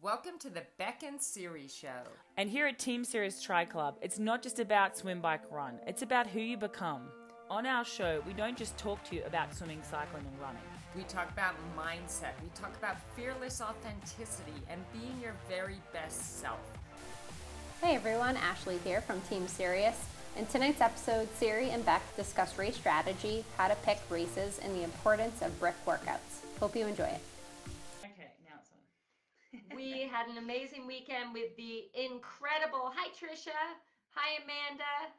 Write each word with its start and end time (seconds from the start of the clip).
Welcome 0.00 0.38
to 0.40 0.50
the 0.50 0.62
Bek 0.78 1.02
and 1.04 1.20
Siri 1.20 1.66
Show. 1.66 1.88
And 2.36 2.48
here 2.48 2.68
at 2.68 2.78
Team 2.78 3.04
Sirius 3.04 3.42
Tri 3.42 3.64
Club, 3.64 3.96
it's 4.00 4.20
not 4.20 4.44
just 4.44 4.60
about 4.60 4.96
swim, 4.96 5.20
bike, 5.20 5.42
run, 5.50 5.80
it's 5.88 6.02
about 6.02 6.28
who 6.28 6.38
you 6.38 6.56
become. 6.56 7.08
On 7.50 7.66
our 7.66 7.84
show, 7.84 8.22
we 8.24 8.32
don't 8.32 8.56
just 8.56 8.78
talk 8.78 9.02
to 9.08 9.16
you 9.16 9.24
about 9.26 9.52
swimming, 9.52 9.80
cycling, 9.82 10.24
and 10.24 10.40
running. 10.40 10.62
We 10.94 11.02
talk 11.02 11.28
about 11.32 11.56
mindset, 11.76 12.40
we 12.40 12.48
talk 12.54 12.76
about 12.76 12.96
fearless 13.16 13.60
authenticity, 13.60 14.52
and 14.70 14.80
being 14.92 15.18
your 15.20 15.34
very 15.48 15.80
best 15.92 16.38
self. 16.38 16.60
Hey 17.82 17.96
everyone, 17.96 18.36
Ashley 18.36 18.78
here 18.84 19.00
from 19.00 19.20
Team 19.22 19.48
Sirius. 19.48 20.06
In 20.36 20.46
tonight's 20.46 20.80
episode, 20.80 21.28
Siri 21.34 21.70
and 21.70 21.84
Bek 21.84 22.02
discuss 22.14 22.56
race 22.56 22.76
strategy, 22.76 23.44
how 23.56 23.66
to 23.66 23.74
pick 23.84 23.98
races, 24.10 24.60
and 24.62 24.76
the 24.76 24.84
importance 24.84 25.42
of 25.42 25.58
brick 25.58 25.74
workouts. 25.84 26.46
Hope 26.60 26.76
you 26.76 26.86
enjoy 26.86 27.06
it. 27.06 27.20
We 29.78 30.10
had 30.10 30.26
an 30.26 30.38
amazing 30.38 30.88
weekend 30.88 31.32
with 31.32 31.54
the 31.56 31.86
incredible 31.94 32.90
hi 32.90 33.14
trisha 33.14 33.54
hi 34.10 34.42
amanda. 34.42 35.14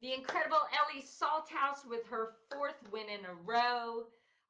The 0.00 0.14
incredible 0.14 0.64
ellie 0.72 1.04
salthouse 1.04 1.84
with 1.86 2.06
her 2.08 2.32
fourth 2.50 2.80
win 2.90 3.04
in 3.10 3.20
a 3.26 3.34
row 3.44 4.06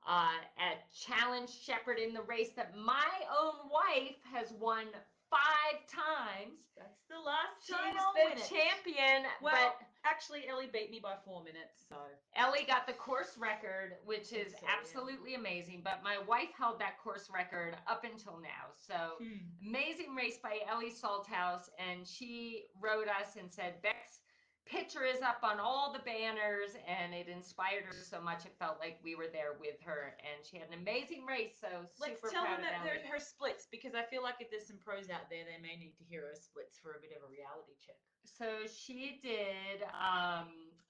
uh, 0.06 0.38
at 0.62 0.86
challenge 0.94 1.50
Shepparton 1.50 2.14
the 2.14 2.22
race 2.22 2.50
that 2.54 2.76
my 2.76 3.10
own 3.34 3.66
wife 3.66 4.14
has 4.32 4.52
won 4.60 4.86
five 5.28 5.82
times. 5.90 6.62
That's 6.78 7.02
the 7.10 7.18
last 7.18 7.58
she's 7.66 7.74
time 7.74 8.38
the 8.38 8.40
champion 8.46 9.26
Well, 9.42 9.74
but 9.74 9.87
actually, 10.04 10.48
Ellie 10.48 10.68
beat 10.72 10.90
me 10.90 11.00
by 11.02 11.14
four 11.24 11.42
minutes, 11.42 11.84
so. 11.88 11.96
Ellie 12.36 12.64
got 12.66 12.86
the 12.86 12.92
course 12.92 13.36
record, 13.38 13.96
which 14.04 14.32
is 14.32 14.52
So, 14.52 14.58
yeah. 14.62 14.68
absolutely 14.78 15.34
amazing. 15.34 15.82
But 15.82 16.02
my 16.02 16.18
wife 16.18 16.50
held 16.56 16.78
that 16.80 16.98
course 17.02 17.28
record 17.32 17.76
up 17.86 18.04
until 18.04 18.38
now. 18.38 18.72
So 18.76 19.16
Hmm. 19.18 19.66
amazing 19.66 20.14
race 20.14 20.38
by 20.38 20.60
Ellie 20.68 20.92
Salthouse, 20.92 21.70
and 21.78 22.06
she 22.06 22.66
wrote 22.80 23.08
us 23.08 23.36
and 23.36 23.52
said 23.52 23.80
Bek's 23.82 24.22
picture 24.66 25.04
is 25.04 25.22
up 25.22 25.40
on 25.42 25.58
all 25.58 25.92
the 25.92 25.98
banners, 26.00 26.76
and 26.86 27.14
it 27.14 27.26
inspired 27.26 27.84
her 27.84 27.94
so 28.04 28.20
much. 28.20 28.44
It 28.44 28.52
felt 28.58 28.78
like 28.78 29.00
we 29.02 29.14
were 29.14 29.28
there 29.32 29.54
with 29.58 29.80
her, 29.80 30.14
and 30.20 30.44
she 30.44 30.58
had 30.58 30.68
an 30.68 30.74
amazing 30.74 31.24
race. 31.24 31.56
So 31.58 31.68
super 31.96 32.10
Let's 32.10 32.20
tell 32.30 32.44
proud 32.44 32.58
them 32.58 32.64
of 32.66 32.70
that 32.70 32.84
Splits 33.20 33.66
because 33.70 33.94
I 33.94 34.02
feel 34.02 34.22
like 34.22 34.36
if 34.40 34.50
there's 34.50 34.66
some 34.66 34.78
pros 34.78 35.10
out 35.10 35.28
there, 35.30 35.44
they 35.44 35.60
may 35.60 35.76
need 35.76 35.94
to 35.98 36.04
hear 36.04 36.22
her 36.30 36.34
splits 36.38 36.78
for 36.78 36.92
a 36.96 37.00
bit 37.00 37.12
of 37.16 37.22
a 37.22 37.30
reality 37.30 37.74
check. 37.84 37.96
So 38.24 38.66
she 38.70 39.20
did 39.22 39.82
um 39.94 40.48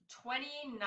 29 0.09 0.81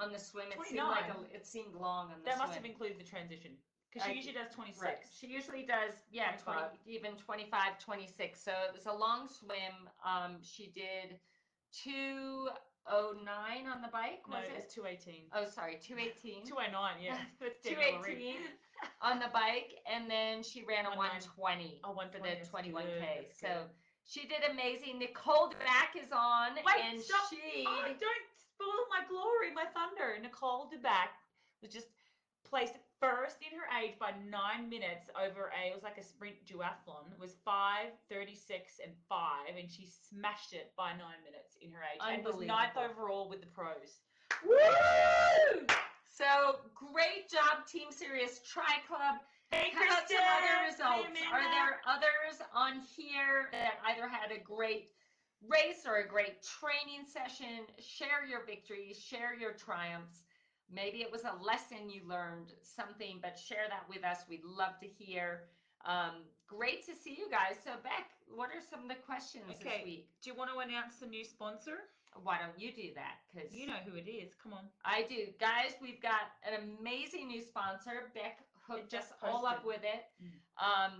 on 0.00 0.12
the 0.12 0.18
swim. 0.18 0.46
It 0.52 0.58
seemed 0.66 0.80
like 0.88 1.08
a, 1.10 1.12
29? 1.12 1.34
it 1.34 1.46
seemed 1.46 1.74
long 1.74 2.10
on 2.12 2.20
the 2.20 2.24
That 2.24 2.36
swim. 2.36 2.46
must 2.48 2.54
have 2.56 2.64
included 2.64 2.98
the 2.98 3.04
transition 3.04 3.52
because 3.92 4.06
she 4.06 4.12
I- 4.12 4.16
usually 4.16 4.34
does 4.34 4.52
26. 4.54 4.80
Right. 4.82 4.96
She 5.12 5.26
usually 5.26 5.62
does, 5.64 5.92
yeah, 6.10 6.32
20, 6.42 6.60
even 6.86 7.12
25, 7.16 7.78
26. 7.78 8.40
So 8.42 8.52
it 8.66 8.72
was 8.74 8.86
a 8.86 8.92
long 8.92 9.28
swim. 9.28 9.88
Um, 10.04 10.38
she 10.42 10.72
did 10.74 11.20
209 11.84 13.66
on 13.66 13.82
the 13.82 13.88
bike, 13.92 14.22
No, 14.28 14.36
was 14.36 14.46
it's 14.56 14.72
it? 14.72 14.80
218. 14.80 15.28
Oh, 15.34 15.44
sorry, 15.48 15.78
218. 15.82 16.44
209, 16.46 17.02
yeah. 17.02 17.18
That's 17.40 17.60
Danielle 17.62 18.02
218 18.02 18.36
on 19.00 19.18
the 19.18 19.30
bike, 19.32 19.78
and 19.86 20.10
then 20.10 20.42
she 20.42 20.64
ran 20.64 20.86
a 20.86 20.90
120. 20.96 21.80
120 21.80 21.80
Oh, 21.84 21.94
for 22.10 22.18
the 22.18 22.36
21K. 22.44 22.84
good, 22.84 23.02
that's 23.02 23.40
So 23.40 23.70
she 24.04 24.26
did 24.26 24.46
amazing. 24.50 24.98
Nicole 24.98 25.50
back 25.64 25.94
is 25.98 26.12
on, 26.12 26.54
Wait, 26.56 26.82
and 26.84 27.00
stop. 27.00 27.26
Oh, 27.26 27.28
she. 27.30 27.64
Oh, 27.66 27.82
don't 27.86 28.26
spoil 28.38 28.86
my 28.88 29.02
glory, 29.08 29.52
my 29.54 29.66
thunder. 29.74 30.16
Nicole 30.22 30.70
DeBack 30.70 31.12
was 31.62 31.72
just 31.72 31.88
placed 32.44 32.74
first 33.00 33.36
in 33.42 33.52
her 33.58 33.66
age 33.82 33.98
by 33.98 34.12
nine 34.30 34.70
minutes 34.70 35.10
over 35.18 35.50
a, 35.50 35.68
it 35.68 35.74
was 35.74 35.82
like 35.82 35.98
a 35.98 36.02
sprint 36.02 36.36
duathlon. 36.46 37.10
It 37.12 37.20
was 37.20 37.34
5, 37.44 37.90
36, 38.08 38.80
and 38.84 38.92
5, 39.08 39.58
and 39.58 39.70
she 39.70 39.88
smashed 40.08 40.52
it 40.52 40.72
by 40.76 40.90
nine 40.92 41.20
minutes 41.24 41.56
in 41.60 41.70
her 41.72 41.82
age 41.82 42.00
and 42.00 42.24
was 42.24 42.46
ninth 42.46 42.78
overall 42.78 43.28
with 43.28 43.40
the 43.40 43.48
pros. 43.48 44.00
Woo! 44.46 45.66
So 46.16 46.60
great 46.72 47.28
job, 47.28 47.68
Team 47.68 47.92
Sirius 47.92 48.40
Tri 48.40 48.80
Club. 48.88 49.20
Hey, 49.50 49.68
How 49.76 49.84
about 49.84 50.08
some 50.08 50.16
other 50.16 50.64
Hey, 50.64 50.70
results? 50.72 51.12
Are 51.30 51.44
there 51.52 51.76
others 51.86 52.40
on 52.54 52.80
here 52.96 53.52
that 53.52 53.76
either 53.84 54.08
had 54.08 54.32
a 54.32 54.40
great 54.40 54.88
race 55.46 55.84
or 55.84 55.96
a 55.98 56.08
great 56.08 56.40
training 56.40 57.04
session? 57.04 57.68
Share 57.78 58.24
your 58.24 58.46
victories, 58.46 58.96
share 58.98 59.36
your 59.38 59.52
triumphs. 59.52 60.24
Maybe 60.72 61.02
it 61.02 61.12
was 61.12 61.24
a 61.24 61.36
lesson 61.44 61.90
you 61.90 62.00
learned, 62.08 62.52
something, 62.64 63.18
but 63.20 63.36
share 63.38 63.68
that 63.68 63.84
with 63.86 64.02
us. 64.02 64.24
We'd 64.26 64.42
love 64.42 64.80
to 64.80 64.86
hear. 64.88 65.44
Um, 65.84 66.24
great 66.48 66.82
to 66.86 66.96
see 66.96 67.12
you 67.12 67.28
guys. 67.30 67.60
So, 67.62 67.72
Bek, 67.84 68.08
what 68.26 68.48
are 68.48 68.64
some 68.70 68.80
of 68.82 68.88
the 68.88 68.96
questions 69.04 69.44
Okay. 69.60 69.84
this 69.84 69.84
week? 69.84 70.08
Do 70.24 70.30
you 70.30 70.36
want 70.36 70.48
to 70.50 70.58
announce 70.64 70.96
the 70.96 71.06
new 71.06 71.24
sponsor? 71.24 71.92
Why 72.22 72.38
don't 72.38 72.58
you 72.58 72.72
do 72.72 72.94
that? 72.94 73.20
Because 73.32 73.52
You 73.52 73.66
know 73.66 73.80
who 73.84 73.96
it 73.96 74.08
is. 74.08 74.32
Come 74.42 74.52
on. 74.52 74.64
I 74.84 75.06
do. 75.08 75.32
Guys, 75.40 75.74
we've 75.80 76.00
got 76.00 76.32
an 76.46 76.60
amazing 76.60 77.28
new 77.28 77.42
sponsor. 77.42 78.12
Bek 78.14 78.40
hooked 78.66 78.90
just 78.90 79.12
us 79.12 79.18
all 79.22 79.46
up 79.46 79.64
with 79.64 79.82
it. 79.84 80.04
Mm. 80.22 80.34
Um, 80.58 80.92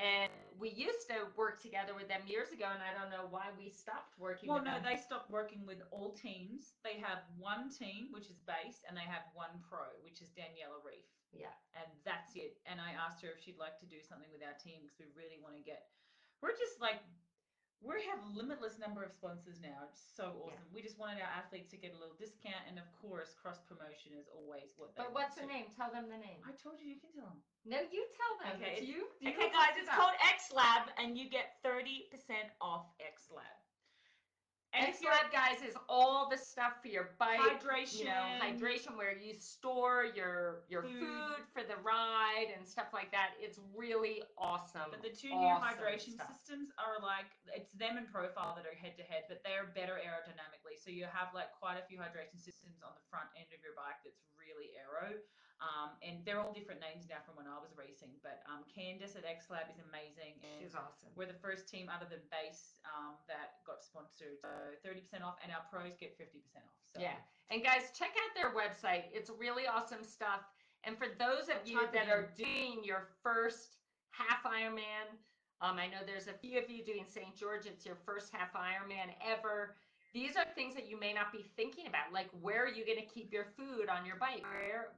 and 0.00 0.32
we 0.56 0.72
used 0.72 1.04
to 1.12 1.28
work 1.36 1.60
together 1.60 1.92
with 1.92 2.08
them 2.08 2.24
years 2.24 2.56
ago, 2.56 2.64
and 2.72 2.80
I 2.80 2.96
don't 2.96 3.12
know 3.12 3.28
why 3.28 3.52
we 3.52 3.68
stopped 3.68 4.16
working 4.16 4.48
with 4.48 4.64
them. 4.64 4.64
Well, 4.64 4.80
no, 4.80 4.80
them. 4.80 4.88
they 4.88 4.96
stopped 4.96 5.28
working 5.28 5.68
with 5.68 5.84
all 5.92 6.16
teams. 6.16 6.80
They 6.80 6.96
have 7.04 7.20
one 7.36 7.68
team, 7.68 8.08
which 8.08 8.32
is 8.32 8.40
base, 8.48 8.80
and 8.88 8.96
they 8.96 9.04
have 9.04 9.28
one 9.36 9.52
pro, 9.60 9.92
which 10.00 10.24
is 10.24 10.32
Daniela 10.32 10.80
Ryf. 10.80 11.04
Yeah. 11.30 11.54
and 11.78 11.86
that's 12.02 12.34
it. 12.34 12.58
And 12.66 12.82
I 12.82 12.90
asked 12.98 13.22
her 13.22 13.30
if 13.30 13.38
she'd 13.38 13.60
like 13.60 13.78
to 13.78 13.86
do 13.86 14.02
something 14.02 14.26
with 14.34 14.42
our 14.42 14.56
team 14.58 14.82
because 14.82 14.98
we 14.98 15.06
really 15.14 15.38
want 15.38 15.54
to 15.54 15.62
get. 15.62 15.86
We're 16.42 16.58
just 16.58 16.82
like, 16.82 16.98
we 17.80 18.04
have 18.08 18.20
limitless 18.36 18.76
number 18.76 19.00
of 19.00 19.12
sponsors 19.12 19.56
now. 19.60 19.88
It's 19.88 20.00
so 20.16 20.36
awesome. 20.44 20.68
We 20.72 20.84
just 20.84 21.00
wanted 21.00 21.20
our 21.24 21.32
athletes 21.32 21.72
to 21.72 21.78
get 21.80 21.96
a 21.96 21.98
little 22.00 22.16
discount, 22.18 22.60
and 22.68 22.76
of 22.76 22.84
course, 23.00 23.32
cross 23.40 23.60
promotion 23.64 24.12
is 24.16 24.28
always 24.32 24.72
what 24.76 24.92
they. 24.96 25.04
But 25.04 25.12
what's 25.16 25.36
the 25.36 25.48
to. 25.48 25.52
name? 25.52 25.68
Tell 25.72 25.88
them 25.92 26.08
the 26.08 26.20
name. 26.20 26.40
I 26.44 26.52
told 26.56 26.80
you 26.80 26.88
you 26.92 27.00
can 27.00 27.12
tell 27.12 27.28
them. 27.28 27.40
No, 27.68 27.78
you 27.92 28.02
tell 28.16 28.34
them. 28.40 28.56
Okay, 28.60 28.80
It's 28.80 28.88
you. 28.88 29.08
you 29.20 29.32
Okay, 29.36 29.52
guys, 29.52 29.76
it's 29.76 29.88
called 29.92 30.16
X 30.24 30.48
Lab, 30.52 30.88
and 30.96 31.16
you 31.16 31.28
get 31.28 31.60
thirty 31.60 32.08
percent 32.08 32.48
off 32.60 32.88
X 33.00 33.28
Lab. 33.28 33.59
And 34.70 34.94
guys, 35.34 35.66
is 35.66 35.74
all 35.90 36.30
the 36.30 36.38
stuff 36.38 36.78
for 36.78 36.86
your 36.86 37.18
bike. 37.18 37.42
hydration, 37.42 38.06
You 38.06 38.14
know, 38.14 38.38
hydration 38.38 38.94
where 38.94 39.18
you 39.18 39.34
store 39.34 40.06
your 40.14 40.62
your 40.70 40.86
Food. 40.86 41.02
food 41.02 41.42
for 41.50 41.66
the 41.66 41.74
ride 41.82 42.54
and 42.54 42.62
stuff 42.62 42.94
like 42.94 43.10
that. 43.10 43.34
It's 43.42 43.58
really 43.74 44.22
awesome. 44.38 44.86
But 44.94 45.02
the 45.02 45.10
two 45.10 45.34
new 45.34 45.58
hydration 45.58 46.14
stuff. 46.14 46.30
systems 46.38 46.70
are 46.78 47.02
like 47.02 47.26
it's 47.50 47.74
them 47.74 47.98
and 47.98 48.06
profile 48.06 48.54
that 48.54 48.62
are 48.62 48.76
head 48.78 48.94
to 48.98 49.02
head, 49.02 49.26
but 49.26 49.42
they're 49.42 49.74
better 49.74 49.98
aerodynamically. 49.98 50.78
So 50.78 50.94
you 50.94 51.10
have 51.10 51.34
like 51.34 51.50
quite 51.58 51.78
a 51.78 51.84
few 51.90 51.98
hydration 51.98 52.38
systems 52.38 52.78
on 52.86 52.94
the 52.94 53.02
front 53.10 53.26
end 53.34 53.50
of 53.50 53.58
your 53.66 53.74
bike 53.74 53.98
that's 54.06 54.22
really 54.38 54.70
aero. 54.78 55.18
Um, 55.60 55.92
and 56.00 56.24
they're 56.24 56.40
all 56.40 56.56
different 56.56 56.80
names 56.80 57.04
now 57.04 57.20
from 57.20 57.36
when 57.36 57.44
I 57.44 57.60
was 57.60 57.76
racing. 57.76 58.08
But 58.24 58.40
um, 58.48 58.64
Candace 58.64 59.12
at 59.12 59.28
X 59.28 59.52
Lab 59.52 59.68
is 59.68 59.76
amazing. 59.92 60.40
And 60.40 60.56
She's 60.56 60.72
awesome. 60.72 61.12
we're 61.12 61.28
the 61.28 61.36
first 61.44 61.68
team 61.68 61.92
other 61.92 62.08
than 62.08 62.24
base 62.32 62.80
um, 62.88 63.20
that 63.28 63.60
got 63.68 63.84
sponsored. 63.84 64.40
So 64.40 64.48
30% 64.80 65.20
off, 65.20 65.36
and 65.44 65.52
our 65.52 65.60
pros 65.68 66.00
get 66.00 66.16
50% 66.16 66.64
off. 66.64 66.80
So 66.88 67.04
Yeah. 67.04 67.20
And 67.52 67.60
guys, 67.60 67.92
check 67.92 68.16
out 68.16 68.32
their 68.32 68.56
website. 68.56 69.12
It's 69.12 69.28
really 69.28 69.68
awesome 69.68 70.00
stuff. 70.00 70.48
And 70.84 70.96
for 70.96 71.12
those 71.20 71.52
of 71.52 71.60
you 71.68 71.84
that 71.92 72.08
are 72.08 72.32
doing 72.36 72.80
your 72.80 73.12
first 73.22 73.76
half 74.16 74.40
Ironman, 74.48 75.12
um, 75.60 75.76
I 75.76 75.92
know 75.92 76.00
there's 76.06 76.26
a 76.26 76.32
few 76.32 76.56
of 76.56 76.70
you 76.70 76.84
doing 76.84 77.04
St. 77.04 77.36
George. 77.36 77.66
It's 77.66 77.84
your 77.84 77.98
first 78.06 78.32
half 78.32 78.54
Ironman 78.56 79.12
ever. 79.20 79.76
These 80.12 80.34
are 80.36 80.44
things 80.56 80.74
that 80.74 80.88
you 80.90 80.98
may 80.98 81.12
not 81.12 81.30
be 81.30 81.46
thinking 81.54 81.86
about, 81.86 82.10
like 82.12 82.26
where 82.42 82.64
are 82.64 82.68
you 82.68 82.84
going 82.84 82.98
to 82.98 83.06
keep 83.06 83.32
your 83.32 83.46
food 83.56 83.88
on 83.88 84.04
your 84.04 84.16
bike? 84.16 84.42
Where, 84.42 84.90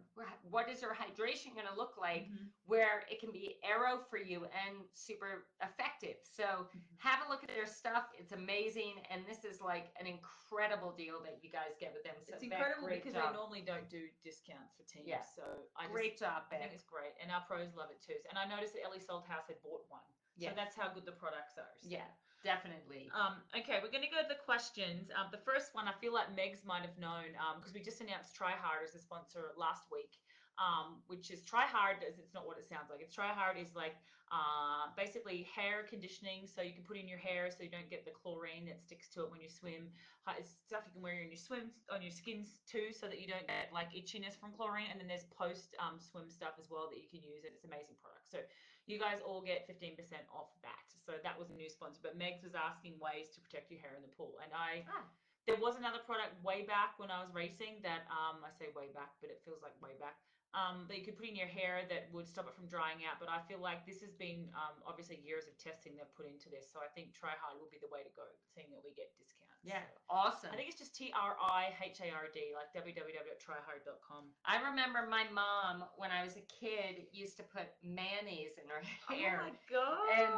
what 0.49 0.71
is 0.73 0.81
your 0.81 0.97
hydration 0.97 1.53
going 1.53 1.69
to 1.69 1.77
look 1.77 1.99
like? 2.01 2.33
Mhm. 2.33 2.49
Where 2.65 3.05
it 3.11 3.21
can 3.21 3.31
be 3.31 3.61
aero 3.63 4.01
for 4.09 4.17
you 4.17 4.45
and 4.47 4.89
super 4.95 5.45
effective. 5.61 6.17
So 6.25 6.45
Mhm. 6.73 6.81
have 6.99 7.27
a 7.27 7.29
look 7.29 7.43
at 7.45 7.51
their 7.53 7.67
stuff. 7.67 8.09
It's 8.17 8.33
amazing, 8.33 9.05
and 9.11 9.27
this 9.27 9.45
is 9.45 9.61
like 9.61 9.93
an 10.01 10.07
incredible 10.07 10.93
deal 10.93 11.21
that 11.25 11.45
you 11.45 11.51
guys 11.51 11.77
get 11.79 11.93
with 11.93 12.05
them. 12.05 12.17
So 12.25 12.33
it's 12.33 12.43
incredible 12.43 12.89
great 12.89 13.03
because 13.05 13.13
job. 13.13 13.33
they 13.33 13.37
normally 13.37 13.61
don't 13.63 13.89
do 13.91 14.09
discounts 14.25 14.73
for 14.77 14.85
teams. 14.85 15.07
Yeah. 15.07 15.23
So 15.37 15.45
I 15.77 15.83
just, 15.85 15.93
Great 15.93 16.19
job, 16.19 16.45
I 16.51 16.57
think 16.57 16.71
Bek. 16.71 16.75
it's 16.75 16.85
great, 16.85 17.13
and 17.21 17.31
our 17.31 17.43
pros 17.43 17.75
love 17.75 17.91
it 17.91 18.01
too. 18.01 18.17
And 18.31 18.39
I 18.39 18.47
noticed 18.47 18.73
that 18.75 18.85
Ellie 18.85 19.01
Salthouse 19.01 19.47
had 19.49 19.61
bought 19.63 19.85
one, 19.91 20.01
Yeah. 20.37 20.51
so 20.51 20.57
that's 20.57 20.75
how 20.75 20.89
good 20.89 21.05
the 21.05 21.13
products 21.13 21.59
are. 21.59 21.69
so. 21.81 21.89
Yeah, 21.91 22.09
definitely. 22.45 23.11
Um, 23.15 23.41
okay, 23.57 23.79
we're 23.83 23.91
going 23.91 24.05
to 24.07 24.11
go 24.13 24.23
to 24.23 24.29
the 24.29 24.41
questions. 24.45 25.11
Um, 25.15 25.29
the 25.31 25.43
first 25.43 25.75
one, 25.75 25.89
I 25.89 25.95
feel 26.01 26.13
like 26.13 26.31
Megs 26.35 26.65
might 26.67 26.83
have 26.83 26.99
known 26.99 27.35
because 27.59 27.73
we 27.75 27.81
just 27.81 28.01
announced 28.01 28.35
TriHard 28.37 28.83
as 28.87 28.95
a 28.95 29.01
sponsor 29.03 29.55
last 29.57 29.87
week, 29.91 30.13
um, 30.59 31.03
which 31.07 31.31
is 31.31 31.43
TriHard. 31.43 32.03
is- 32.07 32.19
It's 32.19 32.35
not 32.35 32.47
what 32.47 32.59
it 32.59 32.67
sounds 32.69 32.91
like. 32.91 33.01
It's 33.01 33.15
TriHard 33.15 33.61
is 33.61 33.75
like 33.75 33.97
uh, 34.33 34.89
basically 34.97 35.45
hair 35.55 35.85
conditioning, 35.85 36.49
so 36.49 36.63
you 36.65 36.73
can 36.73 36.85
put 36.85 36.97
in 36.97 37.07
your 37.07 37.21
hair 37.21 37.51
so 37.53 37.63
you 37.63 37.69
don't 37.69 37.91
get 37.93 38.05
the 38.09 38.11
chlorine 38.17 38.65
that 38.65 38.81
sticks 38.81 39.09
to 39.13 39.23
it 39.25 39.31
when 39.31 39.41
you 39.45 39.49
swim. 39.53 39.93
It's 40.39 40.55
stuff 40.65 40.87
you 40.87 40.93
can 40.95 41.03
wear 41.03 41.19
in 41.21 41.29
your 41.35 41.37
swim 41.37 41.69
on 41.91 42.01
your 42.01 42.15
skins 42.15 42.63
too, 42.65 42.95
so 42.95 43.11
that 43.11 43.21
you 43.21 43.27
don't 43.27 43.45
get 43.45 43.69
like 43.75 43.91
itchiness 43.93 44.39
from 44.39 44.55
chlorine. 44.57 44.87
And 44.89 44.97
then 45.03 45.09
there's 45.11 45.27
post 45.37 45.75
um, 45.83 45.99
swim 46.01 46.31
stuff 46.31 46.55
as 46.63 46.71
well 46.71 46.89
that 46.89 46.97
you 46.97 47.11
can 47.11 47.21
use. 47.21 47.43
and 47.45 47.53
It's 47.53 47.65
an 47.67 47.75
amazing 47.75 47.99
product. 48.01 48.31
So 48.31 48.39
you 48.87 48.99
guys 48.99 49.19
all 49.25 49.41
get 49.41 49.67
15% 49.69 49.95
off 50.33 50.51
that. 50.63 50.87
So 51.07 51.13
that 51.23 51.39
was 51.39 51.51
a 51.51 51.55
new 51.55 51.69
sponsor, 51.71 52.01
but 52.03 52.19
Megs 52.19 52.43
was 52.43 52.55
asking 52.55 52.99
ways 52.99 53.31
to 53.35 53.41
protect 53.41 53.71
your 53.71 53.81
hair 53.81 53.95
in 53.97 54.03
the 54.03 54.11
pool, 54.15 54.39
and 54.43 54.53
I 54.55 54.85
Ah. 54.91 55.05
there 55.47 55.57
was 55.59 55.75
another 55.77 55.99
product 55.99 56.39
way 56.43 56.63
back 56.63 56.99
when 56.99 57.11
I 57.11 57.19
was 57.21 57.31
racing 57.35 57.83
that 57.83 58.07
um 58.11 58.45
I 58.45 58.51
say 58.51 58.69
way 58.75 58.89
back, 58.95 59.15
but 59.21 59.31
it 59.31 59.43
feels 59.45 59.63
like 59.63 59.75
way 59.83 59.95
back. 59.99 60.17
Um, 60.55 60.85
that 60.89 60.99
you 60.99 61.05
could 61.09 61.17
put 61.17 61.25
in 61.25 61.35
your 61.35 61.49
hair 61.49 61.87
that 61.89 62.13
would 62.13 62.29
stop 62.29 62.47
it 62.47 62.55
from 62.55 62.69
drying 62.69 63.07
out. 63.09 63.17
But 63.19 63.31
I 63.31 63.41
feel 63.49 63.59
like 63.59 63.87
this 63.87 64.03
has 64.03 64.13
been 64.13 64.53
um, 64.53 64.77
obviously 64.85 65.17
years 65.17 65.49
of 65.49 65.57
testing 65.57 65.97
they've 65.97 66.15
put 66.15 66.27
into 66.29 66.51
this. 66.51 66.69
So 66.71 66.79
I 66.85 66.89
think 66.93 67.17
TriHard 67.17 67.57
will 67.59 67.71
be 67.73 67.79
the 67.81 67.89
way 67.89 68.05
to 68.05 68.11
go, 68.13 68.29
seeing 68.55 68.69
that 68.77 68.85
we 68.85 68.93
get 68.93 69.17
discounts. 69.17 69.42
Yeah, 69.63 69.79
So 70.11 70.11
awesome. 70.11 70.51
I 70.53 70.57
think 70.59 70.69
it's 70.69 70.79
just 70.79 70.95
T 70.95 71.15
R 71.15 71.39
I 71.39 71.71
H 71.79 72.03
A 72.03 72.11
R 72.11 72.27
D, 72.35 72.51
like 72.51 72.75
www.trihard.com. 72.75 74.25
I 74.45 74.59
remember 74.59 75.07
my 75.07 75.23
mom 75.31 75.87
when 75.95 76.11
I 76.11 76.25
was 76.27 76.35
a 76.35 76.43
kid 76.51 77.07
used 77.15 77.39
to 77.39 77.45
put 77.47 77.71
mayonnaise 77.83 78.59
in 78.59 78.67
her 78.67 78.83
oh 78.83 79.15
hair. 79.15 79.39
Oh 79.39 79.47
my 79.47 79.55
god! 79.71 80.07
And 80.19 80.35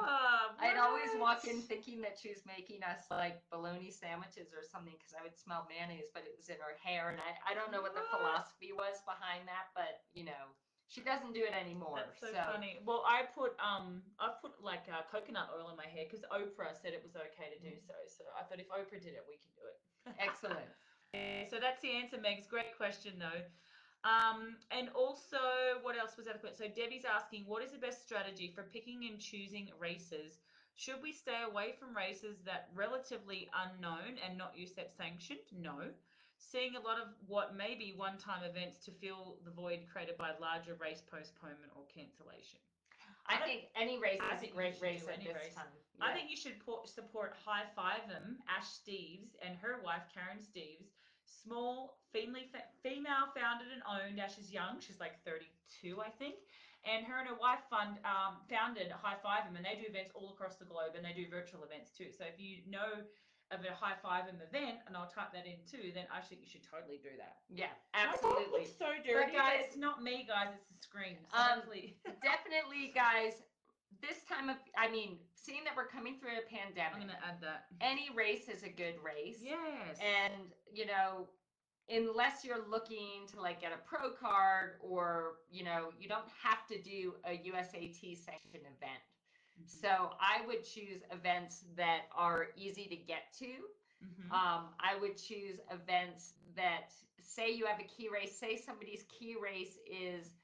I'd 0.60 0.76
always 0.76 1.08
walk 1.16 1.48
in 1.48 1.64
thinking 1.64 2.04
that 2.04 2.20
she 2.20 2.28
was 2.28 2.44
making 2.44 2.84
us 2.84 3.08
like 3.10 3.40
bologna 3.48 3.88
sandwiches 3.90 4.52
or 4.52 4.60
something 4.60 4.92
because 5.00 5.16
I 5.16 5.24
would 5.24 5.36
smell 5.40 5.64
mayonnaise, 5.72 6.12
but 6.12 6.28
it 6.28 6.36
was 6.36 6.52
in 6.52 6.60
her 6.60 6.76
hair. 6.84 7.08
And 7.08 7.18
I, 7.18 7.52
I 7.52 7.52
don't 7.56 7.72
know 7.72 7.80
what 7.80 7.96
the 7.96 8.04
What? 8.04 8.20
philosophy 8.20 8.76
was 8.76 9.00
behind 9.08 9.48
that, 9.48 9.72
but 9.72 10.04
you 10.12 10.28
know, 10.28 10.52
she 10.94 11.02
doesn't 11.02 11.34
do 11.34 11.42
it 11.42 11.50
anymore. 11.50 11.98
That's 11.98 12.22
so, 12.22 12.30
funny. 12.54 12.78
Well, 12.86 13.02
I 13.02 13.26
put 13.26 13.58
um, 13.58 13.98
I 14.22 14.30
put 14.38 14.62
like 14.62 14.86
uh, 14.86 15.02
coconut 15.10 15.50
oil 15.50 15.74
in 15.74 15.76
my 15.76 15.90
hair 15.90 16.06
because 16.06 16.22
Oprah 16.30 16.70
said 16.78 16.94
it 16.94 17.02
was 17.02 17.18
okay 17.18 17.50
to 17.50 17.58
do 17.58 17.74
Mm. 17.74 17.82
so. 17.82 17.94
So 18.06 18.22
I 18.38 18.46
thought 18.46 18.62
if 18.62 18.70
Oprah 18.70 19.02
did 19.02 19.18
it, 19.18 19.26
we 19.26 19.42
can 19.42 19.50
do 19.58 19.64
it. 19.66 19.78
Excellent. 20.22 20.70
So 21.50 21.58
that's 21.60 21.80
the 21.82 21.90
answer, 21.90 22.16
Megs. 22.18 22.48
Great 22.48 22.76
question 22.76 23.18
though. 23.18 23.42
Um, 24.04 24.56
and 24.70 24.90
also, 24.94 25.80
what 25.82 25.96
else 25.96 26.16
was 26.16 26.26
that? 26.26 26.42
So 26.42 26.68
Debbie's 26.68 27.06
asking, 27.06 27.44
what 27.46 27.62
is 27.62 27.72
the 27.72 27.78
best 27.78 28.04
strategy 28.04 28.52
for 28.54 28.62
picking 28.62 29.06
and 29.10 29.18
choosing 29.18 29.70
races? 29.80 30.42
Should 30.76 31.00
we 31.02 31.12
stay 31.12 31.40
away 31.48 31.74
from 31.78 31.96
races 31.96 32.36
that 32.44 32.68
relatively 32.74 33.48
unknown 33.54 34.18
and 34.26 34.36
not 34.36 34.56
USAT 34.56 34.90
sanctioned? 34.96 35.46
No. 35.52 35.88
Seeing 36.50 36.76
a 36.76 36.80
lot 36.80 36.98
of 37.00 37.08
what 37.26 37.56
may 37.56 37.74
be 37.74 37.94
one-time 37.96 38.44
events 38.44 38.78
to 38.84 38.90
fill 38.92 39.38
the 39.44 39.50
void 39.50 39.80
created 39.90 40.16
by 40.16 40.32
larger 40.40 40.74
race 40.74 41.02
postponement 41.10 41.72
or 41.74 41.82
cancellation. 41.92 42.60
I 43.26 43.38
don't- 43.38 43.48
think 43.48 43.70
any 43.74 43.98
race 43.98 44.20
I 44.22 44.36
think 44.36 44.52
should 44.52 44.58
race 44.82 45.08
at 45.08 45.14
any 45.14 45.24
this 45.26 45.34
race. 45.34 45.54
time. 45.54 45.66
I 46.00 46.12
think 46.12 46.30
you 46.30 46.36
should 46.36 46.60
po- 46.64 46.84
support 46.84 47.34
High 47.44 47.66
Five 47.74 48.06
Them, 48.08 48.42
Ash 48.48 48.66
Steves, 48.66 49.34
and 49.42 49.56
her 49.58 49.80
wife 49.80 50.02
Karen 50.12 50.38
Steves. 50.38 50.90
Small, 51.24 51.98
female, 52.12 52.44
female 52.82 53.26
founded 53.34 53.70
and 53.72 53.82
owned. 53.84 54.20
Ash 54.20 54.36
is 54.38 54.52
young; 54.52 54.80
she's 54.80 55.00
like 55.00 55.22
32, 55.24 56.00
I 56.02 56.10
think. 56.10 56.36
And 56.84 57.06
her 57.06 57.18
and 57.18 57.28
her 57.28 57.34
wife 57.36 57.60
fund 57.70 57.98
um, 58.04 58.44
founded 58.50 58.90
High 58.92 59.16
Five 59.22 59.44
Them, 59.44 59.56
and 59.56 59.64
they 59.64 59.76
do 59.76 59.86
events 59.86 60.10
all 60.14 60.30
across 60.34 60.56
the 60.56 60.66
globe, 60.66 60.94
and 60.96 61.04
they 61.04 61.14
do 61.14 61.26
virtual 61.28 61.64
events 61.64 61.92
too. 61.96 62.12
So 62.12 62.24
if 62.24 62.38
you 62.38 62.62
know 62.66 63.06
of 63.54 63.64
a 63.64 63.72
High 63.72 63.96
Five 64.02 64.28
in 64.28 64.36
the 64.36 64.44
event, 64.50 64.78
and 64.86 64.96
I'll 64.96 65.06
type 65.08 65.32
that 65.32 65.46
in 65.46 65.62
too, 65.70 65.92
then 65.94 66.04
I 66.12 66.20
think 66.20 66.42
you 66.42 66.48
should 66.50 66.66
totally 66.66 66.98
do 67.02 67.10
that. 67.16 67.38
yeah, 67.48 67.72
absolutely. 67.94 68.66
looks 68.66 68.76
so 68.78 68.90
dirty, 69.06 69.32
but 69.32 69.38
guys- 69.38 69.64
it's 69.70 69.76
not 69.76 70.02
me, 70.02 70.26
guys. 70.28 70.50
It's 70.52 70.66
the 70.68 70.78
screen. 70.82 71.16
So 71.32 71.38
Um, 71.38 71.62
Definitely, 72.22 72.92
guys. 72.94 73.34
This 74.02 74.20
time 74.28 74.50
of, 74.50 74.56
I 74.76 74.90
mean, 74.90 75.16
seeing 75.32 75.62
that 75.64 75.72
we're 75.76 75.86
coming 75.88 76.18
through 76.18 76.34
a 76.36 76.42
I'm 76.44 76.50
pandemic, 76.74 77.00
gonna 77.08 77.18
add 77.26 77.40
that. 77.40 77.66
any 77.80 78.10
race 78.14 78.48
is 78.50 78.62
a 78.64 78.68
good 78.68 78.96
race. 79.02 79.38
Yes. 79.40 79.96
and 80.02 80.50
you 80.72 80.84
know 80.86 81.28
unless 81.90 82.44
you're 82.44 82.66
looking 82.68 83.26
to 83.30 83.40
like 83.40 83.60
get 83.60 83.70
a 83.72 83.76
pro 83.86 84.10
card 84.10 84.80
or 84.80 85.34
you 85.50 85.62
know 85.62 85.90
you 86.00 86.08
don't 86.08 86.24
have 86.42 86.66
to 86.66 86.80
do 86.82 87.14
a 87.24 87.32
usat 87.32 87.94
sanctioned 88.16 88.64
event. 88.64 89.00
So 89.66 90.10
i 90.20 90.40
would 90.46 90.62
choose 90.64 91.02
events 91.10 91.64
that 91.76 92.02
are 92.14 92.48
easy 92.56 92.86
to 92.86 92.96
get 92.96 93.22
to. 93.38 93.68
Mhm. 94.04 94.30
um, 94.30 94.74
i 94.80 94.94
would 94.94 95.16
choose 95.16 95.60
events 95.70 96.34
that 96.56 96.90
say 97.20 97.50
you 97.50 97.64
have 97.66 97.78
a 97.80 97.84
key 97.84 98.08
race 98.08 98.32
say 98.32 98.56
somebody's 98.56 99.04
key 99.08 99.34
race 99.40 99.78
is 99.86 100.34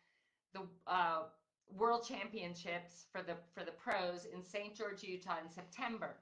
the 0.52 0.62
uh, 0.86 1.22
world 1.68 2.02
championships 2.02 3.06
for 3.12 3.22
the 3.22 3.36
for 3.54 3.64
the 3.64 3.72
pros 3.72 4.24
in 4.24 4.42
st 4.42 4.74
george 4.74 5.02
utah 5.02 5.38
in 5.42 5.48
september. 5.48 6.16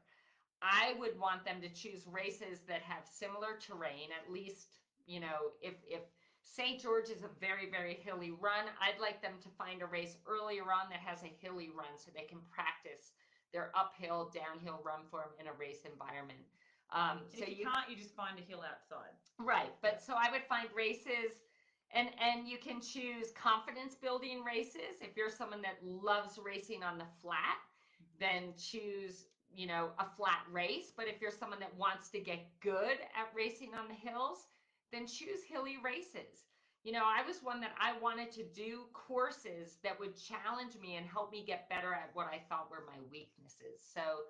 I 0.60 0.94
would 0.98 1.18
want 1.18 1.44
them 1.44 1.60
to 1.60 1.68
choose 1.68 2.06
races 2.06 2.60
that 2.66 2.82
have 2.82 3.04
similar 3.06 3.54
terrain, 3.60 4.10
at 4.10 4.30
least, 4.32 4.78
you 5.06 5.20
know, 5.20 5.52
if, 5.60 5.74
if 5.86 6.02
St. 6.48 6.80
George 6.80 7.10
is 7.10 7.22
a 7.22 7.30
very, 7.40 7.70
very 7.70 7.94
hilly 7.94 8.32
run, 8.32 8.66
I'd 8.80 9.00
like 9.00 9.22
them 9.22 9.36
to 9.42 9.48
find 9.56 9.82
a 9.82 9.86
race 9.86 10.16
earlier 10.26 10.64
on 10.64 10.88
that 10.90 11.00
has 11.00 11.22
a 11.22 11.32
hilly 11.40 11.70
run 11.76 11.92
so 11.96 12.10
they 12.14 12.24
can 12.24 12.40
practice 12.50 13.12
their 13.52 13.70
uphill, 13.76 14.32
downhill 14.32 14.80
run 14.84 15.04
form 15.10 15.30
in 15.40 15.46
a 15.46 15.52
race 15.52 15.84
environment. 15.84 16.40
Um, 16.90 17.20
so 17.28 17.44
you, 17.44 17.62
you, 17.62 17.64
can't, 17.64 17.88
you 17.88 17.96
just 17.96 18.16
find 18.16 18.38
a 18.38 18.42
hill 18.42 18.64
outside. 18.64 19.12
right, 19.38 19.72
but 19.82 20.02
so 20.02 20.14
I 20.16 20.30
would 20.30 20.44
find 20.48 20.68
races 20.74 21.44
and 21.92 22.08
and 22.20 22.46
you 22.46 22.58
can 22.58 22.80
choose 22.80 23.32
confidence 23.32 23.94
building 23.94 24.44
races 24.44 25.00
if 25.00 25.16
you're 25.16 25.30
someone 25.30 25.62
that 25.62 25.76
loves 25.82 26.38
racing 26.42 26.82
on 26.82 26.98
the 26.98 27.06
flat 27.22 27.56
then 28.20 28.52
choose 28.58 29.24
you 29.54 29.66
know 29.66 29.90
a 29.98 30.04
flat 30.16 30.42
race 30.52 30.92
but 30.96 31.06
if 31.08 31.20
you're 31.20 31.30
someone 31.30 31.60
that 31.60 31.74
wants 31.76 32.10
to 32.10 32.18
get 32.20 32.40
good 32.60 32.98
at 33.16 33.32
racing 33.34 33.70
on 33.74 33.88
the 33.88 33.94
hills 33.94 34.48
then 34.92 35.06
choose 35.06 35.42
hilly 35.48 35.76
races 35.82 36.48
you 36.84 36.92
know 36.92 37.04
i 37.04 37.26
was 37.26 37.42
one 37.42 37.60
that 37.60 37.72
i 37.80 37.92
wanted 38.00 38.30
to 38.32 38.44
do 38.54 38.86
courses 38.92 39.78
that 39.82 39.98
would 39.98 40.14
challenge 40.16 40.74
me 40.80 40.96
and 40.96 41.06
help 41.06 41.30
me 41.32 41.44
get 41.46 41.68
better 41.68 41.92
at 41.92 42.10
what 42.12 42.26
i 42.26 42.40
thought 42.48 42.70
were 42.70 42.84
my 42.86 42.98
weaknesses 43.10 43.80
so 43.82 44.22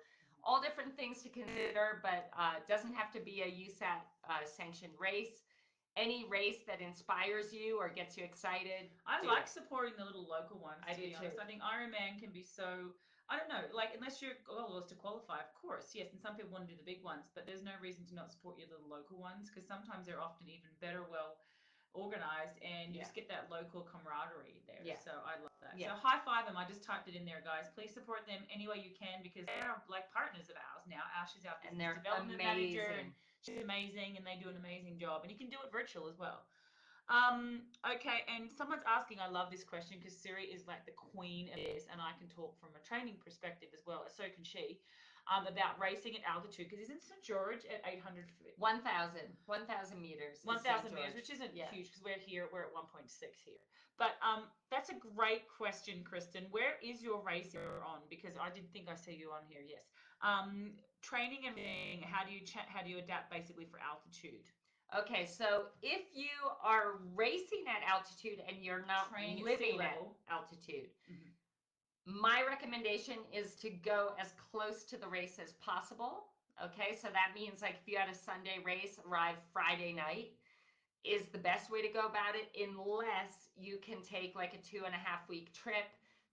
all 0.43 0.61
different 0.61 0.95
things 0.95 1.21
to 1.21 1.29
consider 1.29 1.99
but 2.01 2.29
uh, 2.37 2.55
doesn't 2.67 2.93
have 2.95 3.11
to 3.11 3.19
be 3.19 3.41
a 3.41 3.51
usat 3.51 4.01
uh, 4.29 4.45
sanctioned 4.45 4.93
race 4.99 5.43
any 5.97 6.25
race 6.29 6.63
that 6.67 6.79
inspires 6.81 7.51
you 7.51 7.77
or 7.77 7.89
gets 7.89 8.15
you 8.15 8.23
excited 8.23 8.87
I 9.05 9.25
like 9.25 9.43
it. 9.43 9.49
supporting 9.49 9.93
the 9.97 10.05
little 10.05 10.27
local 10.27 10.57
ones. 10.59 10.79
I 10.87 10.93
do 10.93 11.11
honest. 11.17 11.35
too. 11.35 11.41
I 11.41 11.45
think 11.45 11.61
Ironman 11.61 12.19
can 12.19 12.31
be 12.31 12.43
so. 12.43 12.95
I 13.29 13.37
don't 13.37 13.49
know, 13.49 13.61
like 13.77 13.93
unless 13.93 14.21
your 14.25 14.33
goal 14.41 14.81
is 14.81 14.89
to 14.89 14.97
qualify, 14.97 15.45
of 15.45 15.53
course, 15.53 15.93
yes. 15.93 16.09
And 16.11 16.19
some 16.19 16.33
people 16.33 16.49
want 16.49 16.65
to 16.65 16.71
do 16.73 16.77
the 16.77 16.85
big 16.85 17.05
ones, 17.05 17.29
but 17.33 17.45
there's 17.45 17.61
no 17.61 17.77
reason 17.77 18.01
to 18.09 18.13
not 18.17 18.33
support 18.33 18.57
your 18.57 18.65
little 18.73 18.89
local 18.89 19.21
ones 19.21 19.53
because 19.53 19.69
sometimes 19.69 20.09
they're 20.09 20.21
often 20.21 20.49
even 20.49 20.73
better, 20.81 21.05
well 21.05 21.37
organized, 21.93 22.57
and 22.61 22.93
you 22.93 23.01
Yeah. 23.01 23.05
just 23.05 23.13
get 23.17 23.29
that 23.29 23.49
local 23.49 23.81
camaraderie 23.81 24.61
there. 24.65 24.81
Yeah. 24.81 24.97
So 24.97 25.11
I 25.25 25.37
love 25.41 25.53
that. 25.61 25.77
Yeah. 25.77 25.93
So 25.93 26.01
high 26.01 26.21
five 26.25 26.45
them. 26.45 26.57
I 26.57 26.65
just 26.65 26.83
typed 26.83 27.09
it 27.09 27.15
in 27.15 27.25
there, 27.25 27.41
guys. 27.41 27.69
Please 27.73 27.93
support 27.93 28.25
them 28.25 28.45
any 28.53 28.67
way 28.67 28.77
you 28.77 28.93
can 28.93 29.21
because 29.21 29.45
they 29.45 29.61
are 29.61 29.81
like 29.89 30.09
partners 30.13 30.49
of 30.49 30.57
ours 30.57 30.85
now. 30.85 31.01
Ash 31.17 31.33
is 31.37 31.45
our 31.45 31.57
and 31.65 31.79
they're 31.81 31.97
development 31.97 32.37
manager, 32.37 32.93
and 32.93 33.09
amazing 33.09 33.15
She's 33.41 33.63
amazing 33.63 34.17
and 34.17 34.27
they 34.27 34.35
do 34.35 34.49
an 34.51 34.57
amazing 34.57 34.99
job. 34.99 35.23
And 35.23 35.31
you 35.31 35.37
can 35.37 35.47
do 35.47 35.55
it 35.63 35.71
virtual 35.71 36.09
as 36.09 36.17
well. 36.19 36.43
Um, 37.09 37.65
okay, 37.81 38.21
and 38.29 38.45
someone's 38.53 38.85
asking, 38.85 39.17
I 39.19 39.27
love 39.27 39.49
this 39.49 39.63
question 39.65 39.97
because 39.97 40.13
Siri 40.15 40.45
is 40.45 40.67
like 40.69 40.85
the 40.85 40.93
queen 40.93 41.49
of 41.49 41.57
this, 41.57 41.89
and 41.91 41.97
I 41.99 42.13
can 42.21 42.29
talk 42.29 42.53
from 42.61 42.69
a 42.77 42.81
training 42.85 43.17
perspective 43.17 43.69
as 43.73 43.81
well, 43.89 44.05
so 44.05 44.29
can 44.29 44.45
she, 44.45 44.77
um, 45.25 45.49
about 45.49 45.81
racing 45.81 46.13
at 46.21 46.23
altitude 46.29 46.69
because 46.69 46.85
isn't 46.85 47.01
St. 47.01 47.21
George 47.25 47.65
at 47.65 47.81
800 47.81 48.29
feet? 48.37 48.53
1000 48.61 49.25
1000 49.45 50.01
meters 50.01 50.37
1,000 50.45 50.93
meters, 50.93 51.15
which 51.17 51.29
isn't 51.33 51.53
Yeah. 51.57 51.69
huge 51.73 51.89
because 51.89 52.05
we're 52.05 52.21
here, 52.21 52.47
we're 52.53 52.69
at 52.69 52.73
1.6 52.73 53.09
here. 53.41 53.57
But 53.97 54.15
um, 54.21 54.45
that's 54.71 54.89
a 54.89 54.95
great 54.95 55.49
question, 55.49 56.05
Kristen. 56.05 56.45
Where 56.51 56.77
is 56.81 57.01
your 57.01 57.21
race 57.21 57.53
you're 57.53 57.83
on? 57.83 57.99
Because 58.09 58.37
I 58.39 58.49
didn't 58.49 58.71
think 58.71 58.87
I 58.87 58.95
see 58.95 59.13
you 59.13 59.31
on 59.33 59.43
here. 59.49 59.61
Yes. 59.65 59.83
Um, 60.21 60.71
training 61.01 61.47
and 61.47 61.55
being, 61.55 62.01
how 62.01 62.23
do 62.23 62.31
you 62.31 62.41
how 62.67 62.81
do 62.81 62.89
you 62.89 62.99
adapt 62.99 63.29
basically 63.31 63.65
for 63.65 63.79
altitude? 63.79 64.45
Okay, 64.97 65.25
so 65.25 65.65
if 65.83 66.01
you 66.13 66.27
are 66.63 66.97
racing 67.13 67.65
at 67.67 67.83
altitude 67.87 68.41
and 68.47 68.57
you're 68.63 68.85
not 68.87 69.09
Training 69.11 69.39
at 69.39 69.43
living 69.45 69.73
at 69.73 69.77
level. 69.93 70.17
altitude, 70.29 70.89
Mhm. 71.09 71.31
my 72.05 72.41
recommendation 72.43 73.19
is 73.31 73.55
to 73.57 73.69
go 73.69 74.15
as 74.17 74.31
close 74.33 74.83
to 74.85 74.97
the 74.97 75.07
race 75.07 75.37
as 75.37 75.53
possible. 75.53 76.33
Okay, 76.63 76.95
so 76.95 77.07
that 77.09 77.33
means 77.35 77.61
like 77.61 77.75
if 77.75 77.87
you 77.87 77.97
had 77.97 78.09
a 78.09 78.15
Sunday 78.15 78.59
race, 78.59 78.97
arrive 79.05 79.37
Friday 79.53 79.93
night 79.93 80.31
is 81.03 81.27
the 81.29 81.37
best 81.37 81.69
way 81.69 81.81
to 81.81 81.87
go 81.87 82.07
about 82.07 82.35
it, 82.35 82.49
unless 82.59 83.49
you 83.55 83.77
can 83.77 84.01
take 84.01 84.35
like 84.35 84.53
a 84.53 84.57
two 84.57 84.85
and 84.85 84.93
a 84.95 84.97
half 84.97 85.27
week 85.29 85.53
trip, 85.53 85.85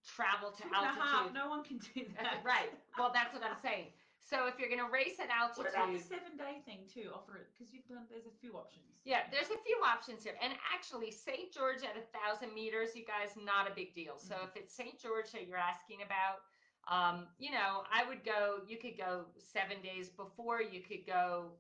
travel 0.05 0.51
to 0.53 0.63
Two 0.63 0.69
and 0.69 0.75
a 0.75 0.79
altitude. 0.79 1.03
half. 1.03 1.33
No 1.33 1.49
one 1.49 1.63
can 1.63 1.79
do 1.79 2.05
that. 2.17 2.43
right. 2.43 2.73
Well, 2.99 3.13
that's 3.13 3.33
what 3.35 3.43
I'm 3.45 3.57
saying. 3.57 3.93
So 4.27 4.51
if 4.51 4.59
you're 4.59 4.69
gonna 4.69 4.91
race 4.91 5.23
at 5.23 5.31
What 5.55 5.71
about 5.71 5.93
the 5.95 6.03
seven 6.03 6.35
day 6.37 6.59
thing 6.67 6.83
too? 6.93 7.15
Offer 7.15 7.47
it 7.47 7.49
because 7.55 7.73
you've 7.73 7.87
done. 7.87 8.11
There's 8.11 8.27
a 8.27 8.35
few 8.41 8.59
options. 8.59 8.83
Yeah, 9.05 9.23
there's 9.31 9.55
a 9.55 9.63
few 9.63 9.79
options 9.87 10.25
here. 10.25 10.35
And 10.43 10.53
actually, 10.75 11.13
St. 11.13 11.53
George 11.55 11.87
at 11.87 11.95
a 11.95 12.03
thousand 12.11 12.53
meters, 12.53 12.97
you 12.97 13.07
guys, 13.07 13.39
not 13.39 13.71
a 13.71 13.75
big 13.75 13.95
deal. 13.95 14.19
So 14.19 14.35
Mhm. 14.35 14.49
if 14.49 14.57
it's 14.57 14.75
St. 14.75 14.99
George 14.99 15.31
that 15.31 15.47
you're 15.47 15.57
asking 15.63 16.03
about, 16.03 16.43
um, 16.89 17.29
you 17.39 17.53
know, 17.53 17.87
I 17.89 18.05
would 18.05 18.25
go, 18.25 18.65
you 18.67 18.79
could 18.79 18.99
go 18.99 19.27
seven 19.39 19.81
days 19.81 20.11
before, 20.11 20.61
you 20.61 20.83
could 20.83 21.07
go 21.07 21.57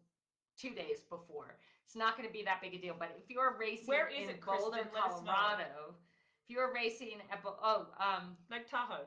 two 0.56 0.74
days 0.74 1.04
before. 1.04 1.60
It's 1.84 1.94
not 1.94 2.16
going 2.16 2.28
to 2.28 2.32
be 2.32 2.42
that 2.42 2.60
big 2.60 2.74
a 2.74 2.78
deal. 2.78 2.96
But 2.98 3.14
if 3.16 3.30
you're 3.30 3.56
racing 3.56 3.86
Where 3.86 4.08
is 4.08 4.24
in 4.24 4.30
it? 4.30 4.40
Boulder. 4.44 4.84
Colorado, 4.92 5.94
if 6.42 6.50
you're 6.50 6.72
racing 6.72 7.22
at, 7.30 7.44
oh, 7.44 7.86
um, 7.98 8.36
Like 8.50 8.68
Tahoe. 8.68 9.06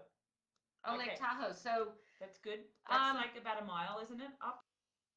Oh, 0.86 0.96
Okay. 0.96 1.10
Lake 1.10 1.20
Tahoe. 1.20 1.52
So, 1.52 1.94
That's 2.20 2.38
good. 2.40 2.60
That's 2.90 3.02
Um, 3.12 3.16
like 3.18 3.36
about 3.40 3.62
a 3.62 3.66
mile, 3.66 4.00
isn't 4.04 4.20
it? 4.22 4.32
Up. 4.42 4.66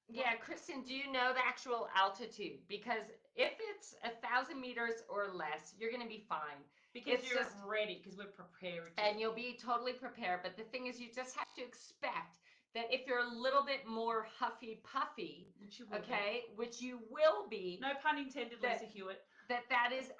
yeah, 0.08 0.36
Kristen, 0.36 0.82
do 0.84 0.94
you 0.94 1.10
know 1.10 1.32
the 1.32 1.44
actual 1.44 1.88
altitude? 1.94 2.60
Because 2.68 3.04
if 3.34 3.52
it's 3.58 3.94
a 4.04 4.10
thousand 4.26 4.60
meters 4.60 5.02
or 5.08 5.28
less, 5.32 5.74
you're 5.78 5.90
going 5.90 6.02
to 6.02 6.08
be 6.08 6.24
fine. 6.28 6.62
Because 6.92 7.20
It's 7.20 7.30
you're 7.30 7.42
just- 7.42 7.56
ready, 7.64 7.98
because 7.98 8.18
we're 8.18 8.26
prepared. 8.32 8.92
And 8.98 9.18
you'll 9.18 9.32
be 9.32 9.56
totally 9.56 9.94
prepared. 9.94 10.42
But 10.42 10.56
the 10.56 10.64
thing 10.64 10.86
is, 10.86 11.00
you 11.00 11.10
just 11.10 11.34
have 11.36 11.52
to 11.54 11.62
expect 11.62 12.38
that 12.74 12.92
if 12.92 13.06
you're 13.06 13.20
a 13.20 13.28
little 13.28 13.64
bit 13.64 13.86
more 13.86 14.24
huffy 14.38 14.76
puffy, 14.84 15.48
Which 15.58 15.78
you 15.78 15.86
will 15.86 15.98
be. 15.98 16.04
okay, 16.04 16.44
which 16.56 16.80
you 16.82 17.00
will 17.10 17.48
be, 17.48 17.78
No 17.80 17.94
pun 18.02 18.18
intended, 18.18 18.60
That- 18.60 18.80
Lisa 18.80 18.92
Hewitt. 18.92 19.26
that 19.48 19.68
that 19.70 19.92
is 19.92 20.10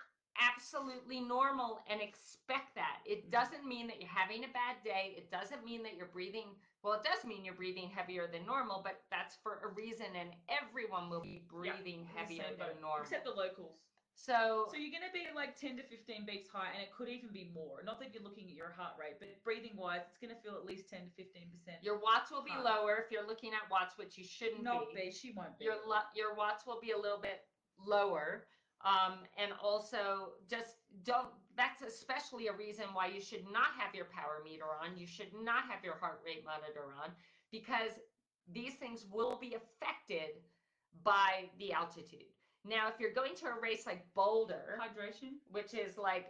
absolutely 0.41 1.21
normal 1.21 1.81
and 1.87 2.01
expect 2.01 2.75
that. 2.75 3.01
It 3.05 3.27
Mhm. 3.27 3.31
doesn't 3.31 3.65
mean 3.65 3.87
that 3.89 4.01
you're 4.01 4.09
having 4.09 4.45
a 4.45 4.49
bad 4.49 4.83
day. 4.83 5.15
It 5.17 5.31
doesn't 5.31 5.65
mean 5.65 5.83
that 5.83 5.95
you're 5.95 6.07
breathing. 6.07 6.57
Well, 6.83 6.95
it 6.95 7.03
does 7.05 7.25
mean 7.25 7.45
you're 7.45 7.55
breathing 7.55 7.89
heavier 7.89 8.27
than 8.27 8.45
normal, 8.45 8.81
but 8.83 9.03
that's 9.11 9.37
for 9.37 9.59
a 9.61 9.69
reason, 9.69 10.15
and 10.17 10.35
everyone 10.49 11.09
will 11.09 11.21
be 11.21 11.39
breathing 11.39 12.01
In 12.01 12.07
the 12.07 12.13
heavier 12.19 12.55
than 12.57 12.81
normal. 12.81 13.03
Except 13.03 13.25
the 13.25 13.31
locals. 13.33 13.79
so, 14.15 14.67
So 14.71 14.77
you're 14.77 14.91
going 14.91 15.07
to 15.07 15.13
be 15.13 15.27
like 15.35 15.57
10 15.57 15.77
to 15.77 15.83
15 15.83 16.25
beats 16.25 16.49
high, 16.49 16.71
and 16.73 16.83
it 16.83 16.91
could 16.93 17.09
even 17.09 17.31
be 17.33 17.45
more. 17.45 17.83
Not 17.83 17.99
that 18.01 18.13
you're 18.13 18.23
looking 18.23 18.49
at 18.49 18.55
your 18.55 18.71
heart 18.71 18.97
rate, 18.99 19.19
but 19.19 19.43
breathing 19.43 19.77
wise, 19.77 20.03
it's 20.09 20.19
going 20.19 20.35
to 20.35 20.41
feel 20.41 20.55
at 20.57 20.65
least 20.65 20.89
10 20.89 21.05
to 21.05 21.11
15 21.11 21.51
percent. 21.51 21.83
your 21.83 21.97
watts 21.99 22.31
will 22.31 22.43
be 22.43 22.51
High. 22.51 22.63
lower 22.63 22.97
if 22.99 23.11
you're 23.11 23.27
looking 23.27 23.53
at 23.55 23.69
watts, 23.71 23.97
which 23.97 24.19
you 24.19 24.25
shouldn't 24.25 24.63
Not 24.63 24.89
be. 24.91 25.03
be. 25.07 25.11
She 25.13 25.31
won't 25.33 25.59
be. 25.59 25.65
your 25.65 25.77
your 26.15 26.35
watts 26.35 26.67
will 26.67 26.81
be 26.81 26.91
a 26.93 26.99
little 26.99 27.19
bit 27.19 27.45
lower 27.79 28.47
um, 28.85 29.19
and 29.39 29.53
also 29.63 30.33
just 30.49 30.77
don't 31.05 31.29
that's 31.57 31.83
especially 31.83 32.49
a 32.49 32.53
reason 32.53 32.85
why 32.93 33.07
you 33.07 33.21
should 33.21 33.45
not 33.53 33.69
have 33.77 33.95
your 33.95 34.07
power 34.07 34.41
meter 34.45 34.65
on 34.83 34.97
you 34.97 35.07
should 35.07 35.33
not 35.43 35.65
have 35.69 35.85
your 35.85 35.97
heart 35.97 36.21
rate 36.25 36.45
monitor 36.45 36.95
on 37.03 37.11
because 37.51 37.93
these 38.53 38.75
things 38.75 39.05
will 39.11 39.39
be 39.41 39.55
affected 39.55 40.41
by 41.05 41.49
the 41.59 41.73
altitude 41.73 42.31
now 42.69 42.89
if 42.89 42.99
you're 42.99 43.13
going 43.13 43.35
to 43.35 43.47
a 43.47 43.61
race 43.61 43.87
like 43.87 44.05
boulder 44.15 44.79
Hydration. 44.81 45.35
which 45.51 45.75
is 45.75 45.97
like 45.97 46.29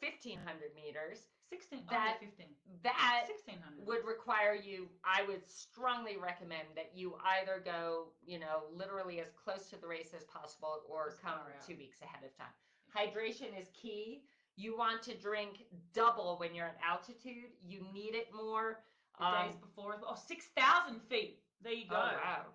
1500 0.00 0.74
meters 0.74 1.18
16. 1.50 1.84
That- 1.90 2.18
oh, 2.20 2.24
yeah, 2.24 2.28
15. 2.28 2.46
that 2.82 3.24
1600. 3.28 3.86
would 3.86 4.04
require 4.06 4.54
you 4.54 4.88
i 5.04 5.22
would 5.26 5.42
strongly 5.48 6.16
recommend 6.16 6.66
that 6.76 6.90
you 6.94 7.16
either 7.40 7.62
go 7.64 8.08
you 8.26 8.38
know 8.38 8.64
literally 8.74 9.20
as 9.20 9.28
close 9.32 9.68
to 9.70 9.80
the 9.80 9.86
race 9.86 10.12
as 10.16 10.24
possible 10.24 10.82
or 10.88 11.08
As 11.08 11.18
come 11.18 11.38
two 11.66 11.76
weeks 11.76 12.00
ahead 12.02 12.22
of 12.24 12.32
time 12.36 12.52
hydration 12.94 13.58
is 13.60 13.68
key 13.80 14.22
you 14.56 14.76
want 14.76 15.02
to 15.02 15.14
drink 15.16 15.64
double 15.94 16.36
when 16.38 16.54
you're 16.54 16.66
at 16.66 16.78
altitude 16.88 17.50
you 17.66 17.86
need 17.92 18.14
it 18.14 18.28
more 18.34 18.80
the 19.18 19.24
days 19.24 19.54
Um, 19.54 19.60
before. 19.60 20.00
Oh, 20.06 20.16
6,000 20.26 21.00
feet. 21.08 21.38
There 21.62 21.72
you 21.72 21.88
go. 21.88 21.96
oh 21.96 22.16
wow 22.22 22.46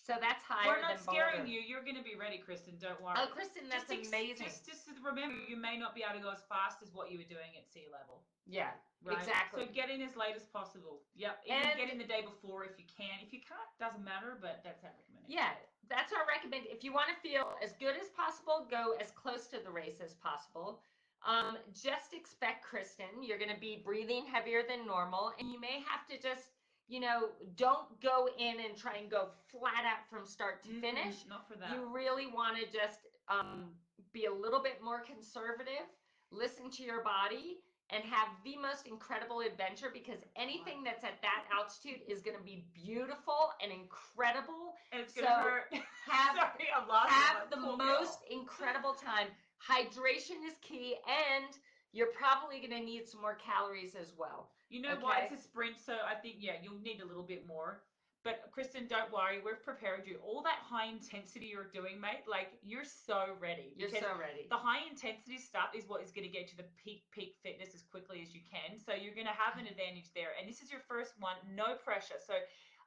so 0.00 0.14
that's 0.20 0.40
higher 0.46 0.72
We're 0.72 0.80
not 0.80 0.96
scaring 1.02 1.44
Boulder. 1.44 1.52
you. 1.52 1.60
You're 1.60 1.84
going 1.84 1.98
to 1.98 2.06
be 2.06 2.16
ready, 2.16 2.38
Kristen. 2.40 2.74
Don't 2.80 2.96
worry. 3.02 3.18
oh 3.18 3.28
kristen 3.34 3.68
that's 3.68 3.84
just 3.90 4.08
amazing 4.08 4.46
Just, 4.48 4.64
just 4.64 4.88
remember, 5.04 5.36
you 5.48 5.56
may 5.58 5.76
not 5.76 5.92
be 5.94 6.00
able 6.06 6.16
to 6.16 6.24
go 6.24 6.32
as 6.32 6.42
fast 6.48 6.80
as 6.80 6.94
what 6.96 7.10
you 7.12 7.18
were 7.20 7.28
doing 7.28 7.52
at 7.58 7.68
sea 7.68 7.86
level. 7.92 8.22
yeah 8.48 8.72
Right? 9.04 9.14
exactly 9.20 9.62
So 9.62 9.70
get 9.70 9.90
in 9.94 10.02
as 10.02 10.18
late 10.18 10.34
as 10.34 10.42
possible. 10.50 10.98
Yep. 11.14 11.46
Even 11.46 11.62
And- 11.70 11.78
get 11.78 11.88
in 11.92 11.98
the 12.02 12.08
day 12.08 12.22
before 12.26 12.66
if 12.66 12.74
you 12.82 12.86
can. 12.90 13.22
If 13.22 13.30
you 13.30 13.38
can't, 13.38 13.70
doesn't 13.78 14.02
matter. 14.02 14.34
But 14.42 14.58
that's 14.66 14.82
our 14.82 14.90
recommendation. 14.90 15.30
Yeah, 15.30 15.54
that's 15.86 16.10
our 16.10 16.26
recommend. 16.26 16.66
If 16.66 16.82
you 16.82 16.90
want 16.90 17.06
to 17.14 17.16
feel 17.22 17.46
as 17.62 17.78
good 17.78 17.94
as 17.94 18.10
possible, 18.10 18.66
go 18.66 18.98
as 18.98 19.14
close 19.14 19.46
to 19.54 19.62
the 19.62 19.70
race 19.70 20.02
as 20.02 20.14
possible. 20.18 20.82
Um, 21.22 21.58
just 21.74 22.10
expect, 22.14 22.64
Kristen, 22.66 23.22
you're 23.22 23.38
going 23.38 23.54
to 23.54 23.60
be 23.60 23.82
breathing 23.86 24.26
heavier 24.26 24.62
than 24.66 24.86
normal, 24.86 25.30
and 25.38 25.50
you 25.50 25.58
may 25.60 25.78
have 25.86 26.02
to 26.10 26.18
just, 26.18 26.50
you 26.88 27.00
know, 27.00 27.28
don't 27.56 28.00
go 28.02 28.28
in 28.38 28.60
and 28.64 28.76
try 28.76 28.96
and 28.96 29.10
go 29.10 29.28
flat 29.50 29.84
out 29.84 30.08
from 30.10 30.26
start 30.26 30.62
to 30.64 30.70
finish. 30.80 31.26
Not 31.28 31.46
for 31.46 31.56
that. 31.58 31.70
You 31.72 31.88
really 31.92 32.26
want 32.26 32.56
to 32.56 32.64
just 32.64 33.00
um, 33.28 33.70
be 34.12 34.24
a 34.24 34.32
little 34.32 34.62
bit 34.62 34.80
more 34.82 35.00
conservative, 35.00 35.84
listen 36.30 36.70
to 36.70 36.82
your 36.82 37.02
body, 37.04 37.58
and 37.90 38.04
have 38.04 38.28
the 38.44 38.56
most 38.56 38.86
incredible 38.86 39.40
adventure 39.40 39.88
because 39.92 40.18
anything 40.36 40.82
that's 40.84 41.04
at 41.04 41.20
that 41.22 41.44
altitude 41.52 42.00
is 42.08 42.20
going 42.20 42.36
to 42.36 42.42
be 42.42 42.64
beautiful 42.74 43.50
and 43.62 43.72
incredible 43.72 44.74
and 44.92 45.00
it's 45.02 45.14
so 45.14 45.24
hurt. 45.24 45.72
have- 46.08 46.36
Sorry, 46.36 46.68
have 47.08 47.50
the 47.50 47.56
Poor 47.56 47.76
most 47.76 48.20
girl. 48.28 48.40
incredible 48.40 48.92
time. 48.94 49.28
Hydration 49.60 50.40
is 50.46 50.56
key, 50.62 50.96
and 51.04 51.52
you're 51.92 52.12
probably 52.12 52.58
going 52.58 52.76
to 52.78 52.84
need 52.84 53.08
some 53.08 53.20
more 53.20 53.36
calories 53.36 53.94
as 53.94 54.12
well. 54.16 54.50
You 54.68 54.82
know 54.82 54.96
why 55.00 55.24
it's 55.24 55.32
a 55.32 55.42
sprint, 55.42 55.76
so 55.80 55.94
I 56.04 56.14
think 56.14 56.36
yeah, 56.40 56.60
you'll 56.62 56.80
need 56.80 57.00
a 57.00 57.06
little 57.06 57.22
bit 57.22 57.46
more. 57.46 57.80
But 58.26 58.50
Kristen, 58.50 58.90
don't 58.90 59.08
worry, 59.14 59.38
we've 59.40 59.62
prepared 59.62 60.04
you. 60.04 60.18
All 60.20 60.42
that 60.42 60.58
high 60.60 60.90
intensity 60.90 61.48
you're 61.48 61.70
doing, 61.72 62.02
mate, 62.02 62.26
like 62.26 62.58
you're 62.66 62.84
so 62.84 63.38
ready. 63.38 63.72
You're 63.78 63.94
so 63.94 64.12
ready. 64.18 64.50
the 64.50 64.58
high 64.58 64.84
intensity 64.84 65.38
stuff 65.38 65.70
is 65.72 65.88
what 65.88 66.02
is 66.02 66.10
going 66.10 66.26
to 66.26 66.32
get 66.32 66.50
you 66.50 66.58
to 66.58 66.66
the 66.66 66.68
peak 66.76 67.06
peak 67.14 67.38
fitness 67.40 67.72
as 67.72 67.86
quickly 67.86 68.20
as 68.20 68.34
you 68.34 68.42
can. 68.44 68.76
So 68.76 68.92
you're 68.92 69.14
going 69.14 69.30
to 69.30 69.38
have 69.38 69.56
an 69.56 69.70
advantage 69.70 70.10
there. 70.18 70.34
And 70.34 70.50
this 70.50 70.60
is 70.60 70.68
your 70.68 70.82
first 70.90 71.14
one, 71.22 71.38
no 71.46 71.78
pressure. 71.80 72.18
So 72.20 72.34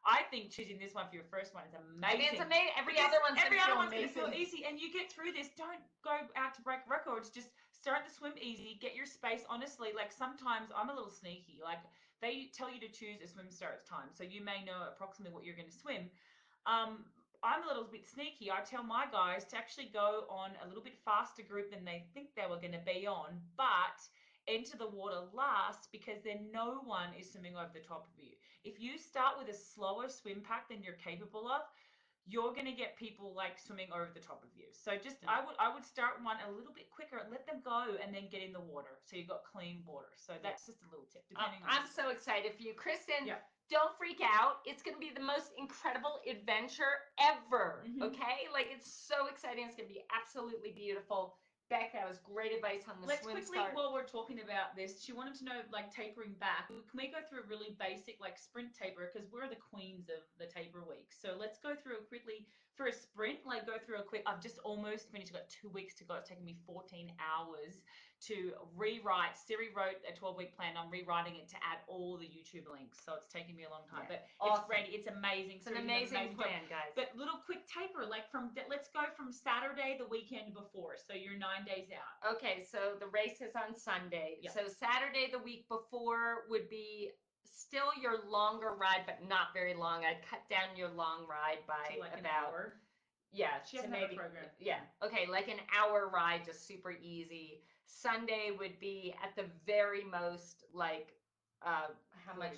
I 0.03 0.27
think 0.33 0.51
choosing 0.51 0.77
this 0.77 0.93
one 0.93 1.05
for 1.07 1.15
your 1.15 1.29
first 1.29 1.53
one 1.53 1.63
is 1.63 1.73
amazing. 1.77 2.03
I 2.03 2.17
mean, 2.17 2.29
it's 2.33 2.43
amazing. 2.43 2.73
Every 2.75 2.93
Because 2.97 3.13
other 3.13 3.21
one's 3.21 3.39
every 3.39 3.61
other 3.61 3.77
one's 3.77 3.93
gonna 3.93 4.09
feel 4.09 4.33
easy, 4.33 4.65
and 4.65 4.81
you 4.81 4.91
get 4.91 5.13
through 5.13 5.31
this. 5.31 5.53
Don't 5.53 5.81
go 6.03 6.25
out 6.35 6.53
to 6.57 6.61
break 6.61 6.81
records. 6.89 7.29
Just 7.29 7.53
start 7.81 8.05
the 8.05 8.13
swim 8.13 8.37
easy. 8.37 8.77
Get 8.79 8.93
your 8.93 9.09
space. 9.09 9.41
Honestly, 9.49 9.89
like 9.95 10.11
sometimes 10.13 10.69
I'm 10.69 10.89
a 10.89 10.93
little 10.93 11.09
sneaky. 11.09 11.57
Like 11.63 11.81
they 12.21 12.53
tell 12.53 12.69
you 12.69 12.79
to 12.79 12.87
choose 12.87 13.17
a 13.25 13.27
swim 13.27 13.49
start 13.49 13.89
time, 13.89 14.13
so 14.13 14.23
you 14.23 14.45
may 14.45 14.63
know 14.63 14.85
approximately 14.85 15.33
what 15.33 15.43
you're 15.43 15.57
going 15.57 15.69
to 15.69 15.81
swim. 15.81 16.05
Um, 16.69 17.09
I'm 17.41 17.65
a 17.65 17.67
little 17.67 17.89
bit 17.89 18.05
sneaky. 18.05 18.53
I 18.53 18.61
tell 18.61 18.83
my 18.83 19.09
guys 19.11 19.45
to 19.49 19.57
actually 19.57 19.89
go 19.89 20.29
on 20.29 20.51
a 20.61 20.67
little 20.67 20.83
bit 20.83 21.01
faster 21.03 21.41
group 21.41 21.73
than 21.73 21.83
they 21.83 22.05
think 22.13 22.37
they 22.37 22.45
were 22.45 22.61
going 22.61 22.77
to 22.77 22.85
be 22.85 23.09
on, 23.09 23.41
but 23.57 23.97
enter 24.47 24.77
the 24.77 24.87
water 24.87 25.25
last 25.33 25.89
because 25.91 26.21
then 26.23 26.53
no 26.53 26.81
one 26.85 27.09
is 27.17 27.31
swimming 27.33 27.57
over 27.57 27.73
the 27.73 27.81
top 27.81 28.05
of 28.05 28.15
you. 28.21 28.37
If 28.63 28.79
you 28.79 28.97
start 29.01 29.41
with 29.41 29.49
a 29.49 29.57
slower 29.57 30.05
swim 30.05 30.41
pack 30.45 30.69
than 30.69 30.83
you're 30.83 31.01
capable 31.01 31.49
of, 31.49 31.65
you're 32.27 32.53
going 32.53 32.69
to 32.69 32.77
get 32.77 32.95
people 32.97 33.33
like 33.35 33.57
swimming 33.57 33.89
over 33.91 34.09
the 34.13 34.21
top 34.21 34.43
of 34.45 34.49
you. 34.53 34.69
So 34.71 34.93
just 34.95 35.17
I 35.27 35.41
would 35.41 35.57
I 35.59 35.73
would 35.73 35.85
start 35.85 36.21
one 36.21 36.37
a 36.45 36.49
little 36.51 36.73
bit 36.73 36.89
quicker, 36.93 37.21
let 37.29 37.45
them 37.49 37.61
go, 37.65 37.97
and 37.97 38.13
then 38.13 38.29
get 38.29 38.41
in 38.45 38.53
the 38.53 38.61
water. 38.61 39.01
So 39.05 39.17
you've 39.17 39.27
got 39.29 39.41
clean 39.43 39.81
water. 39.85 40.13
So 40.15 40.37
that's 40.41 40.65
just 40.65 40.81
a 40.85 40.89
little 40.93 41.09
tip. 41.09 41.25
Uh, 41.33 41.41
Depending 41.41 41.61
on 41.65 41.69
I'm 41.69 41.87
so 41.89 42.09
excited 42.13 42.53
for 42.55 42.61
you, 42.63 42.73
Kristen. 42.77 43.25
Yeah. 43.25 43.41
Don't 43.69 43.95
freak 43.97 44.19
out. 44.19 44.59
It's 44.67 44.83
going 44.83 44.95
to 44.95 44.99
be 44.99 45.15
the 45.15 45.23
most 45.23 45.55
incredible 45.57 46.19
adventure 46.27 47.07
ever. 47.17 47.87
Mhm. 47.87 48.03
Okay, 48.11 48.51
like 48.51 48.67
it's 48.69 48.91
so 48.91 49.27
exciting. 49.31 49.63
It's 49.65 49.75
going 49.79 49.87
to 49.87 49.93
be 49.93 50.03
absolutely 50.11 50.75
beautiful. 50.75 51.39
Bek, 51.71 51.95
that 51.95 52.03
was 52.03 52.19
great 52.19 52.51
advice 52.51 52.83
on 52.91 52.99
the 52.99 53.07
Let's 53.07 53.23
swim 53.23 53.39
quickly, 53.39 53.63
start. 53.63 53.71
while 53.73 53.95
we're 53.95 54.03
talking 54.03 54.43
about 54.43 54.75
this, 54.75 54.99
she 54.99 55.15
wanted 55.15 55.39
to 55.39 55.45
know, 55.47 55.63
like, 55.71 55.87
tapering 55.87 56.35
back. 56.35 56.67
Can 56.67 56.83
we 56.99 57.07
go 57.07 57.23
through 57.23 57.47
a 57.47 57.47
really 57.47 57.79
basic, 57.79 58.19
like, 58.19 58.35
sprint 58.37 58.75
taper? 58.75 59.07
Because 59.07 59.31
we're 59.31 59.47
the 59.47 59.55
queens 59.55 60.11
of 60.11 60.19
the 60.35 60.51
taper 60.51 60.83
week. 60.83 61.15
So 61.15 61.39
let's 61.39 61.63
go 61.63 61.71
through 61.71 62.03
a 62.03 62.03
quickly 62.03 62.43
for 62.75 62.87
a 62.87 62.93
sprint. 62.93 63.47
Like, 63.47 63.65
go 63.65 63.79
through 63.79 64.03
a 64.03 64.03
quick. 64.03 64.27
I've 64.27 64.43
just 64.43 64.59
almost 64.67 65.15
finished. 65.15 65.31
I've 65.31 65.47
got 65.47 65.49
two 65.49 65.71
weeks 65.71 65.95
to 65.95 66.03
go. 66.03 66.15
It's 66.19 66.27
taken 66.27 66.43
me 66.43 66.59
14 66.67 67.07
hours 67.23 67.79
to 68.27 68.53
rewrite. 68.77 69.33
Siri 69.37 69.69
wrote 69.75 69.97
a 70.07 70.13
12 70.13 70.37
week 70.37 70.55
plan. 70.55 70.77
I'm 70.77 70.89
rewriting 70.91 71.35
it 71.35 71.49
to 71.49 71.57
add 71.57 71.81
all 71.87 72.17
the 72.17 72.25
YouTube 72.29 72.69
links. 72.71 72.99
So 73.05 73.13
it's 73.17 73.31
taking 73.33 73.55
me 73.55 73.63
a 73.65 73.69
long 73.69 73.81
time, 73.89 74.05
Yeah. 74.09 74.17
but 74.17 74.27
Awesome. 74.39 74.61
it's 74.61 74.69
ready. 74.69 74.89
It's 74.93 75.07
amazing. 75.07 75.57
it's 75.57 75.67
an 75.67 75.73
Siri's 75.73 76.11
done 76.11 76.21
amazing, 76.21 76.37
job. 76.37 76.45
plan, 76.45 76.61
guys. 76.69 76.91
But 76.95 77.15
little 77.17 77.39
quick 77.45 77.65
taper, 77.67 78.05
like 78.05 78.29
from 78.29 78.51
let's 78.69 78.89
go 78.89 79.01
from 79.17 79.31
Saturday 79.31 79.97
the 79.97 80.05
weekend 80.07 80.53
before, 80.53 80.97
so 80.97 81.13
you're 81.13 81.37
nine 81.37 81.65
days 81.65 81.89
out. 81.91 82.35
Okay, 82.37 82.63
so 82.69 82.95
the 82.99 83.07
race 83.07 83.41
is 83.41 83.55
on 83.55 83.73
Sunday. 83.75 84.37
Yeah. 84.41 84.51
So 84.51 84.67
Saturday 84.67 85.29
the 85.31 85.39
week 85.39 85.67
before 85.67 86.45
would 86.49 86.69
be 86.69 87.11
still 87.43 87.89
your 87.99 88.25
longer 88.29 88.73
ride, 88.79 89.03
but 89.05 89.27
not 89.27 89.53
very 89.53 89.73
long. 89.73 90.05
I'd 90.05 90.21
cut 90.29 90.47
down 90.49 90.75
your 90.77 90.89
long 90.89 91.25
ride 91.27 91.65
by 91.67 91.97
like 91.99 92.13
an 92.13 92.19
about 92.21 92.53
hour. 92.53 92.73
yeah, 93.31 93.61
She 93.69 93.77
has 93.77 93.87
maybe 93.89 94.15
program. 94.15 94.45
yeah. 94.59 94.79
Okay, 95.03 95.25
like 95.29 95.47
an 95.47 95.59
hour 95.75 96.09
ride, 96.13 96.41
just 96.45 96.67
super 96.67 96.91
easy. 96.91 97.63
Sunday 97.91 98.51
would 98.57 98.79
be 98.79 99.13
at 99.23 99.35
the 99.35 99.43
very 99.65 100.03
most 100.03 100.63
like 100.73 101.13
uh 101.65 101.87
how 102.25 102.37
much 102.37 102.57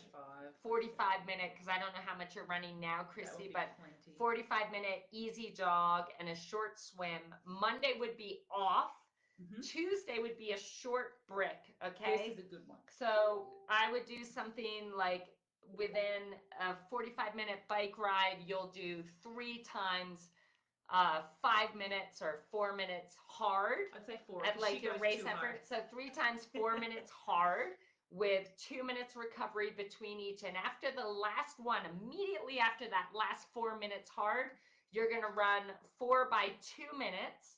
45. 0.62 1.22
45 1.22 1.26
minute 1.26 1.52
because 1.54 1.68
I 1.68 1.80
don't 1.80 1.94
know 1.94 2.04
how 2.06 2.18
much 2.18 2.36
you're 2.36 2.46
running 2.46 2.80
now, 2.80 3.04
Chrissy, 3.04 3.50
but 3.54 3.70
plenty. 3.78 4.18
45 4.18 4.72
minute 4.72 5.04
easy 5.12 5.54
jog 5.56 6.06
and 6.20 6.30
a 6.30 6.36
short 6.36 6.80
swim. 6.80 7.22
Monday 7.46 7.94
would 8.00 8.16
be 8.18 8.42
off. 8.52 8.92
Mhm. 9.42 9.66
Tuesday 9.66 10.20
would 10.20 10.38
be 10.38 10.52
a 10.52 10.58
short 10.58 11.26
brick, 11.28 11.76
Okay. 11.84 12.30
This 12.30 12.38
is 12.38 12.46
a 12.46 12.50
good 12.50 12.68
one. 12.68 12.78
So 12.88 13.48
I 13.70 13.92
would 13.92 14.06
do 14.06 14.24
something 14.24 14.92
like 14.96 15.28
within 15.76 16.36
a 16.60 16.76
45 16.90 17.34
minute 17.36 17.60
bike 17.68 17.98
ride, 17.98 18.38
you'll 18.46 18.68
do 18.72 19.04
three 19.24 19.64
times 19.64 20.30
uh, 20.94 21.22
five 21.42 21.74
minutes 21.76 22.22
or 22.22 22.42
four 22.52 22.76
minutes 22.76 23.16
hard 23.28 23.90
I'd 23.96 24.06
say 24.06 24.20
four. 24.28 24.46
at 24.46 24.60
like 24.62 24.84
your 24.84 24.96
race 25.00 25.22
effort. 25.26 25.36
hard. 25.36 25.60
So 25.68 25.78
three 25.92 26.10
times 26.12 26.48
four 26.56 26.78
minutes 26.86 27.12
hard 27.12 27.74
with 28.12 28.48
two 28.58 28.84
minutes 28.84 29.16
recovery 29.16 29.72
between 29.76 30.20
each. 30.20 30.44
And 30.44 30.56
after 30.56 30.90
the 30.96 31.08
last 31.08 31.58
one, 31.58 31.82
immediately 31.90 32.60
after 32.60 32.86
that 32.86 33.08
last 33.18 33.48
four 33.56 33.80
minutes 33.80 34.08
hard, 34.08 34.52
you're 34.92 35.10
going 35.10 35.24
to 35.24 35.34
run 35.36 35.64
four 35.98 36.28
by 36.30 36.50
two 36.62 36.96
minutes. 36.96 37.58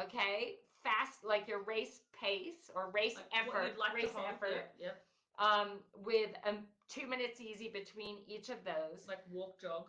Okay. 0.00 0.56
Fast, 0.82 1.22
like 1.24 1.46
your 1.46 1.62
race 1.62 2.00
pace 2.20 2.68
or 2.74 2.90
race 2.92 3.14
Like 3.14 3.46
effort, 3.46 3.78
like 3.78 3.94
race 3.94 4.10
effort, 4.28 4.50
Yep. 4.50 4.74
yep. 4.80 5.04
um, 5.38 5.78
with 6.04 6.30
um, 6.44 6.58
two 6.88 7.06
minutes 7.06 7.40
easy 7.40 7.68
between 7.72 8.16
each 8.26 8.48
of 8.48 8.56
those. 8.64 9.06
Like 9.06 9.22
walk 9.30 9.60
jog. 9.60 9.86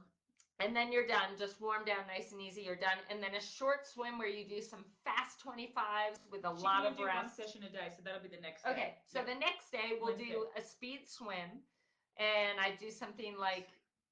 And 0.59 0.75
then 0.75 0.91
you're 0.91 1.07
done. 1.07 1.35
Just 1.37 1.59
warm 1.59 1.83
down 1.83 2.05
nice 2.07 2.31
and 2.31 2.39
easy. 2.41 2.61
You're 2.61 2.75
done. 2.75 2.97
And 3.09 3.21
then 3.21 3.35
a 3.35 3.41
short 3.41 3.85
swim 3.87 4.17
where 4.17 4.27
you 4.27 4.45
do 4.47 4.61
some 4.61 4.85
fast 5.03 5.39
25s 5.39 6.19
with 6.31 6.45
a 6.45 6.55
She 6.55 6.63
lot 6.63 6.85
of 6.85 6.95
do 6.95 7.03
one 7.03 7.25
rest. 7.25 7.35
session 7.35 7.63
a 7.63 7.69
day, 7.69 7.89
so 7.95 8.01
that'll 8.03 8.21
be 8.21 8.27
the 8.29 8.37
next 8.41 8.63
day. 8.63 8.71
Okay, 8.71 8.97
so 9.05 9.19
Yep. 9.19 9.27
the 9.27 9.35
next 9.35 9.71
day 9.71 9.93
we'll 9.99 10.15
Wednesday. 10.15 10.29
do 10.31 10.47
a 10.55 10.61
speed 10.61 11.07
swim, 11.07 11.63
and 12.17 12.59
I 12.59 12.71
do 12.71 12.91
something 12.91 13.35
like 13.37 13.67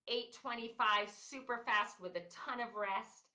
825 0.08 1.10
super 1.10 1.58
fast 1.58 2.00
with 2.00 2.16
a 2.16 2.22
ton 2.22 2.60
of 2.60 2.74
rest, 2.76 3.30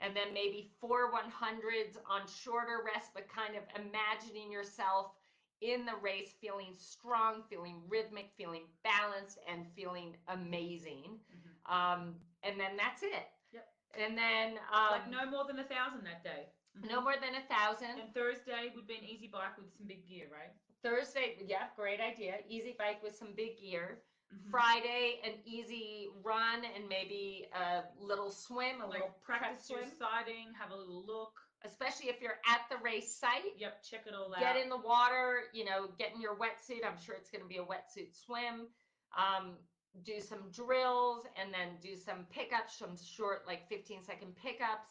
and 0.00 0.14
then 0.16 0.32
maybe 0.32 0.62
four 0.80 1.10
100s 1.12 1.96
on 2.06 2.26
shorter 2.26 2.82
rest, 2.84 3.12
but 3.14 3.28
kind 3.28 3.54
of 3.56 3.62
imagining 3.76 4.50
yourself 4.50 5.12
in 5.60 5.84
the 5.86 5.94
race, 5.96 6.34
feeling 6.40 6.72
strong, 6.74 7.42
feeling 7.48 7.80
rhythmic, 7.88 8.30
feeling 8.36 8.62
balanced, 8.82 9.38
and 9.48 9.66
feeling 9.74 10.16
amazing. 10.28 11.20
Mhm. 11.30 11.72
Um, 11.72 12.20
and 12.42 12.58
then 12.58 12.76
that's 12.76 13.02
it. 13.02 13.26
Yep. 13.52 13.66
And 13.98 14.16
then 14.16 14.58
um, 14.72 14.90
like 14.92 15.10
no 15.10 15.28
more 15.30 15.44
than 15.46 15.58
a 15.58 15.64
thousand 15.68 16.04
that 16.04 16.22
day. 16.22 16.46
no 16.88 17.00
more 17.00 17.14
than 17.20 17.34
a 17.34 17.44
thousand. 17.52 17.98
And 18.00 18.12
Thursday 18.14 18.70
would 18.74 18.86
be 18.86 18.94
an 18.96 19.04
easy 19.04 19.28
bike 19.32 19.56
with 19.58 19.72
some 19.76 19.86
big 19.86 20.06
gear, 20.08 20.26
right? 20.30 20.52
Thursday, 20.82 21.36
yeah, 21.46 21.66
great 21.76 22.00
idea. 22.00 22.34
Easy 22.48 22.74
bike 22.78 23.02
with 23.02 23.16
some 23.16 23.34
big 23.36 23.58
gear. 23.58 23.98
Mhm. 24.32 24.50
Friday, 24.50 25.20
an 25.24 25.32
easy 25.46 26.08
run 26.22 26.62
and 26.76 26.86
maybe 26.88 27.48
a 27.54 27.82
little 27.98 28.30
swim, 28.30 28.82
a 28.82 28.86
little 28.86 29.06
Like 29.08 29.22
prep 29.22 29.40
practice 29.40 29.70
your 29.70 29.80
swim. 29.86 29.96
sighting, 29.98 30.52
have 30.60 30.70
a 30.70 30.76
little 30.76 31.02
look. 31.04 31.32
Especially 31.64 32.08
if 32.10 32.20
you're 32.20 32.38
at 32.46 32.60
the 32.70 32.76
race 32.76 33.16
site, 33.16 33.56
Yep, 33.56 33.82
check 33.82 34.06
it 34.06 34.14
all 34.14 34.32
out. 34.32 34.38
get 34.38 34.54
in 34.56 34.68
the 34.68 34.76
water, 34.76 35.44
you 35.52 35.64
know, 35.64 35.88
get 35.98 36.12
in 36.14 36.20
your 36.20 36.36
wetsuit. 36.36 36.84
I'm 36.86 37.00
sure 37.00 37.16
it's 37.16 37.30
going 37.30 37.42
to 37.42 37.48
be 37.48 37.56
a 37.56 37.64
wetsuit 37.64 38.14
swim. 38.14 38.68
Um, 39.16 39.56
do 40.04 40.20
some 40.20 40.50
drills 40.52 41.26
and 41.40 41.52
then 41.52 41.76
do 41.82 41.96
some 41.96 42.26
pickups, 42.30 42.78
some 42.78 42.96
short, 42.96 43.46
like 43.46 43.68
15 43.68 44.02
second 44.04 44.34
pickups. 44.36 44.90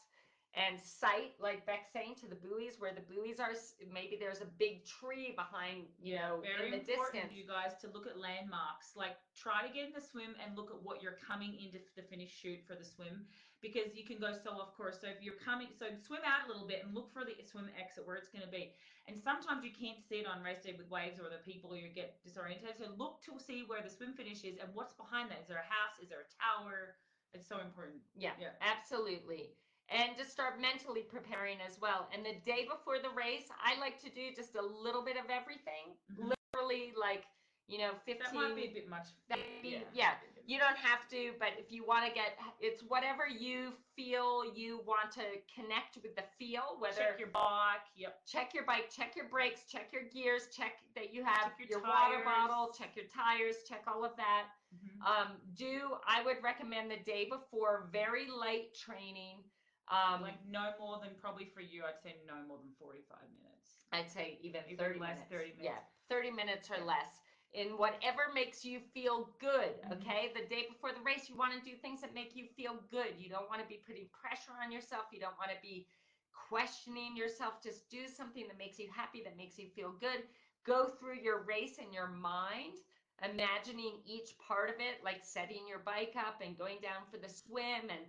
And 0.56 0.80
sight, 0.82 1.38
like 1.40 1.68
Bek's 1.68 1.94
saying, 1.94 2.16
to 2.22 2.28
the 2.28 2.34
buoys 2.34 2.80
where 2.80 2.90
the 2.90 3.06
buoys 3.06 3.38
are. 3.40 3.54
Maybe 3.94 4.18
there's 4.18 4.42
a 4.42 4.50
big 4.58 4.86
tree 4.86 5.36
behind, 5.38 5.86
you 6.02 6.16
know, 6.16 6.42
Very 6.42 6.74
in 6.74 6.82
the 6.82 6.82
important, 6.82 7.30
distance. 7.30 7.38
you 7.38 7.46
guys, 7.46 7.78
to 7.82 7.88
look 7.94 8.08
at 8.08 8.18
landmarks. 8.18 8.96
Like, 8.96 9.22
try 9.38 9.62
to 9.62 9.70
get 9.70 9.86
in 9.86 9.94
the 9.94 10.02
swim 10.02 10.34
and 10.42 10.58
look 10.58 10.72
at 10.74 10.82
what 10.82 11.04
you're 11.04 11.20
coming 11.22 11.54
into 11.62 11.78
the 11.96 12.02
finish 12.02 12.34
chute 12.34 12.66
for 12.66 12.74
the 12.74 12.84
swim, 12.84 13.28
because 13.62 13.96
you 13.96 14.06
can 14.06 14.20
go 14.20 14.32
so 14.34 14.52
off 14.52 14.76
course. 14.78 15.00
So 15.02 15.08
if 15.08 15.22
you're 15.22 15.40
coming, 15.44 15.68
so 15.78 15.88
swim 16.06 16.22
out 16.26 16.46
a 16.46 16.48
little 16.52 16.68
bit 16.68 16.84
and 16.86 16.94
look 16.94 17.12
for 17.12 17.26
the 17.26 17.34
swim 17.44 17.70
exit 17.80 18.06
where 18.06 18.16
it's 18.16 18.30
going 18.30 18.46
to 18.46 18.52
be. 18.52 18.74
And 19.08 19.18
sometimes 19.24 19.64
you 19.64 19.72
can't 19.72 19.98
see 20.04 20.22
it 20.22 20.28
on 20.28 20.44
race 20.44 20.62
day 20.62 20.76
with 20.78 20.90
waves 20.92 21.18
or 21.20 21.32
the 21.32 21.42
people. 21.42 21.76
You 21.76 21.90
get 21.90 22.22
disoriented. 22.24 22.78
So 22.78 22.92
look 22.98 23.22
to 23.26 23.40
see 23.42 23.64
where 23.66 23.82
the 23.82 23.90
swim 23.90 24.14
finish 24.14 24.44
is 24.44 24.58
and 24.62 24.70
what's 24.76 24.94
behind 24.94 25.32
that. 25.32 25.42
Is 25.42 25.48
there 25.48 25.64
a 25.64 25.70
house? 25.72 25.98
Is 26.04 26.10
there 26.10 26.22
a 26.28 26.30
tower? 26.38 26.96
It's 27.34 27.48
so 27.48 27.60
important. 27.60 28.02
Yeah, 28.16 28.32
Yeah. 28.40 28.52
absolutely. 28.62 29.56
And 29.90 30.18
just 30.18 30.32
start 30.32 30.60
mentally 30.60 31.02
preparing 31.08 31.58
as 31.66 31.80
well. 31.80 32.10
And 32.14 32.26
the 32.26 32.36
day 32.46 32.68
before 32.68 33.00
the 33.00 33.10
race, 33.16 33.48
I 33.64 33.80
like 33.80 33.98
to 34.04 34.10
do 34.12 34.36
just 34.36 34.56
a 34.56 34.62
little 34.62 35.02
bit 35.02 35.16
of 35.16 35.30
everything. 35.32 35.96
Mhm. 36.12 36.36
Literally, 36.54 36.92
like, 37.00 37.24
you 37.68 37.78
know, 37.80 37.96
15. 38.04 38.20
That 38.20 38.34
might 38.36 38.56
be 38.56 38.68
a 38.68 38.74
bit 38.74 38.88
much. 38.90 39.08
that 39.30 39.40
be- 39.62 39.84
yeah. 39.94 40.20
Yeah. 40.48 40.54
You 40.56 40.60
don't 40.60 40.78
have 40.78 41.08
to, 41.10 41.34
but 41.40 41.50
if 41.58 41.72
you 41.72 41.86
want 41.86 42.06
to 42.08 42.14
get, 42.14 42.38
it's 42.60 42.82
whatever 42.88 43.28
you 43.28 43.74
feel 43.96 44.44
you 44.56 44.80
want 44.88 45.12
to 45.14 45.22
connect 45.54 45.98
with 46.02 46.16
the 46.16 46.24
feel, 46.40 46.78
whether 46.80 46.96
Check 46.98 47.20
your 47.20 47.28
bike. 47.30 47.84
Yep. 47.96 48.26
check 48.26 48.54
your 48.54 48.66
bike, 48.66 48.90
check 48.90 49.16
your 49.16 49.28
brakes, 49.28 49.62
check 49.70 49.90
your 49.92 50.04
gears, 50.04 50.48
check 50.56 50.80
that 50.96 51.14
you 51.14 51.24
have 51.24 51.44
Check 51.58 51.70
your 51.70 51.80
your, 51.80 51.82
water 51.82 52.24
bottle, 52.24 52.72
check 52.78 52.96
your 52.96 53.06
tires, 53.06 53.58
check 53.68 53.84
all 53.88 54.06
of 54.06 54.16
that. 54.16 54.48
Mhm. 54.74 55.06
Um, 55.06 55.28
do 55.56 55.98
I 56.08 56.24
would 56.24 56.42
recommend 56.44 56.90
the 56.92 56.98
day 56.98 57.26
before 57.30 57.90
very 57.92 58.28
light 58.30 58.74
training. 58.74 59.44
Um, 59.90 60.22
like 60.22 60.44
no 60.46 60.74
more 60.80 61.00
than 61.00 61.16
probably 61.22 61.46
for 61.46 61.62
you, 61.62 61.84
I'd 61.86 62.02
say 62.04 62.16
no 62.28 62.36
more 62.48 62.58
than 62.58 62.74
45 62.80 63.20
minutes. 63.42 63.86
I'd 63.94 64.10
say 64.12 64.38
even 64.42 64.62
Even 64.68 64.78
30 64.78 65.00
less, 65.00 65.10
minutes. 65.16 65.32
30 65.32 65.54
Yeah, 65.58 65.70
minutes. 65.72 65.92
30 66.10 66.32
minutes 66.32 66.70
or 66.72 66.84
less. 66.84 67.08
In 67.54 67.78
whatever 67.78 68.30
makes 68.34 68.64
you 68.64 68.80
feel 68.80 69.30
good, 69.40 69.80
Mhm. 69.84 69.92
okay? 69.92 70.28
The 70.34 70.42
day 70.44 70.64
before 70.68 70.92
the 70.92 71.02
race, 71.02 71.30
you 71.30 71.36
want 71.36 71.54
to 71.54 71.60
do 71.60 71.76
things 71.76 72.02
that 72.02 72.14
make 72.14 72.36
you 72.36 72.46
feel 72.46 72.76
good. 72.90 73.16
You 73.18 73.30
don't 73.30 73.48
want 73.50 73.62
to 73.62 73.68
be 73.68 73.78
putting 73.78 74.08
pressure 74.10 74.54
on 74.62 74.72
yourself. 74.72 75.08
You 75.12 75.20
don't 75.20 75.38
want 75.38 75.52
to 75.52 75.58
be 75.62 75.86
questioning 76.34 77.16
yourself. 77.16 77.60
Just 77.62 77.88
do 77.90 78.08
something 78.08 78.48
that 78.48 78.58
makes 78.58 78.78
you 78.80 78.88
happy, 78.90 79.22
that 79.22 79.36
makes 79.36 79.58
you 79.58 79.68
feel 79.68 79.92
good. 79.92 80.24
Go 80.64 80.86
through 80.88 81.16
your 81.16 81.40
race 81.40 81.78
in 81.78 81.92
your 81.92 82.08
mind, 82.08 82.78
imagining 83.24 84.00
each 84.06 84.38
part 84.38 84.70
of 84.70 84.80
it, 84.80 85.02
like 85.04 85.24
setting 85.24 85.68
your 85.68 85.80
bike 85.80 86.16
up 86.16 86.42
and 86.42 86.58
going 86.58 86.80
down 86.80 87.06
for 87.10 87.18
the 87.18 87.30
swim 87.30 87.90
and 87.90 88.06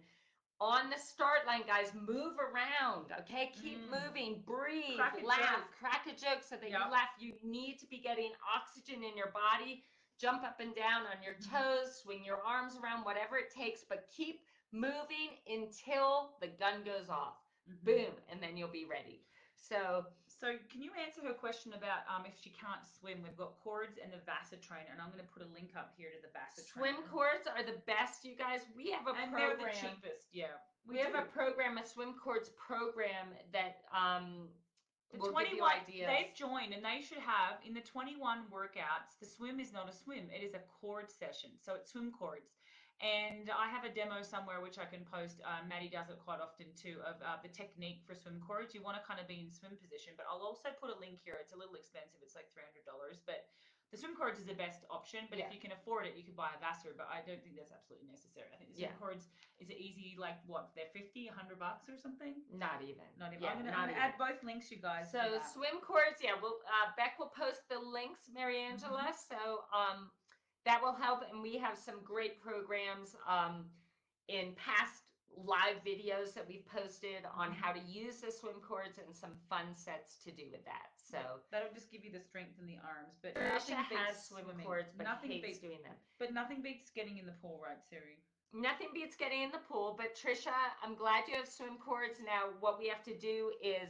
on 0.61 0.91
the 0.91 0.99
start 0.99 1.47
line, 1.47 1.63
guys, 1.67 1.93
move 1.95 2.35
around. 2.39 3.13
Okay, 3.21 3.53
keep 3.61 3.79
Mm. 3.87 3.91
moving, 4.05 4.43
breathe, 4.43 4.97
Crack 4.97 5.23
laugh, 5.23 5.39
joke. 5.39 5.71
crack 5.79 6.07
a 6.07 6.13
joke 6.13 6.43
so 6.43 6.57
that 6.57 6.71
Yep. 6.71 6.81
you 6.85 6.91
laugh. 6.91 7.11
You 7.19 7.35
need 7.43 7.79
to 7.79 7.87
be 7.87 7.99
getting 7.99 8.33
oxygen 8.55 9.03
in 9.05 9.17
your 9.17 9.29
body. 9.29 9.85
Jump 10.19 10.43
up 10.43 10.59
and 10.61 10.75
down 10.75 11.07
on 11.07 11.23
your 11.23 11.35
Mhm. 11.35 11.51
toes, 11.51 11.95
swing 12.01 12.25
your 12.25 12.43
arms 12.43 12.77
around, 12.77 13.05
whatever 13.05 13.39
it 13.39 13.51
takes, 13.51 13.85
but 13.85 14.09
keep 14.09 14.43
moving 14.73 15.39
until 15.47 16.37
the 16.41 16.49
gun 16.49 16.83
goes 16.83 17.09
off. 17.09 17.37
Mhm. 17.69 17.85
Boom, 17.85 18.21
and 18.29 18.43
then 18.43 18.57
you'll 18.57 18.69
be 18.69 18.85
ready. 18.85 19.23
So, 19.55 20.07
So 20.39 20.55
can 20.71 20.87
you 20.87 20.95
answer 20.95 21.19
her 21.27 21.35
question 21.35 21.75
about 21.75 22.07
um, 22.07 22.23
if 22.23 22.39
she 22.39 22.55
can't 22.55 22.87
swim? 22.87 23.27
We've 23.27 23.35
got 23.37 23.59
cords 23.59 23.99
and 23.99 24.15
the 24.15 24.23
Vasa 24.23 24.55
trainer, 24.63 24.87
and 24.95 25.03
I'm 25.03 25.11
going 25.11 25.23
to 25.25 25.33
put 25.35 25.43
a 25.43 25.51
link 25.51 25.75
up 25.75 25.91
here 25.99 26.15
to 26.15 26.21
the 26.23 26.31
Vasa 26.31 26.63
swim 26.63 26.95
trainer. 27.03 27.11
cords 27.11 27.47
are 27.51 27.67
the 27.67 27.83
best, 27.91 28.23
you 28.23 28.39
guys. 28.39 28.63
We 28.79 28.95
have 28.95 29.11
a 29.11 29.19
and 29.19 29.35
they're 29.35 29.59
program. 29.59 29.75
the 29.75 29.83
cheapest. 29.83 30.31
Yeah, 30.31 30.55
we 30.87 31.03
have 31.03 31.19
a 31.19 31.27
program, 31.27 31.75
a 31.75 31.83
swim 31.83 32.15
cords 32.23 32.55
program 32.55 33.35
that 33.51 33.83
um 33.91 34.47
The 35.11 35.19
will 35.19 35.35
give 35.35 35.59
you 35.59 35.67
21 35.67 35.75
ideas. 35.91 36.07
they've 36.07 36.35
joined, 36.39 36.71
and 36.71 36.87
they 36.87 37.03
should 37.03 37.19
have 37.19 37.59
in 37.67 37.75
the 37.75 37.83
21 37.83 38.47
workouts. 38.55 39.19
The 39.19 39.27
swim 39.27 39.59
is 39.59 39.75
not 39.75 39.91
a 39.91 39.95
swim; 39.95 40.31
it 40.31 40.47
is 40.47 40.55
a 40.55 40.63
cord 40.79 41.11
session. 41.11 41.51
So 41.59 41.75
it's 41.75 41.91
swim 41.91 42.15
cords. 42.15 42.58
And 42.99 43.47
I 43.55 43.71
have 43.71 43.87
a 43.87 43.93
demo 43.95 44.27
somewhere 44.27 44.59
which 44.59 44.75
I 44.75 44.87
can 44.91 45.07
post. 45.07 45.39
Uh, 45.47 45.63
Maddie 45.71 45.87
does 45.87 46.11
it 46.11 46.19
quite 46.19 46.43
often 46.43 46.67
too 46.75 46.99
of 47.07 47.15
uh, 47.23 47.39
the 47.47 47.51
technique 47.55 48.03
for 48.03 48.19
swim 48.19 48.43
cords. 48.43 48.75
You 48.75 48.83
want 48.83 48.99
to 48.99 49.05
kind 49.07 49.23
of 49.23 49.31
be 49.31 49.39
in 49.39 49.55
swim 49.55 49.79
position, 49.79 50.19
but 50.19 50.27
I'll 50.27 50.43
also 50.43 50.75
put 50.83 50.91
a 50.91 50.99
link 50.99 51.23
here. 51.23 51.39
It's 51.39 51.55
a 51.55 51.59
little 51.59 51.79
expensive. 51.79 52.19
It's 52.27 52.35
like 52.35 52.51
three 52.51 52.67
hundred 52.67 52.83
dollars, 52.91 53.23
but 53.23 53.47
the 53.95 53.97
swim 53.97 54.19
cords 54.19 54.43
is 54.43 54.45
the 54.51 54.59
best 54.59 54.83
option. 54.91 55.31
But 55.31 55.39
Yeah. 55.39 55.47
if 55.47 55.55
you 55.55 55.63
can 55.63 55.71
afford 55.73 56.11
it, 56.11 56.19
you 56.19 56.27
could 56.27 56.35
buy 56.35 56.51
a 56.53 56.59
Vasa. 56.59 56.91
But 56.99 57.07
I 57.07 57.23
don't 57.23 57.39
think 57.39 57.55
that's 57.55 57.71
absolutely 57.71 58.11
necessary. 58.11 58.51
I 58.51 58.59
think 58.59 58.75
the 58.75 58.83
swim 58.83 58.91
Yeah. 58.91 58.99
cords 58.99 59.31
is 59.63 59.71
it 59.71 59.79
easy, 59.79 60.19
like 60.19 60.43
what 60.51 60.75
they're 60.75 60.91
50, 60.91 61.31
100 61.31 61.55
bucks 61.57 61.87
or 61.89 61.95
something. 61.97 62.43
not 62.51 62.83
even. 62.83 63.07
Not 63.15 63.31
even. 63.31 63.47
Yeah, 63.47 63.55
I'm 63.55 63.63
gonna, 63.63 63.71
not 63.71 63.79
I'm 63.79 63.95
gonna 63.95 64.03
even. 64.03 64.11
add 64.11 64.19
both 64.19 64.43
links, 64.43 64.75
you 64.75 64.83
guys. 64.83 65.07
So 65.15 65.39
swim 65.55 65.79
cords, 65.87 66.19
yeah. 66.19 66.35
We'll 66.35 66.59
uh, 66.67 66.91
Bek 66.99 67.15
will 67.23 67.31
post 67.31 67.63
the 67.71 67.79
links, 67.79 68.27
Mariangela. 68.35 69.15
So 69.15 69.65
um, 69.71 70.11
that 70.69 70.83
will 70.83 70.93
help, 70.93 71.25
and 71.33 71.41
we 71.43 71.57
have 71.57 71.79
some 71.81 71.97
great 72.05 72.39
programs 72.45 73.17
um, 73.27 73.65
in 74.29 74.53
past 74.61 75.09
live 75.33 75.81
videos 75.81 76.35
that 76.35 76.45
we've 76.45 76.67
posted 76.69 77.25
on 77.33 77.53
how 77.53 77.73
to 77.73 77.81
use 77.89 78.21
the 78.21 78.31
swim 78.31 78.61
cords 78.61 78.99
and 79.01 79.17
some 79.17 79.33
fun 79.49 79.73
sets 79.73 80.21
to 80.25 80.31
do 80.31 80.45
with 80.53 80.65
that. 80.69 80.93
So 81.01 81.41
that'll 81.51 81.73
just 81.73 81.91
give 81.91 82.05
you 82.05 82.13
the 82.13 82.21
strength 82.21 82.61
in 82.61 82.67
the 82.67 82.77
arms. 82.85 83.17
But 83.23 83.33
Trisha 83.33 83.81
nothing 83.81 83.97
has 83.97 84.21
beats 84.21 84.29
swim 84.29 84.45
swimming. 84.45 84.67
cords, 84.67 84.93
but 84.93 85.09
nothing 85.09 85.31
hates 85.31 85.47
beats, 85.47 85.59
doing 85.65 85.81
them. 85.81 85.97
but 86.19 86.35
nothing 86.35 86.61
beats 86.61 86.91
getting 86.93 87.17
in 87.17 87.25
the 87.25 87.39
pool, 87.41 87.65
right, 87.65 87.81
Siri? 87.89 88.21
Nothing 88.53 88.89
beats 88.93 89.17
getting 89.17 89.41
in 89.43 89.51
the 89.53 89.65
pool, 89.65 89.97
but 89.97 90.13
Trisha, 90.13 90.53
I'm 90.85 90.97
glad 90.97 91.25
you 91.29 91.37
have 91.37 91.49
swim 91.49 91.81
cords. 91.81 92.21
Now, 92.21 92.53
what 92.61 92.79
we 92.79 92.89
have 92.89 93.05
to 93.05 93.17
do 93.17 93.53
is 93.65 93.89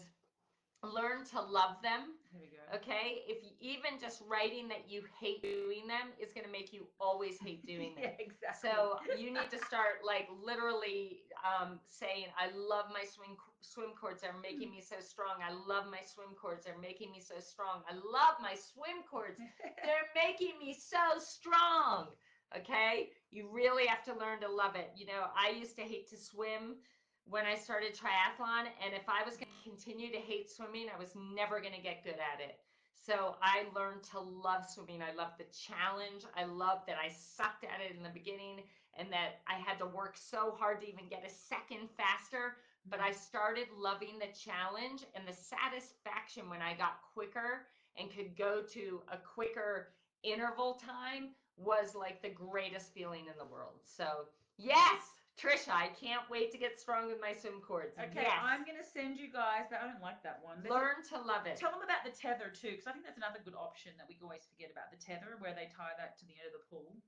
learn 0.82 1.26
to 1.34 1.40
love 1.42 1.82
them. 1.82 2.17
Here 2.30 2.40
we 2.40 2.48
go. 2.48 2.60
Okay, 2.76 3.24
if 3.26 3.42
you, 3.42 3.50
even 3.60 3.98
just 3.98 4.22
writing 4.28 4.68
that 4.68 4.84
you 4.88 5.02
hate 5.18 5.40
doing 5.42 5.86
them 5.88 6.12
is 6.20 6.32
going 6.32 6.44
to 6.44 6.52
make 6.52 6.72
you 6.72 6.86
always 7.00 7.38
hate 7.40 7.64
doing 7.66 7.94
them. 7.94 8.04
yeah, 8.04 8.20
exactly. 8.20 8.68
So 8.68 9.00
you 9.16 9.32
need 9.32 9.50
to 9.50 9.58
start 9.64 10.04
like 10.04 10.28
literally 10.44 11.24
um, 11.40 11.80
saying, 11.88 12.26
"I 12.36 12.52
love 12.54 12.86
my 12.92 13.04
swim 13.08 13.36
swim 13.60 13.96
cords. 13.98 14.20
They're 14.20 14.36
making 14.42 14.70
me 14.70 14.82
so 14.84 14.96
strong. 15.00 15.40
I 15.40 15.52
love 15.52 15.86
my 15.90 16.04
swim 16.04 16.36
cords. 16.36 16.64
They're 16.66 16.78
making 16.78 17.10
me 17.12 17.20
so 17.20 17.40
strong. 17.40 17.80
I 17.88 17.94
love 17.94 18.36
my 18.42 18.54
swim 18.54 19.00
cords. 19.08 19.40
They're 19.84 20.12
making 20.14 20.58
me 20.60 20.76
so 20.76 21.18
strong." 21.18 22.08
Okay, 22.56 23.10
you 23.30 23.48
really 23.52 23.86
have 23.86 24.02
to 24.04 24.14
learn 24.14 24.40
to 24.40 24.48
love 24.50 24.74
it. 24.74 24.90
You 24.96 25.06
know, 25.06 25.28
I 25.36 25.50
used 25.50 25.76
to 25.76 25.82
hate 25.82 26.08
to 26.10 26.16
swim 26.16 26.76
when 27.24 27.44
I 27.44 27.56
started 27.56 27.92
triathlon, 27.92 28.68
and 28.84 28.94
if 28.94 29.04
I 29.08 29.22
was 29.24 29.36
going 29.36 29.47
continue 29.68 30.10
to 30.10 30.18
hate 30.18 30.50
swimming, 30.50 30.86
I 30.94 30.98
was 30.98 31.12
never 31.14 31.60
going 31.60 31.74
to 31.74 31.80
get 31.82 32.04
good 32.04 32.16
at 32.16 32.40
it. 32.40 32.58
So 32.94 33.36
I 33.42 33.64
learned 33.74 34.02
to 34.12 34.20
love 34.20 34.64
swimming. 34.68 35.00
I 35.02 35.14
love 35.14 35.32
the 35.38 35.46
challenge. 35.52 36.24
I 36.36 36.44
love 36.44 36.80
that 36.86 36.96
I 37.02 37.08
sucked 37.08 37.64
at 37.64 37.80
it 37.80 37.96
in 37.96 38.02
the 38.02 38.10
beginning 38.12 38.62
and 38.98 39.12
that 39.12 39.40
I 39.46 39.54
had 39.54 39.78
to 39.78 39.86
work 39.86 40.16
so 40.16 40.54
hard 40.58 40.80
to 40.80 40.88
even 40.88 41.08
get 41.08 41.24
a 41.24 41.30
second 41.30 41.88
faster. 41.96 42.56
But 42.90 43.00
I 43.00 43.12
started 43.12 43.68
loving 43.76 44.18
the 44.18 44.32
challenge 44.36 45.04
and 45.14 45.26
the 45.26 45.32
satisfaction 45.32 46.48
when 46.48 46.62
I 46.62 46.74
got 46.74 47.00
quicker 47.14 47.66
and 47.96 48.10
could 48.10 48.36
go 48.36 48.62
to 48.72 49.00
a 49.12 49.16
quicker 49.16 49.88
interval 50.22 50.74
time 50.74 51.30
was 51.56 51.94
like 51.94 52.22
the 52.22 52.30
greatest 52.30 52.92
feeling 52.94 53.26
in 53.26 53.36
the 53.38 53.50
world. 53.50 53.80
So, 53.84 54.26
yes, 54.56 55.02
Trisha, 55.38 55.70
I 55.70 55.88
can't 55.94 56.26
wait 56.28 56.50
to 56.50 56.58
get 56.58 56.80
strong 56.82 57.06
with 57.06 57.20
my 57.22 57.32
swim 57.32 57.62
cords. 57.62 57.94
Okay, 57.94 58.26
yes. 58.26 58.42
I'm 58.42 58.66
gonna 58.66 58.82
send 58.82 59.16
you 59.22 59.30
guys. 59.30 59.70
But 59.70 59.78
I 59.80 59.86
don't 59.86 60.02
like 60.02 60.18
that 60.26 60.42
one. 60.42 60.58
There's 60.62 60.74
a- 60.74 60.82
learn 60.82 60.98
to 61.14 61.16
love 61.22 61.46
it. 61.46 61.56
Tell 61.56 61.70
them 61.70 61.82
about 61.86 62.02
the 62.02 62.10
tether 62.10 62.50
too, 62.50 62.74
because 62.74 62.86
I 62.86 62.92
think 62.92 63.06
that's 63.06 63.16
another 63.16 63.38
good 63.44 63.54
option 63.54 63.94
that 63.98 64.08
we 64.10 64.18
always 64.20 64.44
forget 64.50 64.74
about 64.74 64.90
the 64.90 64.98
tether, 64.98 65.38
where 65.38 65.54
they 65.54 65.70
tie 65.70 65.94
that 65.96 66.18
to 66.18 66.26
the 66.26 66.34
end 66.34 66.50
of 66.50 66.58
the 66.58 66.66
pool. 66.66 66.98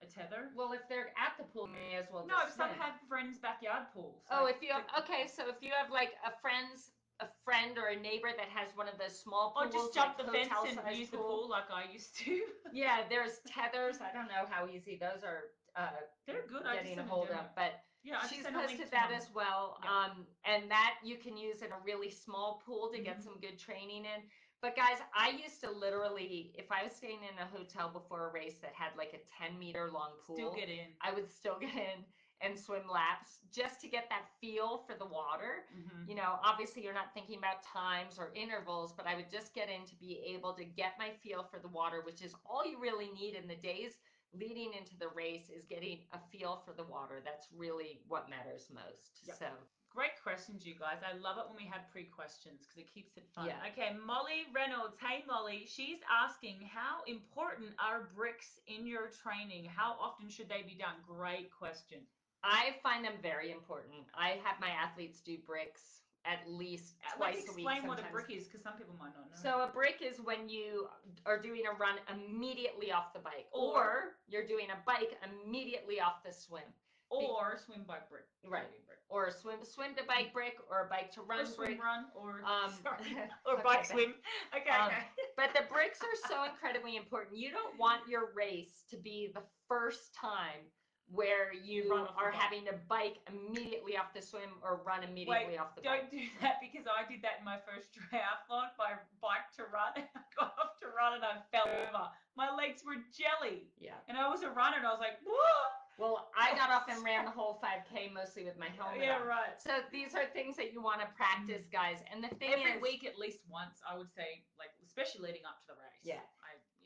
A 0.00 0.06
tether. 0.06 0.48
Well, 0.56 0.72
if 0.72 0.88
they're 0.88 1.12
at 1.20 1.36
the 1.36 1.44
pool, 1.44 1.66
may 1.68 1.94
as 2.00 2.08
well. 2.10 2.24
No, 2.26 2.40
just 2.48 2.56
some 2.56 2.70
have 2.80 2.96
friends' 3.06 3.38
backyard 3.38 3.92
pools. 3.92 4.24
Oh, 4.30 4.46
if 4.46 4.62
you 4.62 4.72
have 4.72 4.88
okay, 5.04 5.26
so 5.28 5.46
if 5.48 5.60
you 5.60 5.72
have 5.76 5.90
like 5.90 6.16
a 6.24 6.32
friend's 6.40 6.92
a 7.20 7.28
friend 7.44 7.76
or 7.76 7.88
a 7.88 7.96
neighbor 7.96 8.32
that 8.34 8.48
has 8.48 8.74
one 8.74 8.88
of 8.88 8.96
those 8.96 9.12
small 9.20 9.52
Or 9.54 9.68
pools, 9.68 9.92
just 9.92 9.94
jump 9.94 10.16
like 10.16 10.26
the 10.26 10.32
fence 10.32 10.78
and 10.86 10.96
use 10.96 11.10
the 11.10 11.18
pool 11.18 11.50
like 11.50 11.70
I 11.70 11.84
used 11.92 12.16
to. 12.24 12.40
Yeah, 12.72 13.04
there's 13.10 13.40
tethers. 13.46 14.00
I 14.00 14.10
don't 14.10 14.28
know 14.28 14.46
how 14.48 14.68
easy 14.68 14.96
those 14.96 15.22
are 15.22 15.50
uh, 15.76 15.90
They're 16.26 16.46
good. 16.48 16.62
I 16.66 16.74
just 16.76 16.84
getting 16.84 16.98
a 16.98 17.02
hold 17.04 17.28
them. 17.28 17.38
of, 17.38 17.54
but 17.54 17.72
Yeah, 18.02 18.18
I 18.18 18.20
just 18.22 18.34
she's 18.34 18.42
sent 18.42 18.56
a 18.56 18.58
link 18.58 18.70
posted 18.70 18.86
to 18.86 18.90
that 18.92 19.10
mine. 19.10 19.18
as 19.20 19.30
well. 19.34 19.78
Yeah. 19.84 19.90
Um, 19.90 20.26
and 20.44 20.70
that 20.70 20.94
you 21.02 21.16
can 21.16 21.36
use 21.36 21.62
in 21.62 21.72
a 21.72 21.78
really 21.84 22.10
small 22.10 22.62
pool 22.64 22.90
to 22.90 22.98
get 22.98 23.18
Mhm. 23.18 23.22
some 23.24 23.38
good 23.40 23.58
training 23.58 24.04
in. 24.04 24.22
But 24.62 24.76
guys, 24.76 24.98
I 25.14 25.30
used 25.30 25.60
to 25.62 25.70
literally, 25.70 26.52
if 26.54 26.70
I 26.70 26.82
was 26.84 26.92
staying 26.94 27.22
in 27.24 27.38
a 27.38 27.46
hotel 27.46 27.88
before 27.88 28.26
a 28.28 28.32
race 28.32 28.58
that 28.58 28.74
had 28.74 28.94
like 28.96 29.14
a 29.14 29.18
10 29.18 29.58
meter 29.58 29.90
long 29.90 30.12
pool, 30.26 30.36
Still 30.36 30.54
get 30.54 30.68
in. 30.68 30.96
I 31.00 31.12
would 31.12 31.30
still 31.30 31.58
get 31.58 31.74
in 31.74 32.04
and 32.42 32.58
swim 32.58 32.88
laps 32.88 33.40
just 33.50 33.80
to 33.82 33.88
get 33.88 34.08
that 34.08 34.24
feel 34.40 34.78
for 34.86 34.94
the 34.94 35.04
water. 35.04 35.66
Mhm. 35.74 36.08
You 36.08 36.14
know, 36.14 36.38
obviously 36.42 36.82
you're 36.82 36.94
not 36.94 37.12
thinking 37.12 37.36
about 37.38 37.62
times 37.62 38.18
or 38.18 38.32
intervals, 38.34 38.92
but 38.94 39.06
I 39.06 39.14
would 39.14 39.30
just 39.30 39.52
get 39.54 39.68
in 39.68 39.84
to 39.86 39.94
be 39.96 40.18
able 40.24 40.54
to 40.54 40.64
get 40.64 40.98
my 40.98 41.10
feel 41.10 41.42
for 41.44 41.58
the 41.58 41.68
water, 41.68 42.00
which 42.02 42.22
is 42.22 42.34
all 42.44 42.64
you 42.64 42.78
really 42.78 43.10
need 43.10 43.34
in 43.34 43.46
the 43.46 43.56
days 43.56 43.98
leading 44.32 44.72
into 44.78 44.96
the 44.98 45.08
race 45.14 45.50
is 45.50 45.64
getting 45.66 45.98
a 46.12 46.18
feel 46.30 46.62
for 46.64 46.72
the 46.72 46.84
water. 46.84 47.20
That's 47.24 47.48
really 47.56 48.00
what 48.08 48.30
matters 48.30 48.68
most. 48.72 49.26
Yep. 49.26 49.38
So, 49.38 49.46
Great 49.90 50.14
questions, 50.22 50.64
you 50.64 50.78
guys. 50.78 51.02
I 51.02 51.18
love 51.18 51.34
it 51.42 51.50
when 51.50 51.58
we 51.58 51.66
have 51.66 51.82
pre-questions 51.90 52.62
because 52.62 52.78
it 52.78 52.94
keeps 52.94 53.16
it 53.18 53.26
fun. 53.34 53.50
Yeah. 53.50 53.58
Okay, 53.74 53.90
Molly 54.06 54.46
Reynolds. 54.54 54.94
Hey, 55.02 55.26
Molly. 55.26 55.66
She's 55.66 55.98
asking, 56.06 56.62
how 56.62 57.02
important 57.10 57.74
are 57.82 58.06
bricks 58.14 58.62
in 58.70 58.86
your 58.86 59.10
training? 59.10 59.66
How 59.66 59.98
often 59.98 60.30
should 60.30 60.48
they 60.48 60.62
be 60.62 60.78
done? 60.78 60.94
Great 61.02 61.50
question. 61.50 62.06
I 62.44 62.78
find 62.86 63.04
them 63.04 63.18
very 63.20 63.50
important. 63.50 64.06
I 64.14 64.38
have 64.46 64.62
my 64.62 64.70
athletes 64.70 65.20
do 65.26 65.36
bricks 65.44 65.99
at 66.24 66.48
least 66.48 66.96
Uh, 67.06 67.16
twice 67.16 67.34
a 67.34 67.36
week. 67.38 67.66
explain 67.66 67.86
what 67.86 67.98
a 67.98 68.02
brick 68.10 68.30
is 68.30 68.46
because 68.46 68.62
some 68.62 68.76
people 68.76 68.94
might 68.98 69.14
not 69.16 69.30
know. 69.30 69.36
So 69.36 69.62
a 69.62 69.68
brick 69.68 70.02
is 70.02 70.20
when 70.20 70.48
you 70.48 70.88
are 71.26 71.40
doing 71.40 71.66
a 71.66 71.72
run 71.72 71.98
immediately 72.08 72.92
off 72.92 73.12
the 73.12 73.20
bike, 73.20 73.48
Or- 73.52 73.74
or 73.74 74.16
you're 74.26 74.46
doing 74.46 74.70
a 74.70 74.76
bike 74.86 75.18
immediately 75.24 76.00
off 76.00 76.22
the 76.22 76.32
swim, 76.32 76.74
or 77.08 77.56
swim 77.58 77.84
bike 77.84 78.08
brick. 78.08 78.26
Right. 78.44 78.68
Brick. 78.86 78.98
or 79.08 79.26
a 79.26 79.32
swim 79.32 79.64
swim 79.64 79.92
to 79.96 80.04
bike 80.04 80.32
brick, 80.32 80.56
or 80.70 80.86
a 80.86 80.88
bike 80.88 81.10
to 81.10 81.22
run 81.22 81.40
Or 81.40 81.46
swim 81.46 81.66
brick. 81.72 81.82
run 81.82 82.12
or 82.14 82.44
Um, 82.44 82.72
or 83.44 83.54
okay, 83.54 83.62
bike 83.64 83.84
swim. 83.84 84.14
Okay. 84.54 84.70
Um, 84.70 84.86
okay. 84.88 85.08
But 85.36 85.52
the 85.52 85.62
bricks 85.62 86.00
are 86.00 86.28
so 86.28 86.44
incredibly 86.44 86.94
important. 86.96 87.36
You 87.36 87.50
don't 87.50 87.76
want 87.76 88.06
your 88.06 88.32
race 88.34 88.84
to 88.90 88.96
be 88.96 89.32
the 89.34 89.42
first 89.66 90.14
time 90.14 90.70
where 91.10 91.50
you 91.52 91.90
run 91.90 92.06
off 92.06 92.14
are 92.14 92.30
having 92.30 92.64
to 92.66 92.74
bike 92.88 93.18
immediately 93.26 93.98
off 93.98 94.14
the 94.14 94.22
swim 94.22 94.62
or 94.62 94.80
run 94.86 95.02
immediately 95.02 95.58
off 95.58 95.74
the 95.74 95.82
bike. 95.82 96.06
Don't 96.06 96.10
bike. 96.10 96.10
do 96.10 96.22
that 96.42 96.62
because 96.62 96.86
I 96.86 97.02
did 97.10 97.22
that 97.26 97.42
in 97.42 97.44
my 97.44 97.58
first 97.66 97.90
triathlon 97.90 98.70
by 98.78 98.94
bike 99.18 99.50
to 99.58 99.66
run. 99.74 99.92
I 99.98 100.22
got 100.38 100.54
off 100.54 100.78
to 100.80 100.88
run 100.94 101.18
and 101.18 101.24
I 101.26 101.42
fell 101.50 101.66
over. 101.66 102.14
My 102.38 102.54
legs 102.54 102.86
were 102.86 103.02
jelly. 103.10 103.66
Yeah. 103.82 103.98
And 104.06 104.14
I 104.14 104.30
was 104.30 104.46
a 104.46 104.50
runner 104.54 104.78
and 104.78 104.86
I 104.86 104.94
was 104.94 105.02
like, 105.02 105.18
whoa! 105.26 105.80
Well, 106.00 106.32
I 106.32 106.56
got 106.60 106.72
off 106.72 106.88
and 106.88 107.04
ran 107.04 107.28
the 107.28 107.34
whole 107.34 107.60
5K 107.60 108.08
mostly 108.14 108.48
with 108.48 108.56
my 108.56 108.72
helmet 108.72 109.04
Yeah, 109.04 109.20
on. 109.20 109.28
right. 109.28 109.58
So 109.60 109.84
these 109.92 110.16
are 110.16 110.24
things 110.32 110.56
that 110.56 110.72
you 110.72 110.80
want 110.80 111.04
to 111.04 111.08
practice, 111.12 111.68
mm. 111.68 111.74
guys. 111.74 112.00
And 112.08 112.24
the 112.24 112.32
thing 112.40 112.56
Every 112.56 112.80
is, 112.80 112.82
week 112.82 113.04
at 113.04 113.20
least 113.20 113.44
once, 113.50 113.82
I 113.84 113.98
would 113.98 114.08
say, 114.08 114.46
like, 114.56 114.72
especially 114.80 115.28
leading 115.28 115.44
up 115.44 115.60
to 115.68 115.74
the 115.74 115.76
race. 115.76 116.00
Yeah. 116.00 116.24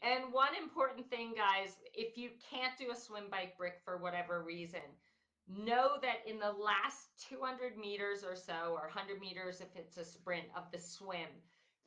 And 0.04 0.32
one 0.32 0.54
important 0.60 1.08
thing, 1.08 1.32
guys, 1.34 1.76
if 1.94 2.18
you 2.18 2.30
can't 2.50 2.76
do 2.78 2.90
a 2.92 2.96
swim 2.96 3.24
bike 3.30 3.56
brick 3.56 3.80
for 3.84 3.96
whatever 3.96 4.42
reason, 4.42 4.84
know 5.48 5.96
that 6.02 6.20
in 6.26 6.38
the 6.38 6.52
last 6.52 7.08
200 7.28 7.78
meters 7.78 8.22
or 8.22 8.36
so, 8.36 8.72
or 8.72 8.90
100 8.92 9.18
meters 9.18 9.62
if 9.62 9.68
it's 9.74 9.96
a 9.96 10.04
sprint 10.04 10.44
of 10.56 10.64
the 10.72 10.78
swim, 10.78 11.32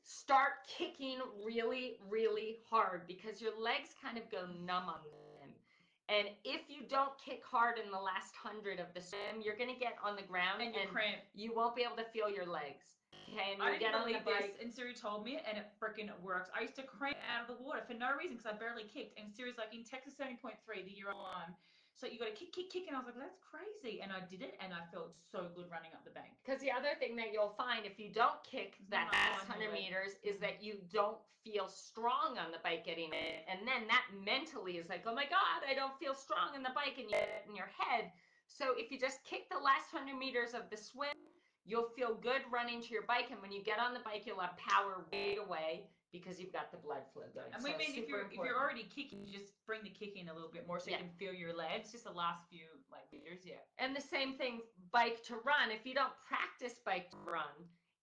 start 0.04 0.66
kicking 0.68 1.20
really, 1.46 1.98
really 2.10 2.58
hard 2.70 3.06
because 3.08 3.42
your 3.42 3.52
legs 3.62 3.90
kind 4.02 4.18
of 4.18 4.30
go 4.32 4.46
numb 4.66 4.90
on 4.90 5.02
them. 5.06 5.50
And 6.10 6.30
if 6.46 6.62
you 6.70 6.88
don't 6.90 7.12
kick 7.20 7.44
hard 7.44 7.78
in 7.78 7.92
the 7.92 8.00
last 8.00 8.34
100 8.42 8.80
of 8.80 8.88
the 8.96 9.02
swim, 9.02 9.44
you're 9.44 9.58
going 9.58 9.74
to 9.74 9.80
get 9.80 9.96
on 10.04 10.16
the 10.16 10.24
ground 10.24 10.62
and 10.62 10.90
cramp. 10.90 11.18
you 11.36 11.54
won't 11.54 11.76
be 11.76 11.84
able 11.84 11.98
to 11.98 12.08
feel 12.16 12.32
your 12.32 12.48
legs. 12.48 12.97
Okay, 13.28 13.54
and 13.54 13.62
I 13.62 13.76
didn't 13.76 13.84
get 13.84 13.94
on 13.94 14.08
the 14.08 14.24
bike. 14.24 14.56
this, 14.56 14.64
and 14.64 14.72
Siri 14.72 14.96
told 14.96 15.28
me, 15.28 15.40
and 15.44 15.60
it 15.60 15.68
freaking 15.76 16.08
works. 16.24 16.50
I 16.56 16.64
used 16.64 16.80
to 16.80 16.88
cramp 16.88 17.20
out 17.28 17.44
of 17.44 17.52
the 17.52 17.60
water 17.60 17.84
for 17.84 17.94
no 17.94 18.16
reason 18.16 18.40
because 18.40 18.48
I 18.48 18.56
barely 18.56 18.88
kicked. 18.88 19.20
And 19.20 19.28
Siri's 19.28 19.60
like, 19.60 19.76
in 19.76 19.84
Texas 19.84 20.16
70.3, 20.16 20.56
the 20.88 20.96
year 20.96 21.12
I 21.12 21.18
won, 21.20 21.52
so 21.98 22.06
you 22.06 22.22
got 22.22 22.30
to 22.30 22.38
kick, 22.38 22.54
kick, 22.54 22.70
kick. 22.70 22.86
And 22.86 22.94
I 22.94 23.02
was 23.02 23.10
like, 23.10 23.18
that's 23.18 23.42
crazy. 23.42 24.06
And 24.06 24.14
I 24.14 24.22
did 24.30 24.46
it, 24.46 24.54
and 24.62 24.70
I 24.70 24.86
felt 24.94 25.18
so 25.18 25.50
good 25.58 25.66
running 25.68 25.92
up 25.98 26.06
the 26.06 26.14
bank. 26.14 26.38
Because 26.46 26.62
the 26.62 26.70
other 26.70 26.94
thing 27.02 27.18
that 27.18 27.34
you'll 27.34 27.58
find 27.58 27.90
if 27.90 27.98
you 27.98 28.14
don't 28.14 28.38
kick 28.46 28.78
that 28.94 29.10
last 29.10 29.50
100 29.50 29.74
meters 29.74 30.16
is 30.22 30.38
mm-hmm. 30.38 30.46
that 30.46 30.62
you 30.62 30.78
don't 30.94 31.18
feel 31.42 31.66
strong 31.66 32.38
on 32.38 32.54
the 32.54 32.62
bike 32.62 32.86
getting 32.86 33.10
in. 33.10 33.36
And 33.50 33.66
then 33.66 33.90
that 33.90 34.06
mentally 34.14 34.78
is 34.78 34.88
like, 34.94 35.10
oh 35.10 35.16
my 35.18 35.26
God, 35.26 35.66
I 35.66 35.74
don't 35.74 35.98
feel 35.98 36.14
strong 36.14 36.54
on 36.54 36.62
the 36.62 36.76
bike. 36.78 37.02
And 37.02 37.10
you 37.10 37.18
get 37.18 37.44
it 37.44 37.50
in 37.50 37.58
your 37.58 37.74
head. 37.74 38.14
So 38.46 38.78
if 38.78 38.94
you 38.94 39.02
just 39.02 39.26
kick 39.26 39.50
the 39.50 39.58
last 39.58 39.90
100 39.90 40.14
meters 40.14 40.54
of 40.54 40.70
the 40.70 40.78
swim, 40.78 41.18
you'll 41.68 41.90
feel 41.96 42.16
good 42.16 42.42
running 42.52 42.82
to 42.82 42.90
your 42.90 43.04
bike. 43.04 43.28
And 43.30 43.42
when 43.42 43.52
you 43.52 43.62
get 43.64 43.78
on 43.80 43.94
the 43.94 44.00
bike, 44.00 44.24
you'll 44.26 44.40
have 44.40 44.58
power 44.58 45.06
right 45.14 45.38
away 45.38 45.84
because 46.14 46.40
you've 46.40 46.54
got 46.54 46.72
the 46.72 46.78
blood 46.78 47.04
flow 47.14 47.28
going. 47.36 47.52
And 47.54 47.62
so 47.62 47.68
we 47.70 47.78
mean 47.78 47.94
if 48.02 48.08
you're 48.08 48.22
if 48.32 48.34
you're 48.34 48.58
already 48.58 48.88
kicking, 48.96 49.24
you 49.24 49.38
just 49.38 49.52
bring 49.68 49.84
the 49.84 49.90
kick 49.92 50.16
in 50.16 50.30
a 50.30 50.34
little 50.34 50.50
bit 50.52 50.66
more 50.66 50.80
so 50.80 50.90
Yeah. 50.90 50.98
you 50.98 51.04
can 51.04 51.12
feel 51.20 51.34
your 51.34 51.54
legs. 51.54 51.92
Just 51.92 52.06
the 52.06 52.12
last 52.16 52.48
few 52.50 52.66
like 52.90 53.12
meters, 53.12 53.44
yeah. 53.46 53.60
And 53.78 53.94
the 53.96 54.02
same 54.02 54.34
thing, 54.38 54.62
bike 54.92 55.22
to 55.26 55.36
run. 55.46 55.70
If 55.70 55.86
you 55.86 55.94
don't 55.94 56.14
practice 56.28 56.80
bike 56.86 57.12
to 57.12 57.18
run, 57.30 57.52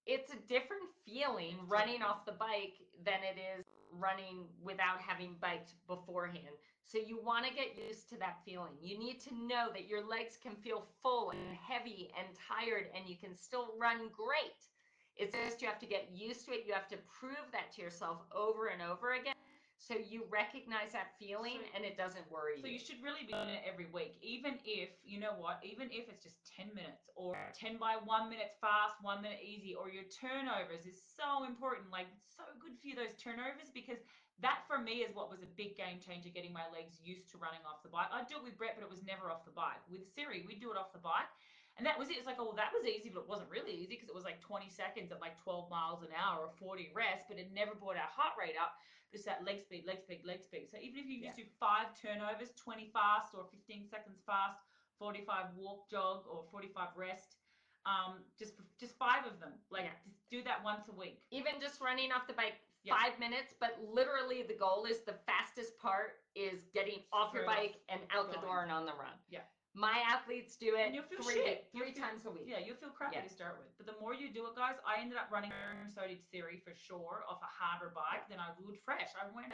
it's 0.07 0.31
a 0.33 0.37
different 0.49 0.85
feeling 1.07 1.57
It's 1.61 1.71
running 1.71 1.99
different. 2.05 2.13
off 2.13 2.27
the 2.27 2.33
bike 2.37 2.77
than 3.05 3.25
it 3.25 3.41
is 3.59 3.65
running 3.91 4.45
without 4.63 5.01
having 5.01 5.37
biked 5.41 5.73
beforehand. 5.87 6.55
So 6.87 6.99
you 6.99 7.19
want 7.23 7.47
to 7.47 7.53
get 7.53 7.77
used 7.77 8.09
to 8.11 8.17
that 8.19 8.39
feeling. 8.45 8.73
You 8.81 8.99
need 8.99 9.21
to 9.23 9.35
know 9.35 9.69
that 9.73 9.89
your 9.89 10.07
legs 10.07 10.37
can 10.41 10.55
feel 10.57 10.87
full 11.03 11.31
and 11.31 11.57
heavy 11.57 12.11
and 12.19 12.29
tired 12.37 12.87
and 12.95 13.09
you 13.09 13.17
can 13.17 13.35
still 13.35 13.75
run 13.81 14.11
great. 14.13 14.69
It's 15.17 15.35
just 15.35 15.63
you 15.63 15.69
have 15.69 15.79
to 15.81 15.87
get 15.87 16.11
used 16.13 16.45
to 16.47 16.53
it. 16.53 16.65
You 16.67 16.73
have 16.75 16.89
to 16.89 16.99
prove 17.09 17.51
that 17.53 17.73
to 17.75 17.83
yourself 17.83 18.19
over 18.35 18.69
and 18.69 18.83
over 18.83 19.15
again. 19.15 19.35
So 19.79 19.95
you 19.95 20.25
recognize 20.31 20.93
that 20.93 21.13
feeling 21.19 21.59
So- 21.61 21.69
and 21.75 21.85
it 21.85 21.97
doesn't 21.97 22.31
worry 22.31 22.61
So 22.61 22.67
you. 22.67 22.75
you 22.75 22.79
should 22.79 23.03
really 23.03 23.25
be 23.27 23.33
doing 23.33 23.51
it 23.51 23.63
every 23.67 23.87
week, 23.87 24.17
even 24.23 24.59
if 24.65 24.91
you 25.05 25.21
know 25.21 25.35
what, 25.35 25.61
even 25.63 25.91
if 25.91 26.09
it's 26.09 26.23
just 26.23 26.47
ten 26.47 26.73
minutes 26.75 27.11
or 27.17 27.37
ten 27.55 27.77
by 27.77 27.97
one 27.97 28.31
minute 28.31 28.57
fast, 28.61 29.03
one 29.03 29.21
minute 29.21 29.41
easy, 29.43 29.75
or 29.75 29.91
your 29.91 30.05
turnovers 30.05 30.87
is 30.87 31.03
so 31.17 31.45
important. 31.45 31.91
Like 31.91 32.07
it's 32.17 32.35
so 32.37 32.45
good 32.61 32.79
for 32.81 32.87
you 32.87 32.95
those 32.95 33.15
turnovers 33.21 33.71
because 33.75 33.99
that 34.43 34.67
for 34.67 34.79
me 34.79 35.07
is 35.07 35.15
what 35.15 35.31
was 35.31 35.43
a 35.43 35.51
big 35.57 35.77
game 35.77 36.01
changer, 36.03 36.29
getting 36.29 36.53
my 36.53 36.67
legs 36.73 36.99
used 37.03 37.31
to 37.31 37.39
running 37.39 37.63
off 37.63 37.83
the 37.83 37.89
bike. 37.89 38.11
I 38.11 38.27
do 38.27 38.37
it 38.37 38.43
with 38.43 38.59
Brett, 38.59 38.75
but 38.75 38.83
it 38.83 38.91
was 38.91 39.05
never 39.07 39.31
off 39.31 39.45
the 39.47 39.55
bike. 39.55 39.79
With 39.91 40.03
Siri, 40.15 40.43
we 40.47 40.59
do 40.59 40.71
it 40.73 40.77
off 40.77 40.93
the 40.93 40.99
bike. 41.03 41.31
And 41.77 41.83
that 41.87 41.99
was 41.99 42.07
it. 42.11 42.19
It's 42.19 42.27
like, 42.27 42.39
oh, 42.39 42.55
well, 42.55 42.59
that 42.59 42.71
was 42.71 42.87
easy, 42.87 43.11
but 43.11 43.27
it 43.27 43.31
wasn't 43.31 43.51
really 43.51 43.75
easy 43.75 43.95
because 43.99 44.09
it 44.09 44.15
was 44.15 44.23
like 44.23 44.39
20 44.41 44.71
seconds 44.71 45.11
at 45.11 45.19
like 45.21 45.35
12 45.43 45.71
miles 45.71 46.03
an 46.03 46.15
hour 46.15 46.47
or 46.47 46.51
40 46.59 46.91
rest, 46.95 47.27
but 47.27 47.39
it 47.39 47.51
never 47.55 47.75
brought 47.75 47.99
our 47.99 48.11
heart 48.11 48.35
rate 48.39 48.55
up. 48.59 48.75
Just 49.11 49.27
that 49.27 49.43
leg 49.47 49.63
speed, 49.63 49.87
leg 49.87 50.03
speed, 50.03 50.23
leg 50.27 50.43
speed. 50.43 50.71
So 50.71 50.79
even 50.79 50.99
if 51.03 51.07
you 51.07 51.23
just 51.23 51.39
do 51.39 51.47
five 51.59 51.95
turnovers, 51.99 52.51
20 52.59 52.91
fast 52.91 53.35
or 53.35 53.47
15 53.51 53.87
seconds 53.87 54.23
fast, 54.27 54.59
45 54.99 55.55
walk, 55.55 55.87
jog, 55.91 56.27
or 56.27 56.43
45 56.51 56.95
rest, 56.97 57.39
um, 57.87 58.25
just 58.39 58.55
just 58.81 58.97
five 58.99 59.27
of 59.27 59.39
them. 59.39 59.53
Like 59.71 59.85
Yeah. 59.85 59.99
just 60.03 60.19
do 60.31 60.43
that 60.43 60.63
once 60.65 60.89
a 60.89 60.93
week. 60.93 61.23
even 61.31 61.61
just 61.61 61.81
running 61.81 62.11
off 62.11 62.27
the 62.27 62.33
bike 62.33 62.59
Yeah. 62.85 62.95
five 63.01 63.19
minutes, 63.19 63.55
but 63.61 63.79
literally 63.83 64.43
the 64.43 64.55
goal 64.55 64.85
is 64.85 65.01
the 65.05 65.17
fastest 65.27 65.79
part 65.79 66.21
is 66.37 66.69
getting 66.75 67.01
off 67.13 67.33
your 67.33 67.47
bike 67.47 67.77
and 67.89 68.01
out 68.15 68.31
the 68.33 68.39
door 68.41 68.63
and 68.63 68.71
on 68.71 68.85
the 68.85 68.93
run. 68.93 69.17
Yeah. 69.31 69.41
My 69.77 70.05
athletes 70.07 70.55
do 70.55 70.77
it 70.79 70.87
And 70.87 70.95
you'll 70.95 71.03
feel 71.11 71.19
three, 71.25 71.35
shit. 71.35 71.67
three 71.75 71.91
feel- 71.91 72.03
times 72.05 72.27
a 72.27 72.31
week. 72.31 72.45
Yeah, 72.47 72.59
you'll 72.63 72.77
feel 72.77 72.91
crappy 72.95 73.17
Yeah. 73.17 73.23
to 73.27 73.29
start 73.29 73.59
with. 73.59 73.75
But 73.77 73.87
the 73.87 73.99
more 73.99 74.15
you 74.15 74.31
do 74.31 74.47
it, 74.47 74.55
guys, 74.55 74.77
I 74.87 75.01
ended 75.01 75.19
up 75.19 75.33
running, 75.33 75.51
so 75.91 76.07
did 76.07 76.23
Siri 76.31 76.59
for 76.63 76.75
sure, 76.77 77.25
off 77.27 77.43
a 77.43 77.47
harder 77.51 77.91
bike 77.91 78.29
than 78.29 78.39
I 78.39 78.53
would 78.61 78.79
fresh. 78.85 79.11
I 79.21 79.27
went 79.35 79.51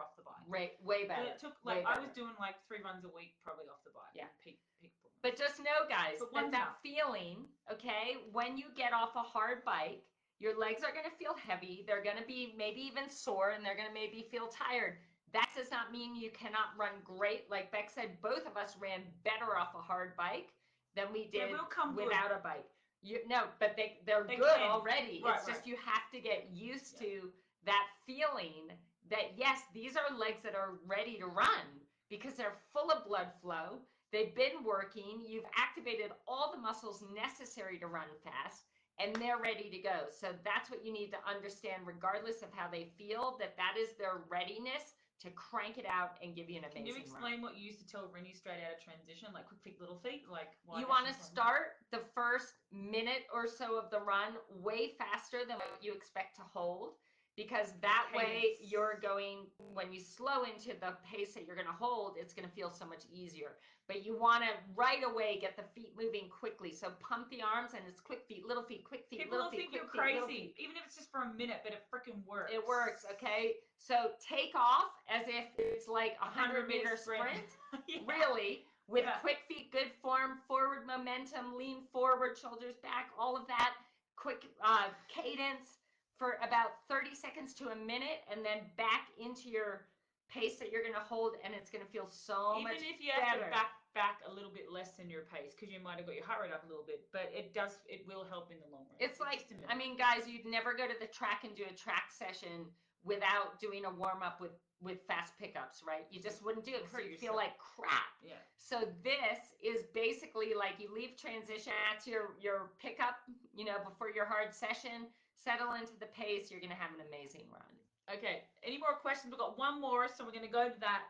off 0.00 0.16
the 0.16 0.22
bike. 0.22 0.40
Right, 0.46 0.72
way 0.82 1.04
But 1.04 1.16
better. 1.16 1.28
it 1.32 1.38
took 1.40 1.56
like 1.64 1.84
I 1.84 1.98
was 2.00 2.08
doing 2.12 2.32
like 2.40 2.54
three 2.68 2.80
runs 2.82 3.04
a 3.04 3.08
week 3.10 3.36
probably 3.44 3.68
off 3.68 3.82
the 3.84 3.90
bike. 3.90 4.14
Yeah. 4.14 4.28
Peak 4.42 4.60
peak. 4.80 4.94
But 5.22 5.36
just 5.36 5.58
know, 5.58 5.84
guys, 5.90 6.16
But 6.18 6.32
that 6.32 6.50
that 6.52 6.80
feeling, 6.82 7.46
okay, 7.70 8.16
when 8.32 8.56
you 8.56 8.70
get 8.74 8.94
off 8.94 9.14
a 9.16 9.20
hard 9.22 9.62
bike, 9.66 10.02
your 10.40 10.58
legs 10.58 10.82
are 10.82 10.90
going 10.92 11.04
to 11.04 11.16
feel 11.16 11.36
heavy. 11.46 11.84
They're 11.86 12.02
going 12.02 12.16
to 12.16 12.26
be 12.26 12.54
maybe 12.56 12.80
even 12.80 13.08
sore 13.08 13.50
and 13.50 13.64
they're 13.64 13.76
going 13.76 13.88
to 13.88 13.94
maybe 13.94 14.26
feel 14.30 14.48
tired. 14.48 14.96
That 15.32 15.50
does 15.54 15.70
not 15.70 15.92
mean 15.92 16.16
you 16.16 16.30
cannot 16.30 16.74
run 16.76 16.96
great. 17.04 17.44
Like 17.50 17.70
Bek 17.70 17.90
said, 17.94 18.20
both 18.22 18.46
of 18.46 18.56
us 18.56 18.74
ran 18.80 19.00
better 19.22 19.56
off 19.56 19.74
a 19.76 19.82
hard 19.82 20.16
bike 20.16 20.48
than 20.96 21.06
we 21.12 21.28
did 21.30 21.52
will 21.52 21.68
come 21.70 21.94
good. 21.94 22.06
without 22.06 22.32
a 22.32 22.42
bike. 22.42 22.66
You 23.02 23.18
no, 23.28 23.44
but 23.60 23.76
they 23.76 23.98
they're 24.04 24.24
They 24.26 24.36
good 24.36 24.56
can. 24.56 24.70
already. 24.70 25.22
Right, 25.24 25.36
it's 25.36 25.46
just 25.46 25.66
you 25.66 25.76
have 25.76 26.10
to 26.12 26.20
get 26.20 26.48
used 26.52 26.96
Yeah. 27.00 27.06
to 27.06 27.32
that 27.64 27.86
feeling 28.06 28.72
that 29.10 29.32
yes, 29.36 29.60
these 29.72 29.94
are 29.96 30.16
legs 30.16 30.42
that 30.42 30.54
are 30.54 30.80
ready 30.86 31.16
to 31.18 31.26
run 31.26 31.64
because 32.10 32.34
they're 32.34 32.58
full 32.72 32.90
of 32.90 33.06
blood 33.06 33.28
flow. 33.40 33.78
They've 34.12 34.34
been 34.34 34.64
working. 34.64 35.22
You've 35.24 35.46
activated 35.56 36.10
all 36.26 36.50
the 36.52 36.60
muscles 36.60 37.04
necessary 37.14 37.78
to 37.78 37.86
run 37.86 38.08
fast 38.24 38.64
and 39.00 39.16
they're 39.16 39.40
ready 39.40 39.70
to 39.70 39.78
go. 39.78 40.12
So 40.12 40.28
that's 40.44 40.70
what 40.70 40.84
you 40.84 40.92
need 40.92 41.10
to 41.12 41.20
understand 41.24 41.82
regardless 41.84 42.42
of 42.42 42.48
how 42.52 42.68
they 42.70 42.92
feel 42.98 43.36
that 43.40 43.56
that 43.56 43.74
is 43.80 43.96
their 43.96 44.22
readiness 44.28 44.94
to 45.20 45.28
crank 45.36 45.76
it 45.76 45.84
out 45.84 46.16
and 46.22 46.34
give 46.34 46.48
you 46.48 46.56
an 46.56 46.64
amazing. 46.64 46.84
Can 46.84 46.86
you 46.86 46.94
run. 46.94 47.02
explain 47.02 47.42
what 47.42 47.56
you 47.56 47.64
used 47.66 47.80
to 47.80 47.86
tell 47.86 48.08
Rennie 48.12 48.32
straight 48.32 48.64
out 48.64 48.76
of 48.76 48.80
transition, 48.80 49.28
like 49.34 49.46
quick 49.46 49.60
feet, 49.60 49.76
little 49.80 50.00
feet, 50.00 50.24
like 50.30 50.56
why 50.64 50.80
you 50.80 50.88
want 50.88 51.06
to 51.06 51.14
start 51.14 51.76
the 51.92 52.00
first 52.14 52.56
minute 52.72 53.28
or 53.32 53.46
so 53.46 53.76
of 53.76 53.90
the 53.90 54.00
run 54.00 54.40
way 54.48 54.96
faster 54.96 55.44
than 55.46 55.56
what 55.56 55.76
you 55.80 55.92
expect 55.92 56.36
to 56.36 56.42
hold 56.42 56.96
because 57.40 57.72
that 57.80 58.04
way 58.14 58.56
you're 58.60 58.98
going 59.00 59.48
when 59.72 59.90
you 59.90 60.00
slow 60.00 60.44
into 60.44 60.78
the 60.78 60.92
pace 61.00 61.32
that 61.32 61.46
you're 61.46 61.56
going 61.56 61.66
to 61.66 61.72
hold 61.72 62.16
it's 62.20 62.34
going 62.34 62.46
to 62.46 62.54
feel 62.54 62.70
so 62.70 62.84
much 62.84 63.04
easier. 63.10 63.56
But 63.88 64.04
you 64.04 64.14
want 64.14 64.44
to 64.44 64.50
right 64.76 65.00
away 65.02 65.38
get 65.40 65.56
the 65.56 65.64
feet 65.74 65.94
moving 65.96 66.28
quickly. 66.28 66.70
So 66.72 66.92
pump 67.00 67.30
the 67.30 67.40
arms 67.40 67.70
and 67.72 67.82
it's 67.88 67.98
quick 67.98 68.22
feet 68.28 68.44
little 68.46 68.62
feet 68.62 68.84
quick 68.84 69.06
feet 69.08 69.20
People 69.20 69.38
little 69.38 69.50
feet 69.50 69.60
think 69.60 69.72
you're 69.72 69.88
quick 69.88 70.04
feet, 70.04 70.26
crazy, 70.28 70.54
even 70.58 70.76
if 70.76 70.84
it's 70.86 70.96
just 70.96 71.10
for 71.10 71.22
a 71.22 71.32
minute, 71.32 71.64
but 71.64 71.72
it 71.72 71.82
freaking 71.88 72.20
works. 72.28 72.52
it 72.52 72.60
works 72.60 73.06
okay? 73.10 73.54
So 73.78 74.12
take 74.20 74.52
off 74.54 74.92
as 75.08 75.24
if 75.26 75.46
it's 75.56 75.88
like 75.88 76.16
a 76.20 76.28
100 76.28 76.68
meter 76.68 76.96
sprint. 76.96 77.56
Yeah. 77.88 78.00
really 78.06 78.64
with 78.88 79.04
Yeah. 79.04 79.18
quick 79.22 79.38
feet 79.48 79.72
good 79.72 79.90
form 80.02 80.38
forward 80.46 80.86
momentum 80.86 81.56
lean 81.56 81.82
forward 81.92 82.36
shoulders 82.36 82.74
back 82.82 83.10
all 83.18 83.36
of 83.36 83.46
that 83.46 83.74
quick 84.16 84.44
uh, 84.62 84.88
cadence 85.08 85.79
for 86.20 86.36
about 86.44 86.84
30 86.92 87.16
seconds 87.16 87.56
to 87.56 87.72
a 87.72 87.76
minute 87.76 88.28
and 88.28 88.44
then 88.44 88.68
back 88.76 89.08
into 89.16 89.48
your 89.48 89.88
pace 90.28 90.60
that 90.60 90.68
you're 90.70 90.84
going 90.84 90.94
to 90.94 91.00
hold 91.00 91.40
and 91.40 91.56
it's 91.56 91.72
going 91.72 91.80
to 91.80 91.88
feel 91.88 92.06
so 92.12 92.60
much. 92.60 92.76
Even 92.76 92.84
much 92.84 92.84
if 92.84 93.00
you 93.00 93.10
have 93.16 93.40
to 93.40 93.48
back 93.48 93.72
back 93.96 94.20
a 94.28 94.30
little 94.30 94.52
bit 94.52 94.70
less 94.70 94.94
than 94.94 95.10
your 95.10 95.26
pace, 95.26 95.56
because 95.56 95.72
you 95.72 95.80
might 95.82 95.98
have 95.98 96.06
got 96.06 96.14
your 96.14 96.28
heart 96.28 96.46
rate 96.46 96.54
up 96.54 96.62
a 96.62 96.68
little 96.68 96.86
bit, 96.86 97.08
but 97.10 97.26
it 97.34 97.50
does, 97.50 97.82
it 97.90 98.06
will 98.06 98.22
help 98.22 98.52
in 98.52 98.60
the 98.62 98.68
long 98.70 98.86
run. 98.86 99.00
it's 99.02 99.18
like 99.18 99.48
just 99.50 99.66
a 99.66 99.72
i 99.72 99.74
mean 99.74 99.98
guys 99.98 100.30
you'd 100.30 100.46
never 100.46 100.70
go 100.76 100.86
to 100.86 100.94
the 101.02 101.10
track 101.10 101.42
and 101.42 101.56
do 101.58 101.66
a 101.66 101.74
track 101.74 102.12
session 102.14 102.70
without 103.02 103.58
doing 103.58 103.82
a 103.88 103.90
warm 103.90 104.22
up 104.22 104.38
with 104.38 104.54
with 104.78 105.02
fast 105.10 105.34
pickups 105.42 105.82
right 105.82 106.06
you 106.14 106.22
just 106.22 106.38
wouldn't 106.44 106.62
do 106.62 106.70
it 106.70 106.86
because 106.86 107.02
you'd 107.02 107.18
feel 107.18 107.34
like 107.34 107.58
crap 107.58 108.14
yeah. 108.22 108.38
So 108.56 108.86
this 109.02 109.50
is 109.64 109.86
basically 109.94 110.54
like 110.54 110.78
you 110.78 110.94
leave 110.94 111.16
transition 111.16 111.72
at 111.90 112.06
your 112.06 112.36
your 112.40 112.70
pickup, 112.80 113.16
you 113.52 113.64
know, 113.64 113.76
before 113.84 114.10
your 114.10 114.26
hard 114.26 114.54
session, 114.54 115.08
settle 115.44 115.72
into 115.74 115.96
the 115.98 116.12
pace, 116.12 116.50
you're 116.50 116.60
gonna 116.60 116.74
have 116.74 116.92
an 116.92 117.04
amazing 117.08 117.48
run. 117.52 117.80
Okay. 118.10 118.42
Any 118.64 118.78
more 118.78 118.98
questions? 118.98 119.30
We've 119.30 119.38
got 119.38 119.58
one 119.58 119.80
more, 119.80 120.08
so 120.08 120.24
we're 120.24 120.34
going 120.34 120.46
to 120.46 120.50
go 120.50 120.68
to 120.68 120.80
that. 120.80 121.02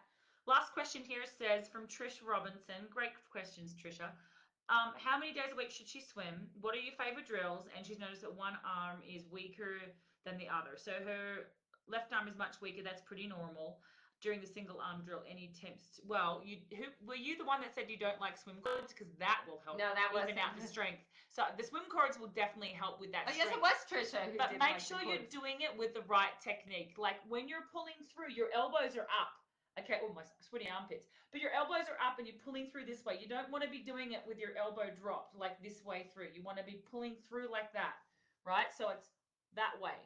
Last 0.47 0.73
question 0.73 1.03
here 1.03 1.25
says 1.25 1.69
from 1.69 1.87
Trish 1.87 2.21
Robinson. 2.21 2.89
Great 2.93 3.17
questions, 3.31 3.73
Trisha. 3.73 4.13
Um, 4.69 4.95
how 4.97 5.19
many 5.19 5.33
days 5.33 5.51
a 5.53 5.57
week 5.57 5.71
should 5.71 5.89
she 5.89 6.01
swim? 6.01 6.47
What 6.61 6.75
are 6.75 6.81
your 6.81 6.95
favorite 6.95 7.27
drills? 7.27 7.67
And 7.77 7.85
she's 7.87 7.99
noticed 7.99 8.23
that 8.23 8.35
one 8.35 8.55
arm 8.65 9.01
is 9.03 9.25
weaker 9.31 9.81
than 10.25 10.37
the 10.39 10.47
other. 10.47 10.77
So 10.77 10.93
her 10.93 11.51
left 11.89 12.13
arm 12.13 12.29
is 12.29 12.37
much 12.37 12.61
weaker. 12.61 12.83
That's 12.85 13.03
pretty 13.03 13.27
normal. 13.27 13.79
During 14.21 14.45
the 14.45 14.47
single 14.47 14.77
arm 14.85 15.01
drill, 15.01 15.25
any 15.25 15.49
attempts? 15.49 15.97
To, 15.97 16.05
well, 16.05 16.45
you 16.45 16.61
who 16.77 16.85
were 17.09 17.17
you 17.17 17.41
the 17.41 17.45
one 17.49 17.65
that 17.65 17.73
said 17.73 17.89
you 17.89 17.97
don't 17.97 18.21
like 18.21 18.37
swim 18.37 18.61
cords 18.61 18.93
because 18.93 19.09
that 19.17 19.41
will 19.49 19.65
help 19.65 19.81
No, 19.81 19.89
that 19.97 20.13
wasn't. 20.13 20.37
out 20.37 20.53
the 20.61 20.67
strength. 20.69 21.01
So 21.33 21.49
the 21.57 21.65
swim 21.65 21.89
cords 21.89 22.21
will 22.21 22.29
definitely 22.37 22.77
help 22.77 23.01
with 23.01 23.17
that. 23.17 23.25
Oh 23.31 23.33
yes, 23.33 23.49
it 23.49 23.63
was 23.63 23.81
Trisha 23.89 24.21
But 24.37 24.53
make 24.61 24.77
like 24.77 24.81
sure 24.81 25.01
you're 25.01 25.25
doing 25.33 25.65
it 25.65 25.73
with 25.73 25.97
the 25.97 26.05
right 26.05 26.37
technique. 26.45 27.01
Like 27.01 27.17
when 27.33 27.49
you're 27.49 27.65
pulling 27.73 27.97
through, 28.13 28.37
your 28.37 28.53
elbows 28.53 28.93
are 29.01 29.09
up. 29.09 29.33
Okay, 29.79 30.05
oh 30.05 30.13
my 30.13 30.27
sweaty 30.45 30.69
armpits. 30.69 31.09
But 31.33 31.41
your 31.41 31.55
elbows 31.57 31.89
are 31.89 31.97
up 32.03 32.19
and 32.19 32.27
you're 32.27 32.43
pulling 32.45 32.69
through 32.69 32.85
this 32.85 33.07
way. 33.07 33.17
You 33.23 33.31
don't 33.31 33.49
want 33.49 33.63
to 33.65 33.71
be 33.71 33.81
doing 33.81 34.13
it 34.13 34.21
with 34.27 34.37
your 34.37 34.53
elbow 34.59 34.91
dropped 34.91 35.39
like 35.39 35.63
this 35.63 35.81
way 35.81 36.11
through. 36.13 36.35
You 36.35 36.43
want 36.43 36.59
to 36.59 36.67
be 36.67 36.83
pulling 36.91 37.15
through 37.25 37.49
like 37.49 37.73
that, 37.73 37.97
right? 38.45 38.69
So 38.77 38.91
it's 38.91 39.09
that 39.55 39.79
way. 39.81 39.97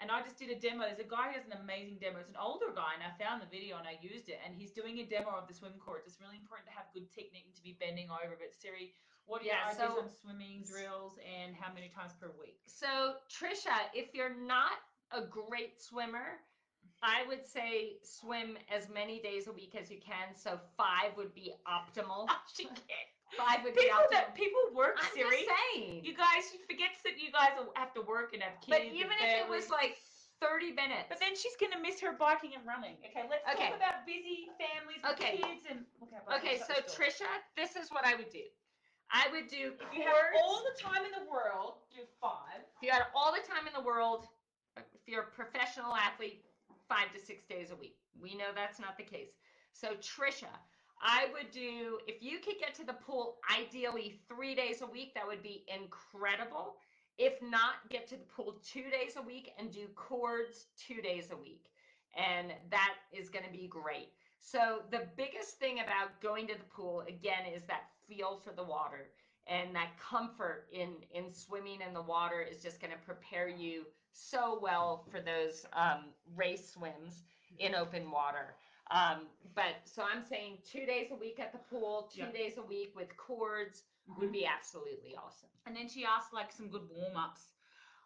And 0.00 0.10
I 0.10 0.22
just 0.24 0.38
did 0.40 0.48
a 0.48 0.56
demo. 0.58 0.88
There's 0.88 0.98
a 0.98 1.04
guy 1.04 1.28
who 1.28 1.36
has 1.36 1.44
an 1.44 1.60
amazing 1.60 2.00
demo. 2.00 2.20
It's 2.24 2.32
an 2.32 2.40
older 2.40 2.72
guy, 2.72 2.96
and 2.96 3.04
I 3.04 3.12
found 3.20 3.44
the 3.44 3.50
video 3.52 3.76
and 3.76 3.84
I 3.84 4.00
used 4.00 4.32
it. 4.32 4.40
And 4.40 4.56
he's 4.56 4.72
doing 4.72 4.96
a 4.98 5.04
demo 5.04 5.36
of 5.36 5.44
the 5.46 5.52
swim 5.52 5.76
cords. 5.76 6.08
It's 6.08 6.16
really 6.20 6.40
important 6.40 6.72
to 6.72 6.74
have 6.74 6.88
good 6.96 7.12
technique 7.12 7.44
and 7.44 7.54
to 7.56 7.62
be 7.62 7.76
bending 7.76 8.08
over. 8.08 8.32
But 8.32 8.56
Siri, 8.56 8.96
what 9.28 9.42
are 9.42 9.44
your 9.44 9.54
Yeah, 9.60 9.76
ideas 9.76 9.92
so- 9.92 10.00
on 10.00 10.08
swimming 10.08 10.64
drills 10.64 11.20
and 11.20 11.54
how 11.54 11.68
many 11.72 11.92
times 11.92 12.16
per 12.16 12.32
week? 12.40 12.58
So 12.64 13.20
Trisha, 13.28 13.76
if 13.92 14.14
you're 14.16 14.34
not 14.34 14.80
a 15.12 15.20
great 15.20 15.76
swimmer, 15.80 16.40
I 17.02 17.24
would 17.28 17.44
say 17.46 18.00
swim 18.02 18.56
as 18.72 18.88
many 18.88 19.20
days 19.20 19.46
a 19.48 19.52
week 19.52 19.74
as 19.76 19.90
you 19.90 20.00
can. 20.00 20.34
So 20.34 20.58
five 20.76 21.16
would 21.16 21.34
be 21.34 21.52
optimal. 21.68 22.28
she 22.56 22.64
can't. 22.64 23.10
Five 23.36 23.62
would 23.64 23.74
be 23.74 23.82
People 23.86 24.10
that 24.10 24.34
people 24.34 24.60
work, 24.74 24.98
I'm 24.98 25.10
Siri. 25.14 25.46
just 25.46 25.50
saying. 25.74 26.04
You 26.04 26.14
guys, 26.14 26.50
she 26.50 26.58
forgets 26.66 26.98
that 27.04 27.18
you 27.20 27.30
guys 27.30 27.54
have 27.76 27.94
to 27.94 28.02
work 28.02 28.34
and 28.34 28.42
have 28.42 28.58
kids. 28.60 28.74
but 28.74 28.82
even 28.90 29.14
if 29.22 29.30
it 29.44 29.48
was 29.48 29.70
like 29.70 29.98
30 30.42 30.72
minutes. 30.72 31.06
But 31.08 31.20
then 31.20 31.36
she's 31.36 31.54
gonna 31.60 31.78
miss 31.80 32.00
her 32.00 32.12
biking 32.16 32.56
and 32.56 32.66
running. 32.66 32.96
Okay, 33.06 33.28
let's 33.28 33.44
Okay. 33.54 33.68
talk 33.70 33.76
about 33.76 34.06
busy 34.06 34.50
families 34.58 34.98
with 35.04 35.12
Okay. 35.20 35.38
kids 35.38 35.66
and. 35.68 35.84
Okay, 36.32 36.34
Okay, 36.34 36.58
so 36.58 36.64
start 36.74 36.86
the 36.86 36.90
story. 36.90 37.08
Trisha, 37.10 37.30
this 37.56 37.76
is 37.76 37.90
what 37.90 38.04
I 38.06 38.14
would 38.16 38.30
do. 38.30 38.44
I 39.12 39.28
would 39.32 39.48
do 39.48 39.74
If 39.78 39.92
you 39.94 40.02
have 40.02 40.16
all 40.42 40.62
the 40.62 40.80
time 40.80 41.02
in 41.04 41.10
the 41.12 41.28
world, 41.30 41.82
do 41.94 42.02
five. 42.20 42.62
If 42.78 42.82
you 42.82 42.90
had 42.90 43.06
all 43.14 43.32
the 43.34 43.42
time 43.42 43.66
in 43.66 43.74
the 43.74 43.82
world, 43.82 44.26
if 44.76 44.84
you're 45.06 45.22
a 45.22 45.30
professional 45.34 45.94
athlete, 45.94 46.44
five 46.88 47.12
to 47.12 47.20
six 47.20 47.44
days 47.46 47.70
a 47.70 47.76
week. 47.76 47.96
We 48.20 48.34
know 48.34 48.50
that's 48.54 48.78
not 48.78 48.96
the 48.96 49.02
case. 49.04 49.30
So 49.72 49.94
Trisha, 49.98 50.50
I 51.02 51.26
would 51.32 51.50
do 51.50 51.98
if 52.06 52.22
you 52.22 52.38
could 52.38 52.58
get 52.58 52.74
to 52.74 52.84
the 52.84 52.92
pool 52.92 53.38
ideally 53.58 54.20
three 54.28 54.54
days 54.54 54.82
a 54.82 54.86
week, 54.86 55.14
that 55.14 55.26
would 55.26 55.42
be 55.42 55.64
incredible. 55.74 56.76
If 57.18 57.40
not, 57.42 57.88
get 57.90 58.06
to 58.08 58.16
the 58.16 58.24
pool 58.24 58.56
two 58.64 58.84
days 58.90 59.16
a 59.16 59.22
week 59.22 59.50
and 59.58 59.70
do 59.70 59.86
cords 59.94 60.66
two 60.76 61.02
days 61.02 61.30
a 61.32 61.36
week. 61.36 61.66
And 62.16 62.52
that 62.70 62.94
is 63.12 63.28
going 63.28 63.44
to 63.44 63.50
be 63.50 63.68
great. 63.68 64.08
So 64.40 64.82
the 64.90 65.06
biggest 65.16 65.58
thing 65.58 65.80
about 65.80 66.20
going 66.22 66.46
to 66.48 66.54
the 66.54 66.64
pool 66.64 67.04
again 67.08 67.44
is 67.54 67.62
that 67.64 67.82
feel 68.08 68.40
for 68.42 68.52
the 68.52 68.64
water 68.64 69.10
and 69.46 69.74
that 69.74 69.90
comfort 69.98 70.66
in 70.72 70.94
in 71.12 71.32
swimming 71.32 71.80
in 71.86 71.92
the 71.94 72.02
water 72.02 72.40
is 72.40 72.62
just 72.62 72.80
going 72.80 72.92
to 72.92 72.98
prepare 72.98 73.48
you 73.48 73.84
so 74.12 74.58
well 74.60 75.04
for 75.10 75.20
those 75.20 75.66
um, 75.72 76.06
race 76.34 76.72
swims 76.72 77.22
in 77.58 77.74
open 77.74 78.10
water. 78.10 78.54
Um, 78.90 79.26
but 79.54 79.76
so 79.84 80.02
I'm 80.02 80.24
saying 80.24 80.58
two 80.70 80.84
days 80.86 81.08
a 81.10 81.14
week 81.14 81.38
at 81.40 81.52
the 81.52 81.58
pool, 81.58 82.10
two 82.12 82.22
Yeah. 82.22 82.32
days 82.32 82.58
a 82.58 82.62
week 82.62 82.92
with 82.96 83.16
cords 83.16 83.84
would 84.18 84.32
be 84.32 84.44
absolutely 84.46 85.14
awesome. 85.16 85.48
And 85.66 85.76
then 85.76 85.88
she 85.88 86.04
asked 86.04 86.32
like 86.32 86.50
some 86.52 86.68
good 86.68 86.88
warm 86.90 87.16
ups. 87.16 87.42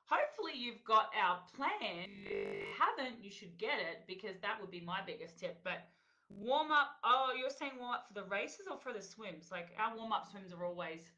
Hopefully 0.06 0.52
you've 0.54 0.84
got 0.84 1.10
our 1.18 1.40
plan. 1.56 2.10
If 2.26 2.30
you 2.30 2.66
haven't, 2.78 3.22
you 3.24 3.30
should 3.30 3.56
get 3.56 3.78
it 3.78 4.04
because 4.06 4.38
that 4.42 4.60
would 4.60 4.70
be 4.70 4.80
my 4.80 5.00
biggest 5.06 5.38
tip. 5.38 5.58
But 5.64 5.88
warm 6.28 6.70
up. 6.70 6.98
Oh, 7.02 7.32
you're 7.38 7.48
saying 7.48 7.72
warm 7.78 7.92
up 7.94 8.08
for 8.08 8.14
the 8.14 8.24
races 8.24 8.66
or 8.70 8.78
for 8.78 8.92
the 8.92 9.00
swims? 9.00 9.50
Like 9.50 9.68
our 9.78 9.96
warm 9.96 10.12
up 10.12 10.26
swims 10.30 10.52
are 10.52 10.64
always. 10.64 11.10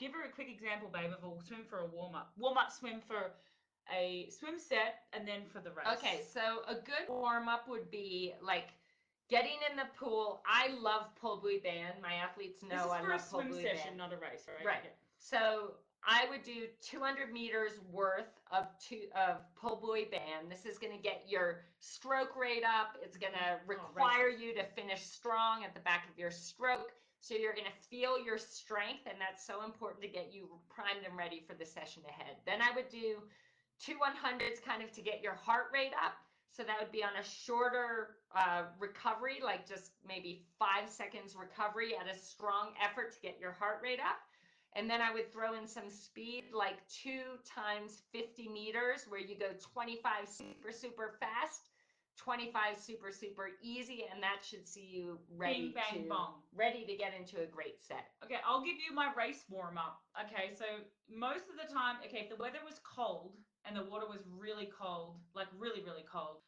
Give 0.00 0.12
her 0.12 0.24
a 0.24 0.28
quick 0.32 0.48
example, 0.50 0.88
babe, 0.92 1.12
of 1.12 1.22
a 1.22 1.44
swim 1.46 1.64
for 1.70 1.78
a 1.78 1.86
warm 1.86 2.16
up. 2.16 2.32
Warm 2.36 2.58
up 2.58 2.72
swim 2.72 3.00
for 3.06 3.30
a 3.94 4.28
swim 4.30 4.58
set 4.58 5.02
and 5.12 5.28
then 5.28 5.42
for 5.52 5.60
the 5.60 5.70
race. 5.70 5.86
Okay, 5.98 6.22
so 6.32 6.62
a 6.66 6.74
good 6.74 7.06
warm 7.08 7.48
up 7.48 7.68
would 7.68 7.88
be 7.92 8.34
like 8.42 8.70
getting 9.28 9.58
in 9.70 9.76
the 9.76 9.86
pool. 9.98 10.42
I 10.46 10.68
love 10.80 11.14
pull 11.20 11.38
buoy 11.38 11.58
band. 11.58 11.94
My 12.02 12.14
athletes 12.14 12.60
This 12.60 12.70
know 12.70 12.86
is 12.86 12.92
I 12.92 13.00
for 13.00 13.08
a 13.08 13.16
love 13.16 13.30
pull 13.30 13.40
swim 13.40 13.52
buoy 13.52 13.62
session, 13.62 13.96
band. 13.96 13.98
not 13.98 14.12
a 14.12 14.16
race, 14.16 14.46
right? 14.48 14.66
Right. 14.66 14.78
Okay. 14.80 14.94
So 15.18 15.74
I 16.06 16.26
would 16.28 16.42
do 16.42 16.66
200 16.82 17.32
meters 17.32 17.72
worth 17.90 18.38
of 18.52 18.66
two 18.78 19.08
of 19.16 19.40
pull 19.56 19.76
buoy 19.76 20.04
band. 20.04 20.50
This 20.50 20.66
is 20.66 20.78
going 20.78 20.94
to 20.94 21.02
get 21.02 21.24
your 21.26 21.64
stroke 21.80 22.36
rate 22.36 22.64
up. 22.64 22.96
It's 23.02 23.16
going 23.16 23.32
oh, 23.34 23.56
to 23.56 23.60
require 23.66 24.26
races. 24.26 24.42
you 24.42 24.54
to 24.54 24.64
finish 24.76 25.02
strong 25.02 25.64
at 25.64 25.74
the 25.74 25.80
back 25.80 26.06
of 26.10 26.18
your 26.18 26.30
stroke. 26.30 26.92
So 27.20 27.34
you're 27.34 27.54
going 27.54 27.64
to 27.64 27.88
feel 27.88 28.22
your 28.22 28.36
strength, 28.36 29.08
and 29.08 29.16
that's 29.18 29.46
so 29.46 29.64
important 29.64 30.02
to 30.02 30.08
get 30.08 30.28
you 30.30 30.46
primed 30.68 31.08
and 31.08 31.16
ready 31.16 31.40
for 31.40 31.54
the 31.54 31.64
session 31.64 32.02
ahead. 32.06 32.36
Then 32.44 32.60
I 32.60 32.68
would 32.76 32.90
do 32.90 33.16
two 33.80 33.96
100s 33.96 34.62
kind 34.62 34.82
of 34.82 34.92
to 34.92 35.00
get 35.00 35.22
your 35.22 35.34
heart 35.34 35.72
rate 35.72 35.92
up. 36.04 36.12
So 36.54 36.62
that 36.62 36.78
would 36.78 36.92
be 36.92 37.02
on 37.02 37.10
a 37.18 37.24
shorter 37.24 38.16
uh, 38.34 38.70
recovery, 38.78 39.40
like 39.42 39.68
just 39.68 39.90
maybe 40.06 40.46
five 40.56 40.88
seconds 40.88 41.34
recovery 41.34 41.94
at 41.98 42.06
a 42.06 42.16
strong 42.16 42.68
effort 42.80 43.12
to 43.14 43.20
get 43.20 43.40
your 43.40 43.50
heart 43.50 43.80
rate 43.82 43.98
up. 43.98 44.22
And 44.76 44.88
then 44.88 45.00
I 45.00 45.12
would 45.12 45.32
throw 45.32 45.54
in 45.54 45.66
some 45.66 45.90
speed, 45.90 46.44
like 46.52 46.78
two 46.88 47.42
times 47.44 48.02
50 48.12 48.48
meters, 48.48 49.06
where 49.08 49.20
you 49.20 49.36
go 49.36 49.50
25 49.72 50.28
super, 50.28 50.70
super 50.70 51.14
fast, 51.18 51.70
25 52.18 52.78
super, 52.78 53.10
super 53.10 53.50
easy, 53.60 54.04
and 54.12 54.22
that 54.22 54.44
should 54.44 54.66
see 54.66 54.86
you 54.92 55.18
ready 55.36 55.72
Bing, 55.72 55.74
bang, 55.74 56.02
to 56.04 56.08
bong. 56.08 56.34
ready 56.54 56.84
to 56.86 56.94
get 56.96 57.12
into 57.18 57.42
a 57.42 57.46
great 57.46 57.82
set. 57.82 58.06
Okay, 58.24 58.38
I'll 58.46 58.64
give 58.64 58.76
you 58.78 58.94
my 58.94 59.10
race 59.16 59.44
warm 59.48 59.78
up. 59.78 60.02
Okay, 60.26 60.54
so 60.56 60.64
most 61.10 61.46
of 61.50 61.56
the 61.56 61.72
time, 61.72 61.96
okay, 62.06 62.22
if 62.22 62.30
the 62.30 62.40
weather 62.40 62.62
was 62.64 62.80
cold 62.84 63.32
and 63.66 63.76
the 63.76 63.84
water 63.84 64.06
was 64.06 64.20
really 64.28 64.68
cold, 64.70 65.16
like 65.34 65.48
really, 65.58 65.82
really 65.82 66.04
cold, 66.04 66.44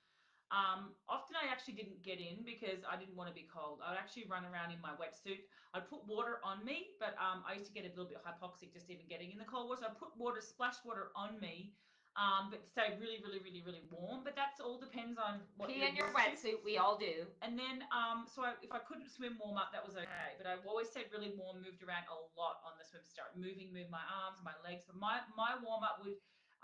um, 0.54 0.94
often 1.10 1.34
I 1.34 1.50
actually 1.50 1.74
didn't 1.74 2.06
get 2.06 2.22
in 2.22 2.46
because 2.46 2.86
I 2.86 2.94
didn't 2.94 3.18
want 3.18 3.26
to 3.26 3.34
be 3.34 3.50
cold. 3.50 3.82
I 3.82 3.90
would 3.90 3.98
actually 3.98 4.30
run 4.30 4.46
around 4.46 4.70
in 4.70 4.78
my 4.78 4.94
wetsuit. 4.94 5.42
I'd 5.74 5.90
put 5.90 6.06
water 6.06 6.38
on 6.46 6.62
me, 6.62 6.94
but 7.02 7.18
um, 7.18 7.42
I 7.42 7.58
used 7.58 7.66
to 7.66 7.74
get 7.74 7.82
a 7.82 7.90
little 7.90 8.06
bit 8.06 8.22
hypoxic 8.22 8.70
just 8.70 8.86
even 8.86 9.10
getting 9.10 9.34
in 9.34 9.42
the 9.42 9.48
cold 9.48 9.66
water. 9.66 9.82
So 9.82 9.90
I 9.90 9.94
put 9.98 10.14
water, 10.14 10.38
splash 10.38 10.78
water 10.86 11.10
on 11.18 11.34
me, 11.42 11.74
um, 12.14 12.54
but 12.54 12.62
stay 12.62 12.94
really, 13.02 13.18
really, 13.26 13.42
really, 13.42 13.58
really 13.66 13.82
warm. 13.90 14.22
But 14.22 14.38
that's 14.38 14.62
all 14.62 14.78
depends 14.78 15.18
on 15.18 15.42
what 15.58 15.66
Pee 15.66 15.82
you're 15.82 15.90
in 15.90 15.98
your 15.98 16.14
wetsuit, 16.14 16.62
we 16.62 16.78
all 16.78 16.94
do. 16.94 17.26
And 17.42 17.58
then, 17.58 17.82
um, 17.90 18.30
so 18.30 18.46
I, 18.46 18.54
if 18.62 18.70
I 18.70 18.78
couldn't 18.86 19.10
swim 19.10 19.42
warm 19.42 19.58
up, 19.58 19.74
that 19.74 19.82
was 19.82 19.98
okay. 19.98 20.38
But 20.38 20.46
I 20.46 20.62
always 20.62 20.94
stayed 20.94 21.10
really 21.10 21.34
warm, 21.34 21.58
moved 21.58 21.82
around 21.82 22.06
a 22.06 22.16
lot 22.38 22.62
on 22.62 22.78
the 22.78 22.86
swim 22.86 23.02
start, 23.02 23.34
moving, 23.34 23.74
move 23.74 23.90
my 23.90 24.06
arms, 24.06 24.38
my 24.46 24.54
legs. 24.62 24.86
But 24.86 24.94
my 24.94 25.26
my 25.34 25.58
warm 25.58 25.82
up 25.82 25.98
would, 26.06 26.14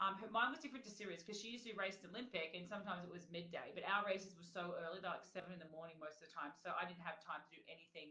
um, 0.03 0.19
her, 0.19 0.27
mine 0.35 0.51
was 0.51 0.59
different 0.59 0.83
to 0.83 0.91
Siri's 0.91 1.23
because 1.23 1.39
she 1.39 1.55
usually 1.55 1.79
raced 1.79 2.03
Olympic, 2.03 2.59
and 2.59 2.67
sometimes 2.67 3.07
it 3.07 3.13
was 3.15 3.31
midday. 3.31 3.71
But 3.71 3.87
our 3.87 4.03
races 4.03 4.35
were 4.35 4.43
so 4.43 4.75
early, 4.83 4.99
they're 4.99 5.15
like 5.15 5.23
seven 5.23 5.55
in 5.55 5.63
the 5.63 5.71
morning 5.71 5.95
most 6.03 6.19
of 6.19 6.27
the 6.27 6.35
time. 6.35 6.51
So 6.59 6.75
I 6.75 6.83
didn't 6.83 7.07
have 7.07 7.23
time 7.23 7.39
to 7.47 7.51
do 7.55 7.63
anything 7.71 8.11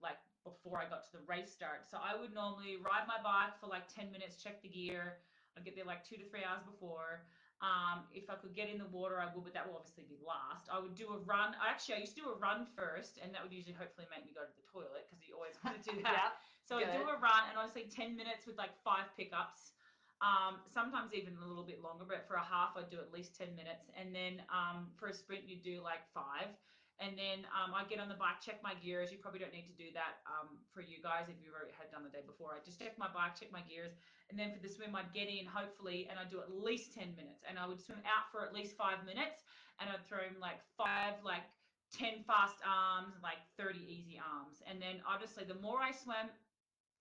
like 0.00 0.16
before 0.48 0.80
I 0.80 0.88
got 0.88 1.04
to 1.04 1.12
the 1.20 1.24
race 1.28 1.52
start. 1.52 1.84
So 1.84 2.00
I 2.00 2.16
would 2.16 2.32
normally 2.32 2.80
ride 2.80 3.04
my 3.04 3.20
bike 3.20 3.52
for 3.60 3.68
like 3.68 3.84
ten 3.92 4.08
minutes, 4.08 4.40
check 4.40 4.64
the 4.64 4.72
gear. 4.72 5.20
I'd 5.52 5.64
get 5.68 5.76
there 5.76 5.84
like 5.84 6.08
two 6.08 6.16
to 6.16 6.24
three 6.24 6.44
hours 6.44 6.64
before. 6.64 7.28
Um, 7.64 8.04
if 8.12 8.28
I 8.28 8.36
could 8.36 8.52
get 8.52 8.68
in 8.68 8.76
the 8.76 8.88
water, 8.92 9.16
I 9.16 9.32
would, 9.32 9.40
but 9.40 9.56
that 9.56 9.64
will 9.64 9.80
obviously 9.80 10.04
be 10.04 10.20
last. 10.20 10.68
I 10.68 10.76
would 10.76 10.92
do 10.92 11.16
a 11.16 11.20
run. 11.24 11.56
Actually, 11.56 11.96
I 11.96 12.00
used 12.04 12.12
to 12.20 12.28
do 12.28 12.28
a 12.28 12.36
run 12.36 12.68
first, 12.76 13.16
and 13.24 13.32
that 13.32 13.40
would 13.40 13.52
usually 13.52 13.72
hopefully 13.72 14.04
make 14.12 14.28
me 14.28 14.32
go 14.36 14.44
to 14.44 14.56
the 14.56 14.66
toilet 14.68 15.08
because 15.08 15.24
you 15.24 15.32
always 15.32 15.56
want 15.64 15.80
to 15.80 15.84
do 15.88 15.96
that. 16.08 16.36
So 16.68 16.76
I 16.76 16.84
do 16.92 17.08
a 17.08 17.16
run, 17.16 17.48
and 17.48 17.56
honestly, 17.56 17.88
10 17.88 18.12
minutes 18.12 18.44
with 18.44 18.60
like 18.60 18.76
five 18.84 19.08
pickups. 19.16 19.75
Um, 20.24 20.64
sometimes 20.72 21.12
even 21.12 21.36
a 21.36 21.46
little 21.46 21.66
bit 21.66 21.84
longer, 21.84 22.08
but 22.08 22.24
for 22.24 22.40
a 22.40 22.44
half, 22.44 22.72
I'd 22.76 22.88
do 22.88 22.96
at 22.98 23.12
least 23.12 23.36
10 23.36 23.52
minutes. 23.52 23.92
And 23.92 24.14
then 24.14 24.40
um, 24.48 24.88
for 24.96 25.08
a 25.08 25.14
sprint, 25.14 25.44
you 25.44 25.60
do 25.60 25.84
like 25.84 26.04
five. 26.16 26.48
And 26.96 27.12
then 27.12 27.44
um, 27.52 27.76
I 27.76 27.84
get 27.84 28.00
on 28.00 28.08
the 28.08 28.16
bike, 28.16 28.40
check 28.40 28.64
my 28.64 28.72
gears. 28.80 29.12
You 29.12 29.20
probably 29.20 29.44
don't 29.44 29.52
need 29.52 29.68
to 29.68 29.76
do 29.76 29.92
that 29.92 30.24
um, 30.24 30.56
for 30.72 30.80
you 30.80 30.96
guys 31.04 31.28
if 31.28 31.36
already 31.52 31.76
had 31.76 31.92
done 31.92 32.00
the 32.00 32.12
day 32.12 32.24
before. 32.24 32.56
I 32.56 32.64
just 32.64 32.80
check 32.80 32.96
my 32.96 33.12
bike, 33.12 33.36
check 33.36 33.52
my 33.52 33.60
gears. 33.68 33.92
And 34.32 34.40
then 34.40 34.56
for 34.56 34.60
the 34.64 34.72
swim, 34.72 34.96
I'd 34.96 35.12
get 35.12 35.28
in 35.28 35.44
hopefully, 35.44 36.08
and 36.08 36.16
I'd 36.16 36.32
do 36.32 36.40
at 36.40 36.48
least 36.48 36.96
10 36.96 37.12
minutes. 37.12 37.44
And 37.44 37.60
I 37.60 37.68
would 37.68 37.84
swim 37.84 38.00
out 38.08 38.32
for 38.32 38.48
at 38.48 38.56
least 38.56 38.80
five 38.80 39.04
minutes. 39.04 39.44
And 39.76 39.92
I'd 39.92 40.00
throw 40.08 40.24
in 40.24 40.40
like 40.40 40.64
five, 40.80 41.20
like 41.20 41.44
10 41.92 42.24
fast 42.24 42.56
arms, 42.64 43.12
like 43.20 43.44
30 43.60 43.76
easy 43.84 44.16
arms. 44.16 44.64
And 44.64 44.80
then 44.80 45.04
obviously, 45.04 45.44
the 45.44 45.60
more 45.60 45.84
I 45.84 45.92
swam 45.92 46.32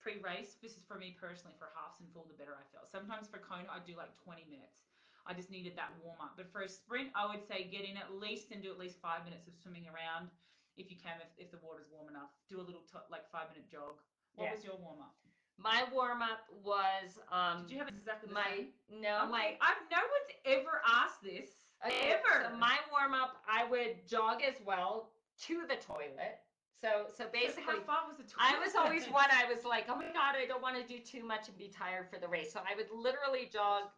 pre-race, 0.03 0.59
this 0.59 0.75
is 0.75 0.83
for 0.83 0.99
me 0.99 1.15
personally, 1.15 1.55
for 1.55 1.71
halves 1.71 2.03
and 2.03 2.11
full, 2.11 2.27
the 2.27 2.35
better 2.35 2.51
I. 2.51 2.64
Sometimes 2.95 3.27
for 3.27 3.43
Kona, 3.43 3.67
I'd 3.67 3.83
do 3.83 3.99
like 3.99 4.15
20 4.23 4.47
minutes. 4.47 4.87
I 5.27 5.35
just 5.35 5.51
needed 5.51 5.75
that 5.75 5.91
warm 5.99 6.15
up. 6.23 6.39
But 6.39 6.47
for 6.47 6.61
a 6.63 6.69
sprint, 6.69 7.11
I 7.11 7.27
would 7.27 7.43
say 7.43 7.67
get 7.67 7.83
in 7.83 7.99
at 7.99 8.15
least 8.15 8.55
and 8.55 8.63
do 8.63 8.71
at 8.71 8.79
least 8.79 9.03
five 9.03 9.25
minutes 9.27 9.47
of 9.51 9.53
swimming 9.59 9.83
around 9.91 10.31
if 10.79 10.87
you 10.87 10.95
can, 10.95 11.19
if, 11.19 11.27
if 11.35 11.51
the 11.51 11.59
water's 11.59 11.91
warm 11.91 12.07
enough. 12.07 12.31
Do 12.47 12.61
a 12.61 12.63
little 12.63 12.87
t- 12.87 13.03
like 13.11 13.27
five 13.35 13.51
minute 13.51 13.67
jog. 13.67 13.99
What 14.35 14.45
Yeah. 14.47 14.55
was 14.55 14.63
your 14.63 14.77
warm 14.79 15.01
up? 15.03 15.11
My 15.57 15.83
warm 15.91 16.21
up 16.21 16.47
was 16.63 17.19
um 17.31 17.67
Did 17.67 17.71
you 17.75 17.79
have 17.79 17.89
exactly 17.91 18.29
the 18.29 18.33
my 18.35 18.47
same? 18.55 19.01
no 19.03 19.27
I'm 19.27 19.31
my 19.31 19.55
like, 19.55 19.59
I've 19.59 19.83
no 19.91 19.99
one's 19.99 20.31
ever 20.45 20.79
asked 20.87 21.19
this. 21.23 21.51
Okay, 21.85 22.15
ever. 22.15 22.47
So 22.47 22.55
my 22.55 22.77
warm 22.91 23.11
up, 23.13 23.43
I 23.43 23.65
would 23.67 24.07
jog 24.07 24.39
as 24.41 24.55
well 24.63 25.11
to 25.47 25.67
the 25.67 25.75
toilet. 25.83 26.39
So 26.85 27.09
so 27.17 27.25
basically, 27.33 27.81
was 27.81 28.17
the 28.17 28.25
I 28.37 28.59
was 28.59 28.75
always 28.77 29.05
one. 29.09 29.25
I 29.33 29.51
was 29.51 29.65
like, 29.65 29.85
oh 29.89 29.95
my 29.95 30.13
god, 30.13 30.37
I 30.37 30.45
don't 30.45 30.61
want 30.61 30.77
to 30.77 30.85
do 30.85 30.99
too 31.01 31.25
much 31.25 31.47
and 31.49 31.57
be 31.57 31.67
tired 31.67 32.09
for 32.11 32.19
the 32.19 32.27
race. 32.27 32.53
So 32.53 32.59
I 32.59 32.75
would 32.75 32.91
literally 32.93 33.49
jog 33.51 33.89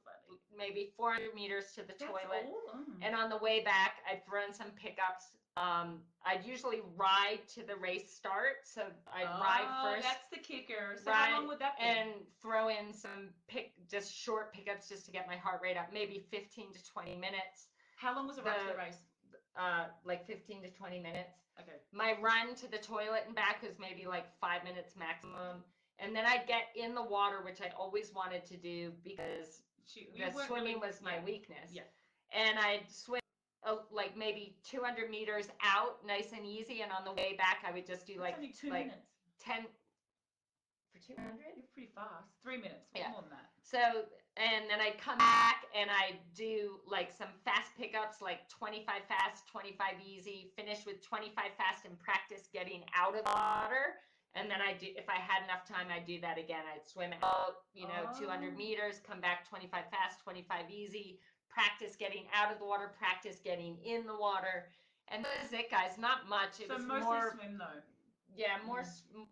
maybe 0.57 0.91
400 0.95 1.35
meters 1.35 1.65
to 1.75 1.81
the 1.81 1.93
That's 1.99 2.03
toilet? 2.03 2.47
Mm. 2.47 3.03
and 3.05 3.15
on 3.15 3.29
the 3.29 3.37
way 3.37 3.59
back, 3.61 3.97
I'd 4.09 4.25
throw 4.25 4.45
in 4.47 4.53
some 4.53 4.71
pickups. 4.81 5.35
Um, 5.57 5.99
I'd 6.23 6.45
usually 6.45 6.81
ride 6.95 7.39
to 7.55 7.63
the 7.63 7.75
race 7.75 8.13
start, 8.13 8.63
so 8.63 8.83
I'd 9.11 9.25
ride 9.41 9.67
Oh, 9.67 9.91
first 9.91 10.07
That's 10.07 10.29
the 10.31 10.39
kicker. 10.39 10.95
So 11.03 11.11
Ride 11.11 11.31
how 11.31 11.39
long 11.39 11.47
would 11.47 11.59
that 11.59 11.79
be? 11.79 11.83
and 11.83 12.11
throw 12.41 12.69
in 12.69 12.93
some 12.93 13.33
pick, 13.47 13.73
just 13.89 14.13
short 14.13 14.53
pickups, 14.53 14.87
just 14.87 15.05
to 15.05 15.11
get 15.11 15.27
my 15.27 15.35
heart 15.35 15.59
rate 15.63 15.75
up, 15.75 15.89
maybe 15.91 16.25
15 16.31 16.73
to 16.73 16.79
20 16.93 17.15
minutes. 17.15 17.67
how 17.97 18.15
long 18.15 18.27
was 18.27 18.37
the 18.37 18.43
ride 18.43 18.59
to 18.59 18.65
the 18.67 18.71
the- 18.73 18.77
race? 18.77 18.97
uh, 19.57 19.85
like 20.05 20.27
15 20.27 20.61
to 20.61 20.69
20 20.69 20.99
minutes. 20.99 21.46
Okay. 21.59 21.77
My 21.91 22.15
run 22.21 22.55
to 22.55 22.69
the 22.69 22.77
toilet 22.77 23.23
and 23.25 23.35
back 23.35 23.61
was 23.63 23.73
maybe 23.79 24.05
like 24.07 24.25
five 24.39 24.63
minutes 24.63 24.95
maximum. 24.97 25.63
And 25.99 26.15
then 26.15 26.25
I'd 26.25 26.45
get 26.47 26.65
in 26.75 26.93
the 26.93 27.01
water, 27.03 27.37
which 27.43 27.61
I 27.61 27.71
always 27.77 28.13
wanted 28.13 28.45
to 28.45 28.57
do 28.57 28.91
because 29.03 29.61
She, 29.87 30.07
swimming 30.45 30.63
really- 30.63 30.75
was 30.75 31.01
my 31.01 31.15
yeah. 31.15 31.23
weakness. 31.25 31.71
Yeah. 31.71 31.81
And 32.31 32.59
I'd 32.59 32.89
swim 32.89 33.21
uh, 33.65 33.77
like 33.91 34.15
maybe 34.15 34.55
200 34.69 35.09
meters 35.09 35.47
out, 35.63 36.05
nice 36.05 36.31
and 36.33 36.45
easy. 36.45 36.81
And 36.81 36.91
on 36.91 37.03
the 37.03 37.13
way 37.13 37.35
back, 37.37 37.63
I 37.67 37.71
would 37.71 37.87
just 37.87 38.05
do 38.05 38.13
That's 38.19 38.37
like 38.63 38.71
like 38.71 38.85
minutes. 38.87 39.05
10 39.43 39.65
for 40.97 41.13
200. 41.13 41.37
You're 41.55 41.65
pretty 41.73 41.89
fast. 41.93 42.29
Three 42.43 42.57
minutes. 42.57 42.89
Yeah. 42.95 43.09
More 43.13 43.21
than 43.21 43.31
that. 43.37 43.49
So, 43.61 44.09
and 44.37 44.69
then 44.69 44.79
I'd 44.81 44.97
come 44.97 45.17
back 45.17 45.65
and 45.75 45.89
I'd 45.89 46.19
do 46.33 46.79
like 46.87 47.11
some 47.11 47.29
fast 47.45 47.75
pickups, 47.77 48.21
like 48.21 48.47
25 48.49 49.05
fast, 49.07 49.47
25 49.51 49.95
easy, 50.05 50.51
finish 50.55 50.85
with 50.85 51.01
25 51.01 51.35
fast 51.57 51.85
and 51.85 51.97
practice 51.99 52.47
getting 52.51 52.83
out 52.95 53.13
of 53.17 53.25
the 53.25 53.31
water. 53.31 53.99
And 54.35 54.49
then 54.51 54.61
I 54.61 54.73
do, 54.77 54.87
if 54.95 55.09
I 55.09 55.17
had 55.17 55.43
enough 55.43 55.65
time, 55.67 55.87
I'd 55.89 56.05
do 56.05 56.21
that 56.21 56.37
again. 56.37 56.61
I'd 56.69 56.85
swim 56.87 57.11
out, 57.23 57.65
you 57.73 57.87
know, 57.87 58.09
200 58.17 58.53
Oh. 58.53 58.57
meters, 58.57 59.01
come 59.05 59.19
back 59.19 59.47
25 59.49 59.85
fast, 59.89 60.21
25 60.21 60.69
easy, 60.69 61.19
practice 61.49 61.95
getting 61.95 62.25
out 62.33 62.51
of 62.53 62.59
the 62.59 62.65
water, 62.65 62.93
practice 62.97 63.39
getting 63.43 63.77
in 63.83 64.05
the 64.05 64.15
water. 64.15 64.69
And 65.09 65.25
that 65.25 65.41
was 65.41 65.53
it, 65.53 65.71
guys. 65.71 65.97
Not 65.97 66.29
much. 66.29 66.59
It 66.59 66.67
so 66.67 66.75
was 66.75 66.85
mostly 66.85 67.03
more 67.05 67.33
swim 67.33 67.57
though. 67.57 67.81
yeah, 68.35 68.57
more, 68.65 68.81
mm. 68.81 68.87
s 68.87 69.03
m 69.15 69.25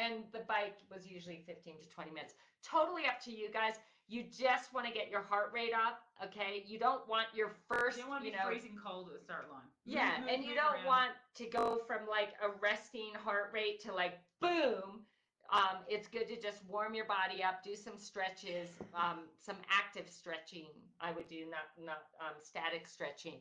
and 0.00 0.24
the 0.32 0.40
bike 0.48 0.76
was 0.90 1.06
usually 1.06 1.42
15 1.46 1.74
to 1.82 1.88
20 1.94 2.10
minutes. 2.10 2.34
Totally 2.64 3.02
up 3.06 3.20
to 3.24 3.30
you 3.30 3.50
guys. 3.52 3.74
You 4.08 4.24
just 4.24 4.74
want 4.74 4.86
to 4.86 4.92
get 4.92 5.08
your 5.08 5.22
heart 5.22 5.52
rate 5.54 5.72
up, 5.72 6.00
okay? 6.24 6.64
You 6.66 6.78
don't 6.80 7.06
want 7.08 7.26
your 7.34 7.52
first, 7.68 7.96
You 7.96 8.02
don't 8.02 8.10
want 8.10 8.24
to 8.24 8.30
be 8.30 8.36
know, 8.36 8.42
freezing 8.46 8.76
cold 8.84 9.08
at 9.14 9.18
the 9.18 9.24
start 9.24 9.46
line. 9.52 9.68
Yeah, 9.84 10.18
move, 10.20 10.28
and 10.32 10.44
you 10.44 10.54
don't 10.54 10.74
around. 10.82 10.86
want 10.86 11.10
to 11.36 11.46
go 11.46 11.82
from 11.86 12.08
like 12.10 12.30
a 12.42 12.48
resting 12.60 13.12
heart 13.22 13.50
rate 13.54 13.80
to 13.84 13.94
like 13.94 14.18
boom. 14.40 15.06
Um, 15.52 15.82
it's 15.88 16.06
good 16.08 16.28
to 16.28 16.40
just 16.40 16.58
warm 16.68 16.94
your 16.94 17.06
body 17.06 17.42
up, 17.42 17.62
do 17.64 17.74
some 17.74 17.98
stretches, 17.98 18.68
um, 18.94 19.26
some 19.38 19.56
active 19.70 20.08
stretching. 20.10 20.66
I 21.00 21.12
would 21.12 21.28
do 21.28 21.44
not 21.50 21.70
not 21.84 22.02
um, 22.20 22.34
static 22.42 22.86
stretching. 22.88 23.38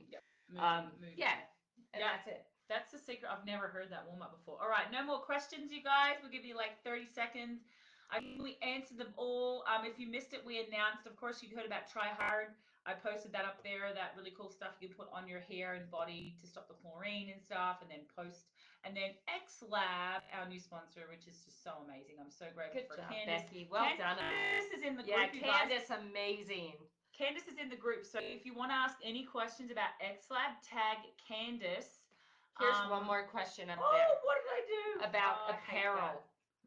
Moving, 0.49 0.63
Um, 0.63 0.85
moving. 0.99 1.15
yeah, 1.17 1.33
and 1.93 2.01
Yeah. 2.01 2.11
that's 2.13 2.27
it. 2.27 2.45
That's 2.69 2.93
the 2.93 3.01
secret. 3.01 3.27
I've 3.33 3.45
never 3.49 3.67
heard 3.67 3.89
that 3.89 4.05
warm 4.05 4.21
up 4.21 4.37
before. 4.37 4.61
All 4.61 4.69
right, 4.69 4.85
no 4.93 5.01
more 5.03 5.17
questions, 5.17 5.73
you 5.73 5.81
guys. 5.81 6.21
We'll 6.21 6.31
give 6.31 6.45
you 6.45 6.55
like 6.55 6.77
30 6.85 7.09
seconds. 7.09 7.65
I 8.13 8.21
think 8.21 8.41
we 8.41 8.57
answered 8.61 8.97
them 8.97 9.13
all. 9.17 9.65
Um, 9.69 9.85
if 9.85 9.97
you 9.97 10.09
missed 10.09 10.33
it, 10.33 10.41
we 10.45 10.61
announced, 10.61 11.05
of 11.05 11.17
course, 11.17 11.41
you 11.41 11.49
heard 11.53 11.65
about 11.65 11.89
TriHard. 11.89 12.53
I 12.85 12.93
posted 12.97 13.33
that 13.33 13.45
up 13.45 13.61
there, 13.61 13.93
that 13.93 14.17
really 14.17 14.33
cool 14.33 14.49
stuff 14.49 14.77
you 14.81 14.89
can 14.89 14.97
put 14.97 15.09
on 15.13 15.27
your 15.29 15.41
hair 15.45 15.77
and 15.77 15.85
body 15.91 16.33
to 16.41 16.47
stop 16.47 16.65
the 16.69 16.73
chlorine 16.73 17.29
and 17.29 17.37
stuff, 17.41 17.85
and 17.85 17.89
then 17.89 18.01
post. 18.09 18.49
And 18.81 18.95
then 18.95 19.13
XLAB, 19.29 20.25
our 20.33 20.47
new 20.47 20.57
sponsor, 20.57 21.05
which 21.11 21.27
is 21.29 21.37
just 21.45 21.61
so 21.61 21.85
amazing. 21.85 22.17
I'm 22.17 22.31
so 22.31 22.49
grateful 22.55 22.81
Good 22.81 22.89
for 22.89 22.97
job, 22.97 23.11
Candace. 23.13 23.45
Becky. 23.45 23.67
Well 23.69 23.85
done. 23.99 24.17
Candace 24.17 24.71
is 24.73 24.81
in 24.81 24.95
the 24.97 25.05
Yeah, 25.05 25.29
group, 25.29 25.43
guys. 25.43 25.69
Candace, 25.69 25.89
amazing. 25.91 26.73
Candace 27.13 27.45
is 27.51 27.59
in 27.59 27.67
the 27.67 27.77
group, 27.77 28.07
so 28.07 28.23
if 28.23 28.47
you 28.47 28.55
want 28.55 28.71
to 28.71 28.79
ask 28.79 28.95
any 29.03 29.27
questions 29.27 29.69
about 29.69 29.91
XLAB, 29.99 30.55
tag 30.63 31.03
Candace. 31.19 31.98
Here's 32.59 32.75
Um, 32.75 32.89
one 32.89 33.05
more 33.05 33.23
question 33.27 33.69
up 33.69 33.79
Oh, 33.81 33.91
there 33.93 34.07
what 34.23 34.37
did 34.43 34.51
I 34.51 34.67
do? 34.67 35.09
about 35.09 35.37
Oh, 35.47 35.51
apparel. 35.53 35.95
that. 35.97 36.23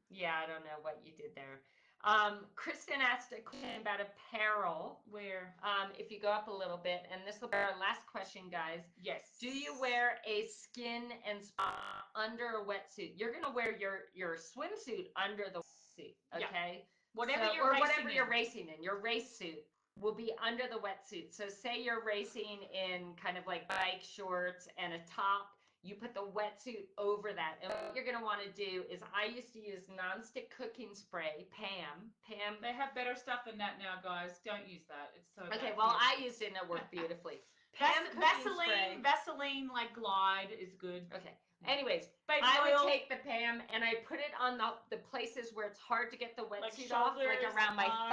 Yeah, 0.08 0.38
I 0.42 0.46
don't 0.46 0.64
know 0.64 0.78
what 0.80 1.00
you 1.04 1.12
did 1.12 1.34
there. 1.34 1.60
Um, 2.04 2.46
Kristen 2.56 3.00
asked 3.00 3.30
a 3.32 3.40
question 3.40 3.80
about 3.80 4.00
apparel. 4.00 5.02
Where? 5.08 5.54
Um, 5.62 5.92
if 5.96 6.10
you 6.10 6.18
go 6.18 6.30
up 6.32 6.48
a 6.48 6.52
little 6.52 6.76
bit, 6.76 7.06
and 7.12 7.24
this 7.26 7.40
will 7.40 7.48
be 7.48 7.56
our 7.56 7.78
last 7.78 8.06
question, 8.06 8.48
guys. 8.50 8.80
Yes. 9.00 9.36
Do 9.40 9.48
you 9.48 9.78
wear 9.78 10.18
a 10.26 10.46
skin 10.48 11.12
and 11.24 11.44
spa 11.44 12.04
under 12.16 12.56
a 12.58 12.64
wetsuit? 12.64 13.12
You're 13.16 13.32
gonna 13.32 13.52
wear 13.54 13.76
your 13.76 14.08
your 14.14 14.36
swimsuit 14.36 15.12
under 15.14 15.48
the 15.50 15.62
suit, 15.94 16.16
Yeah. 16.36 16.46
okay? 16.48 16.88
whatever 17.14 17.46
So- 17.48 17.52
you're 17.52 17.74
or 17.74 17.78
whatever 17.78 18.08
you're 18.10 18.24
racing 18.28 18.68
in, 18.70 18.82
your 18.82 18.96
race 18.96 19.36
suit 19.36 19.64
will 19.98 20.14
be 20.14 20.34
under 20.38 20.66
the 20.66 20.78
wetsuit. 20.80 21.30
So 21.34 21.46
say 21.50 21.78
you're 21.78 22.02
racing 22.02 22.62
in 22.62 23.14
kind 23.16 23.36
of 23.36 23.46
like 23.46 23.68
bike 23.68 24.00
shorts 24.02 24.66
and 24.78 24.94
a 24.94 24.98
top, 25.06 25.51
you 25.82 25.94
put 25.96 26.14
the 26.14 26.22
wetsuit 26.22 26.86
over 26.96 27.32
that. 27.34 27.58
And 27.62 27.70
what 27.72 27.94
you're 27.94 28.06
gonna 28.06 28.24
want 28.24 28.38
to 28.42 28.50
do 28.54 28.82
is 28.90 29.00
I 29.10 29.26
used 29.34 29.52
to 29.54 29.60
use 29.60 29.82
nonstick 29.90 30.50
cooking 30.56 30.94
spray, 30.94 31.46
Pam. 31.50 32.10
Pam. 32.26 32.56
They 32.62 32.72
have 32.72 32.94
better 32.94 33.14
stuff 33.14 33.42
than 33.46 33.58
that 33.58 33.78
now, 33.82 33.98
guys. 34.02 34.38
Don't 34.46 34.66
use 34.66 34.86
that. 34.88 35.10
It's 35.18 35.30
so. 35.34 35.42
Okay, 35.50 35.74
well. 35.76 35.94
I 35.98 36.22
used 36.22 36.40
it 36.42 36.48
and 36.54 36.56
it 36.56 36.68
worked 36.70 36.90
beautifully. 36.94 37.42
Pam 37.74 38.06
cooking 38.14 38.54
spray. 38.54 39.02
Vaseline, 39.02 39.02
Vaseline 39.02 39.68
like 39.72 39.90
Glide 39.94 40.54
is 40.54 40.72
good. 40.78 41.06
Okay. 41.14 41.34
Anyways, 41.66 42.10
Baby 42.26 42.42
I 42.42 42.74
oil, 42.74 42.84
would 42.84 42.90
take 42.92 43.08
the 43.08 43.16
Pam 43.22 43.62
and 43.72 43.84
I 43.84 43.94
put 44.06 44.18
it 44.18 44.34
on 44.40 44.58
the 44.58 44.74
the 44.90 44.96
places 44.98 45.50
where 45.54 45.66
it's 45.66 45.78
hard 45.78 46.10
to 46.10 46.16
get 46.18 46.34
the 46.36 46.42
like 46.42 46.62
wetsuit 46.62 46.92
off, 46.92 47.14
like 47.16 47.42
around 47.54 47.76
my 47.76 47.86
arms, 47.86 48.10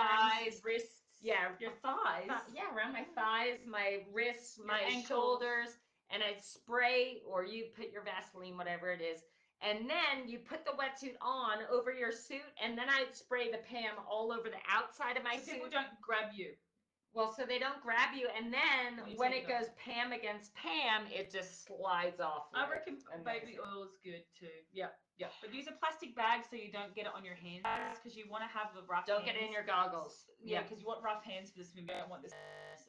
thighs. 0.53 0.61
wrists. 0.63 1.01
Yeah, 1.21 1.49
Your 1.59 1.71
thighs. 1.83 2.29
Th- 2.29 2.55
yeah, 2.55 2.73
around 2.73 2.93
my 2.93 3.03
thighs, 3.13 3.59
my 3.67 4.03
wrists, 4.13 4.57
Your 4.57 4.67
my 4.67 4.79
ankles. 4.79 5.07
shoulders, 5.07 5.69
and 6.11 6.23
I'd 6.23 6.43
spray 6.43 7.21
or 7.27 7.45
you 7.45 7.65
put 7.75 7.91
your 7.91 8.03
Vaseline, 8.03 8.57
whatever 8.57 8.91
it 8.91 9.01
is. 9.01 9.21
And 9.61 9.89
then 9.89 10.27
you 10.27 10.39
put 10.39 10.63
the 10.63 10.71
wetsuit 10.71 11.19
on 11.21 11.59
over 11.69 11.91
your 11.91 12.13
suit, 12.13 12.47
and 12.63 12.77
then 12.77 12.87
I'd 12.87 13.13
spray 13.13 13.51
the 13.51 13.59
Pam 13.67 13.99
all 14.09 14.31
over 14.31 14.47
the 14.47 14.63
outside 14.71 15.17
of 15.17 15.23
my 15.23 15.35
so 15.35 15.51
people 15.51 15.67
don't 15.69 15.91
grab 16.01 16.31
you. 16.33 16.55
Well, 17.11 17.33
so 17.33 17.43
they 17.43 17.57
don't 17.57 17.81
grab 17.81 18.13
you, 18.15 18.29
and 18.37 18.53
then 18.53 19.01
When 19.01 19.11
you 19.11 19.17
when 19.17 19.33
it 19.33 19.43
it 19.43 19.51
off. 19.51 19.65
goes 19.65 19.69
Pam 19.81 20.13
against 20.13 20.53
Pam, 20.53 21.09
it 21.09 21.33
just 21.33 21.65
slides 21.65 22.21
off. 22.21 22.47
I 22.53 22.69
reckon 22.69 23.01
baby 23.25 23.57
oil 23.57 23.83
is 23.83 23.97
good 24.05 24.21
too. 24.37 24.53
Yeah, 24.71 24.93
yeah. 25.17 25.33
But 25.41 25.51
use 25.51 25.65
a 25.67 25.73
plastic 25.73 26.15
bag 26.15 26.45
so 26.47 26.55
you 26.55 26.71
don't 26.71 26.93
get 26.93 27.09
it 27.09 27.11
on 27.17 27.25
your 27.25 27.33
hands 27.35 27.65
because 27.97 28.15
you 28.15 28.29
want 28.29 28.45
to 28.45 28.51
have 28.53 28.71
the 28.77 28.85
rough. 28.87 29.09
Don't 29.09 29.25
get 29.25 29.35
it 29.35 29.41
in 29.41 29.51
your 29.51 29.65
goggles. 29.65 30.29
Yeah, 30.39 30.61
because 30.61 30.79
you 30.79 30.87
want 30.87 31.03
rough 31.03 31.25
hands 31.25 31.49
for 31.49 31.59
the 31.59 31.65
swim. 31.65 31.89
You 31.89 31.97
don't 31.97 32.13
want 32.13 32.21
this 32.21 32.31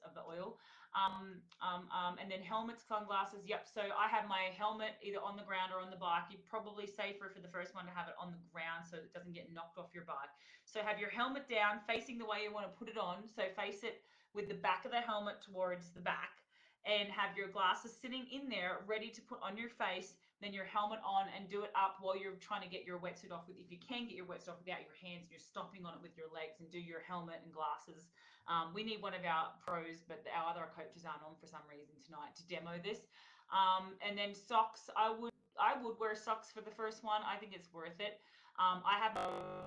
of 0.04 0.12
the 0.14 0.20
oil. 0.20 0.60
Um, 0.90 1.38
um, 1.62 1.86
um, 1.94 2.18
and 2.18 2.26
then 2.26 2.42
helmets, 2.42 2.82
sunglasses. 2.82 3.46
Yep. 3.46 3.70
So 3.70 3.94
I 3.94 4.10
have 4.10 4.26
my 4.26 4.50
helmet 4.58 4.98
either 5.06 5.22
on 5.22 5.38
the 5.38 5.46
ground 5.46 5.70
or 5.70 5.78
on 5.78 5.86
the 5.86 6.00
bike. 6.00 6.26
You're 6.34 6.42
probably 6.50 6.82
safer 6.82 7.30
for 7.30 7.38
the 7.38 7.52
first 7.52 7.78
one 7.78 7.86
to 7.86 7.94
have 7.94 8.10
it 8.10 8.18
on 8.18 8.34
the 8.34 8.42
ground 8.50 8.82
so 8.90 8.98
it 8.98 9.14
doesn't 9.14 9.30
get 9.30 9.54
knocked 9.54 9.78
off 9.78 9.94
your 9.94 10.02
bike. 10.02 10.34
So 10.66 10.82
have 10.82 10.98
your 10.98 11.10
helmet 11.10 11.46
down, 11.46 11.78
facing 11.86 12.18
the 12.18 12.26
way 12.26 12.42
you 12.42 12.50
want 12.50 12.66
to 12.66 12.74
put 12.74 12.90
it 12.90 12.98
on. 12.98 13.22
So 13.30 13.46
face 13.54 13.86
it 13.86 14.02
with 14.34 14.50
the 14.50 14.58
back 14.58 14.82
of 14.82 14.90
the 14.90 15.02
helmet 15.02 15.38
towards 15.42 15.90
the 15.90 16.02
back, 16.02 16.42
and 16.86 17.10
have 17.10 17.36
your 17.36 17.50
glasses 17.50 17.94
sitting 17.94 18.26
in 18.30 18.48
there, 18.48 18.82
ready 18.86 19.10
to 19.10 19.20
put 19.22 19.38
on 19.42 19.54
your 19.54 19.70
face. 19.70 20.14
Then 20.40 20.56
your 20.56 20.64
helmet 20.64 21.04
on 21.04 21.28
and 21.36 21.44
do 21.52 21.62
it 21.68 21.72
up 21.76 22.00
while 22.00 22.16
you're 22.16 22.40
trying 22.40 22.64
to 22.64 22.72
get 22.72 22.88
your 22.88 22.96
wetsuit 22.96 23.28
off 23.28 23.44
with. 23.44 23.60
If 23.60 23.68
you 23.68 23.76
can 23.76 24.08
get 24.08 24.16
your 24.16 24.24
wetsuit 24.24 24.48
off 24.48 24.64
without 24.64 24.80
your 24.80 24.96
hands, 24.96 25.28
you're 25.28 25.42
stomping 25.42 25.84
on 25.84 25.92
it 25.92 26.00
with 26.00 26.16
your 26.16 26.32
legs 26.32 26.64
and 26.64 26.72
do 26.72 26.80
your 26.80 27.04
helmet 27.04 27.44
and 27.44 27.52
glasses. 27.52 28.08
Um, 28.50 28.74
we 28.74 28.82
need 28.82 28.98
one 29.00 29.14
of 29.14 29.22
our 29.22 29.54
pros, 29.62 30.02
but 30.10 30.26
our 30.34 30.50
other 30.50 30.66
coaches 30.74 31.06
aren't 31.06 31.22
on 31.22 31.38
for 31.38 31.46
some 31.46 31.62
reason 31.70 31.94
tonight 32.02 32.34
to 32.34 32.42
demo 32.50 32.82
this. 32.82 33.06
Um, 33.54 33.94
and 34.02 34.18
then 34.18 34.34
socks, 34.34 34.90
I 34.98 35.14
would 35.14 35.30
I 35.54 35.78
would 35.78 35.98
wear 36.02 36.18
socks 36.18 36.50
for 36.50 36.60
the 36.60 36.70
first 36.74 37.04
one. 37.04 37.22
I 37.22 37.38
think 37.38 37.54
it's 37.54 37.70
worth 37.72 38.02
it. 38.02 38.18
Um, 38.58 38.82
I 38.82 38.98
have 38.98 39.14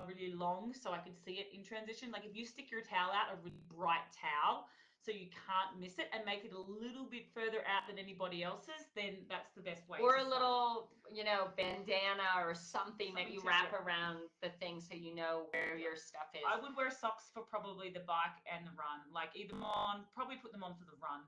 really 0.06 0.36
long, 0.36 0.74
so 0.76 0.92
I 0.92 0.98
can 0.98 1.16
see 1.16 1.40
it 1.40 1.48
in 1.56 1.64
transition. 1.64 2.12
Like 2.12 2.28
if 2.28 2.36
you 2.36 2.44
stick 2.44 2.70
your 2.70 2.82
towel 2.82 3.10
out, 3.10 3.32
a 3.32 3.36
really 3.40 3.64
bright 3.72 4.04
towel, 4.12 4.68
so 5.04 5.12
you 5.12 5.28
can't 5.28 5.76
miss 5.78 5.98
it, 5.98 6.08
and 6.12 6.24
make 6.24 6.44
it 6.44 6.52
a 6.52 6.58
little 6.58 7.04
bit 7.04 7.28
further 7.34 7.60
out 7.68 7.84
than 7.88 7.98
anybody 7.98 8.42
else's, 8.42 8.88
then 8.96 9.20
that's 9.28 9.52
the 9.52 9.60
best 9.60 9.86
way. 9.88 9.98
Or 10.00 10.16
a 10.16 10.24
little, 10.24 10.88
you 11.12 11.24
know, 11.24 11.48
bandana 11.56 12.40
or 12.40 12.54
something, 12.54 13.12
that 13.14 13.30
you 13.30 13.42
wrap 13.44 13.72
around 13.72 14.18
the 14.42 14.48
thing 14.60 14.80
so 14.80 14.94
you 14.94 15.14
know 15.14 15.46
where 15.52 15.76
your 15.76 15.96
stuff 15.96 16.32
is. 16.32 16.40
I 16.48 16.56
would 16.60 16.74
wear 16.76 16.90
socks 16.90 17.28
for 17.32 17.42
probably 17.42 17.90
the 17.90 18.00
bike 18.08 18.40
and 18.48 18.66
the 18.66 18.72
run. 18.72 19.04
Like 19.12 19.30
either 19.36 19.54
on, 19.60 20.04
probably 20.14 20.36
put 20.36 20.52
them 20.52 20.64
on 20.64 20.72
for 20.74 20.84
the 20.88 20.96
run. 21.02 21.20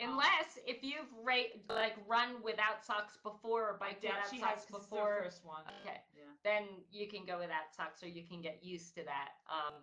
Unless 0.00 0.56
if 0.66 0.82
you've 0.82 1.12
ra- 1.22 1.52
like 1.68 1.92
run 2.08 2.40
without 2.42 2.80
socks 2.82 3.18
before 3.22 3.68
or 3.68 3.76
biked 3.78 4.02
without 4.02 4.30
she 4.30 4.38
socks 4.40 4.64
has 4.64 4.64
'cause 4.64 4.80
it's 4.88 4.90
her 4.90 4.96
before, 4.96 5.22
first 5.24 5.44
one. 5.44 5.62
Okay. 5.84 6.00
Yeah. 6.16 6.24
then 6.42 6.64
you 6.90 7.06
can 7.06 7.26
go 7.26 7.36
without 7.38 7.68
socks 7.76 8.02
or 8.02 8.08
you 8.08 8.24
can 8.26 8.40
get 8.40 8.64
used 8.64 8.94
to 8.96 9.04
that. 9.04 9.32
Um, 9.50 9.74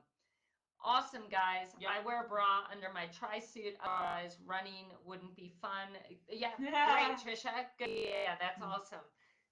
awesome 0.83 1.23
guys. 1.29 1.71
Yep. 1.79 1.89
I 1.89 2.05
wear 2.05 2.25
a 2.25 2.27
bra 2.27 2.63
under 2.71 2.87
my 2.93 3.07
tri 3.07 3.39
suit, 3.39 3.75
otherwise 3.83 4.37
running 4.45 4.85
wouldn't 5.05 5.35
be 5.35 5.51
fun. 5.61 5.97
Yeah, 6.29 6.51
Yeah. 6.59 7.15
great, 7.23 7.35
Trisha. 7.35 7.65
Good. 7.77 7.89
Yeah, 7.89 8.35
that's 8.39 8.59
Mm. 8.59 8.67
awesome. 8.67 8.99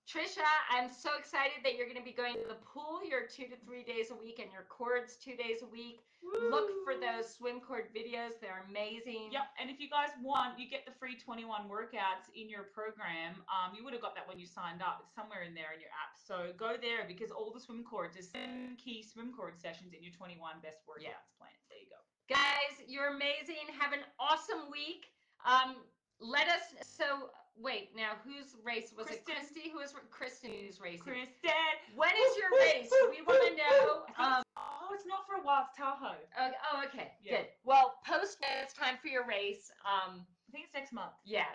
Trisha, 0.06 0.45
I'm 0.70 0.86
so 0.93 1.18
excited 1.18 1.66
that 1.66 1.74
you're 1.74 1.89
going 1.89 1.97
to 1.97 2.06
be 2.06 2.14
going 2.14 2.38
to 2.38 2.45
the 2.45 2.62
pool. 2.62 3.01
You're 3.01 3.26
two 3.26 3.49
to 3.49 3.58
three 3.66 3.82
days 3.82 4.14
a 4.14 4.18
week, 4.18 4.38
and 4.38 4.53
your 4.53 4.70
cords 4.70 5.18
two 5.18 5.34
days 5.34 5.66
a 5.66 5.70
week. 5.74 6.06
Look 6.22 6.70
for 6.86 6.93
those 6.93 7.26
swim 7.34 7.58
cord 7.58 7.89
videos; 7.89 8.38
they're 8.38 8.62
amazing. 8.70 9.34
Yep, 9.34 9.49
and 9.58 9.70
if 9.74 9.82
you 9.82 9.89
guys 9.89 10.14
want, 10.22 10.62
you 10.62 10.70
get 10.70 10.86
the 10.86 10.93
free 11.01 11.18
21 11.18 11.66
workouts 11.66 12.30
in 12.38 12.49
your 12.49 12.70
program. 12.70 13.41
Um, 13.49 13.74
you 13.74 13.82
would 13.82 13.93
have 13.97 14.01
got 14.01 14.14
that 14.14 14.30
when 14.30 14.38
you 14.38 14.45
signed 14.45 14.82
up. 14.86 15.01
It's 15.01 15.14
somewhere 15.18 15.41
in 15.41 15.58
there 15.58 15.74
in 15.74 15.82
your 15.82 15.93
app. 15.93 16.14
So 16.22 16.53
go 16.53 16.78
there 16.78 17.10
because 17.10 17.34
all 17.34 17.49
the 17.49 17.62
swim 17.62 17.82
cords, 17.82 18.14
there's 18.14 18.30
seven 18.30 18.78
key 18.78 19.01
swim 19.01 19.34
cord 19.34 19.58
sessions 19.58 19.93
in 19.97 20.06
your 20.06 20.14
21 20.14 20.38
best 20.62 20.86
workouts 20.86 21.18
Yeah. 21.18 21.22
plan. 21.41 21.53
There 21.70 21.82
you 21.82 21.89
go. 21.89 21.97
Guys, 22.30 22.78
you're 22.86 23.10
amazing. 23.14 23.74
Have 23.78 23.93
an 23.93 24.06
awesome 24.22 24.70
week. 24.70 25.10
Um, 25.45 25.82
let 26.22 26.45
us. 26.49 26.74
So 26.86 27.30
wait, 27.60 27.89
now 27.95 28.14
whose 28.24 28.56
race 28.64 28.93
was 28.97 29.08
Kristen. 29.08 29.24
it? 29.28 29.36
Christy, 29.36 29.70
who 29.72 29.80
is? 29.80 29.91
Who's 29.93 30.80
racing? 30.82 30.99
Kristen. 31.03 31.51
When 31.95 32.10
is 32.12 32.32
your 32.38 32.51
race? 32.60 32.89
We 33.12 33.22
want 33.26 33.41
to 33.47 33.56
know. 33.64 34.03
Um, 34.18 34.43
oh, 34.58 34.93
it's 34.93 35.06
not 35.08 35.26
for 35.28 35.36
a 35.41 35.43
while. 35.43 35.66
It's 35.70 35.78
Tahoe. 35.78 36.16
oh, 36.39 36.49
oh, 36.74 36.84
okay, 36.88 37.12
Yeah. 37.24 37.38
good. 37.38 37.47
Well, 37.64 37.95
post 38.06 38.38
it's 38.64 38.74
time 38.74 38.95
for 39.01 39.08
your 39.08 39.26
race. 39.26 39.72
Um, 39.86 40.26
I 40.47 40.51
think 40.51 40.66
it's 40.66 40.74
next 40.74 40.93
month. 40.93 41.14
yeah. 41.26 41.45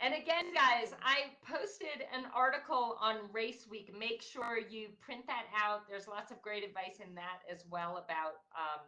And 0.00 0.12
again, 0.12 0.52
guys, 0.52 0.90
I 1.06 1.30
posted 1.46 2.02
an 2.12 2.26
article 2.34 2.98
on 3.00 3.30
Race 3.32 3.64
Week. 3.70 3.94
Make 3.96 4.22
sure 4.22 4.58
you 4.58 4.88
print 5.00 5.24
that 5.28 5.44
out. 5.56 5.88
There's 5.88 6.08
lots 6.08 6.32
of 6.32 6.42
great 6.42 6.64
advice 6.64 6.98
in 6.98 7.14
that 7.14 7.46
as 7.50 7.62
well 7.70 8.02
about 8.04 8.42
um, 8.58 8.82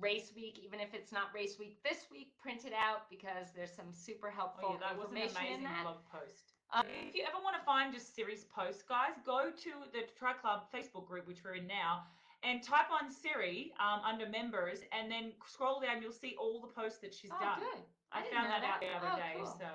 Race 0.00 0.32
Week. 0.34 0.58
Even 0.64 0.80
if 0.80 0.94
it's 0.94 1.12
not 1.12 1.30
Race 1.34 1.58
Week 1.58 1.78
this 1.84 2.06
week, 2.10 2.32
print 2.40 2.64
it 2.64 2.72
out 2.72 3.08
because 3.10 3.48
there's 3.54 3.72
some 3.72 3.92
super 3.92 4.30
helpful 4.30 4.74
Oh, 4.74 4.78
yeah, 4.80 4.88
that 4.88 4.98
was 4.98 5.10
an 5.10 5.16
amazing 5.16 5.64
that. 5.64 5.82
blog 5.82 6.02
post. 6.10 6.54
Um, 6.72 6.84
If 7.08 7.14
you 7.14 7.22
ever 7.22 7.38
want 7.42 7.54
to 7.58 7.64
find 7.64 7.92
just 7.92 8.14
Siri's 8.14 8.44
posts, 8.44 8.82
guys, 8.82 9.14
go 9.24 9.50
to 9.54 9.70
the 9.92 10.02
Tri 10.18 10.32
Club 10.34 10.66
Facebook 10.74 11.06
group, 11.06 11.26
which 11.28 11.44
we're 11.44 11.54
in 11.62 11.66
now, 11.66 12.02
and 12.42 12.62
type 12.62 12.90
on 12.90 13.10
Siri 13.10 13.72
um, 13.78 14.00
under 14.02 14.28
members, 14.28 14.80
and 14.90 15.10
then 15.10 15.32
scroll 15.46 15.80
down. 15.80 16.02
You'll 16.02 16.12
see 16.12 16.34
all 16.38 16.60
the 16.60 16.72
posts 16.72 16.98
that 17.00 17.14
she's 17.14 17.30
oh, 17.30 17.38
done. 17.40 17.60
good. 17.60 17.82
I, 18.10 18.22
didn't 18.22 18.34
found 18.34 18.48
know 18.50 18.60
that, 18.60 18.64
out 18.66 18.80
the 18.80 18.90
other 18.94 19.10
Oh, 19.14 19.16
day. 19.16 19.34
cool. 19.38 19.56
So 19.58 19.70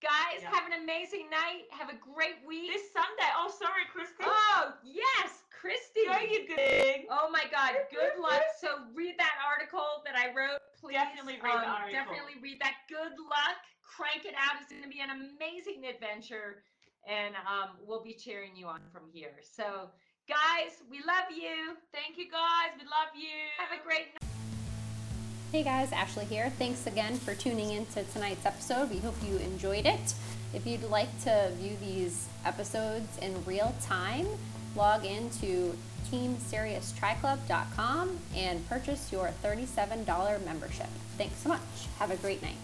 Guys, 0.00 0.40
Yeah. 0.40 0.48
have 0.56 0.64
an 0.64 0.80
amazing 0.80 1.28
night. 1.28 1.68
Have 1.70 1.90
a 1.92 1.98
great 2.00 2.40
week. 2.48 2.72
this 2.72 2.88
Sunday. 2.90 3.28
Oh, 3.36 3.52
sorry, 3.52 3.84
Christy. 3.92 4.24
oh, 4.24 4.72
yes, 4.82 5.44
Christy. 5.60 6.08
Go 6.08 6.16
you 6.24 6.48
good. 6.48 7.04
Oh 7.12 7.28
my 7.28 7.44
God! 7.52 7.76
Good 7.92 8.16
luck. 8.16 8.40
So 8.60 8.88
read 8.96 9.14
that 9.18 9.36
article 9.44 10.00
that 10.08 10.16
I 10.16 10.32
wrote, 10.32 10.64
please. 10.80 10.96
Um, 10.96 11.04
Definitely 11.04 11.36
read 11.44 11.60
the 11.60 11.68
article. 11.68 11.92
Definitely 11.92 12.40
read 12.40 12.58
that. 12.64 12.80
Good 12.88 13.12
luck. 13.28 13.60
Crank 13.84 14.24
it 14.24 14.32
out. 14.40 14.56
It's 14.62 14.72
going 14.72 14.84
to 14.84 14.88
be 14.88 15.04
an 15.04 15.12
amazing 15.12 15.84
adventure, 15.84 16.64
and 17.04 17.34
um, 17.44 17.76
we'll 17.84 18.02
be 18.02 18.14
cheering 18.14 18.56
you 18.56 18.66
on 18.66 18.80
from 18.90 19.02
here. 19.12 19.36
So, 19.44 19.90
guys, 20.28 20.80
we 20.88 21.04
love 21.04 21.28
you. 21.28 21.76
Thank 21.92 22.16
you, 22.16 22.30
guys. 22.30 22.72
We 22.78 22.84
love 22.88 23.12
you. 23.12 23.52
Have 23.58 23.78
a 23.78 23.82
great 23.84 24.16
night. 24.16 24.20
Hey 25.52 25.64
guys, 25.64 25.90
Ashley 25.90 26.24
here. 26.26 26.48
Thanks 26.58 26.86
again 26.86 27.16
for 27.16 27.34
tuning 27.34 27.72
in 27.72 27.84
to 27.86 28.04
tonight's 28.04 28.46
episode. 28.46 28.88
We 28.88 28.98
hope 28.98 29.16
you 29.28 29.36
enjoyed 29.38 29.84
it. 29.84 30.14
If 30.54 30.64
you'd 30.64 30.84
like 30.84 31.10
to 31.24 31.50
view 31.56 31.76
these 31.80 32.28
episodes 32.44 33.18
in 33.18 33.34
real 33.44 33.74
time, 33.82 34.28
log 34.76 35.04
into 35.04 35.76
teamsiriustriclub.com 36.10 38.18
and 38.36 38.68
purchase 38.68 39.12
your 39.12 39.32
$37 39.42 40.44
membership. 40.44 40.88
Thanks 41.16 41.38
so 41.38 41.48
much. 41.50 41.60
Have 41.98 42.10
a 42.10 42.16
great 42.16 42.42
night. 42.42 42.56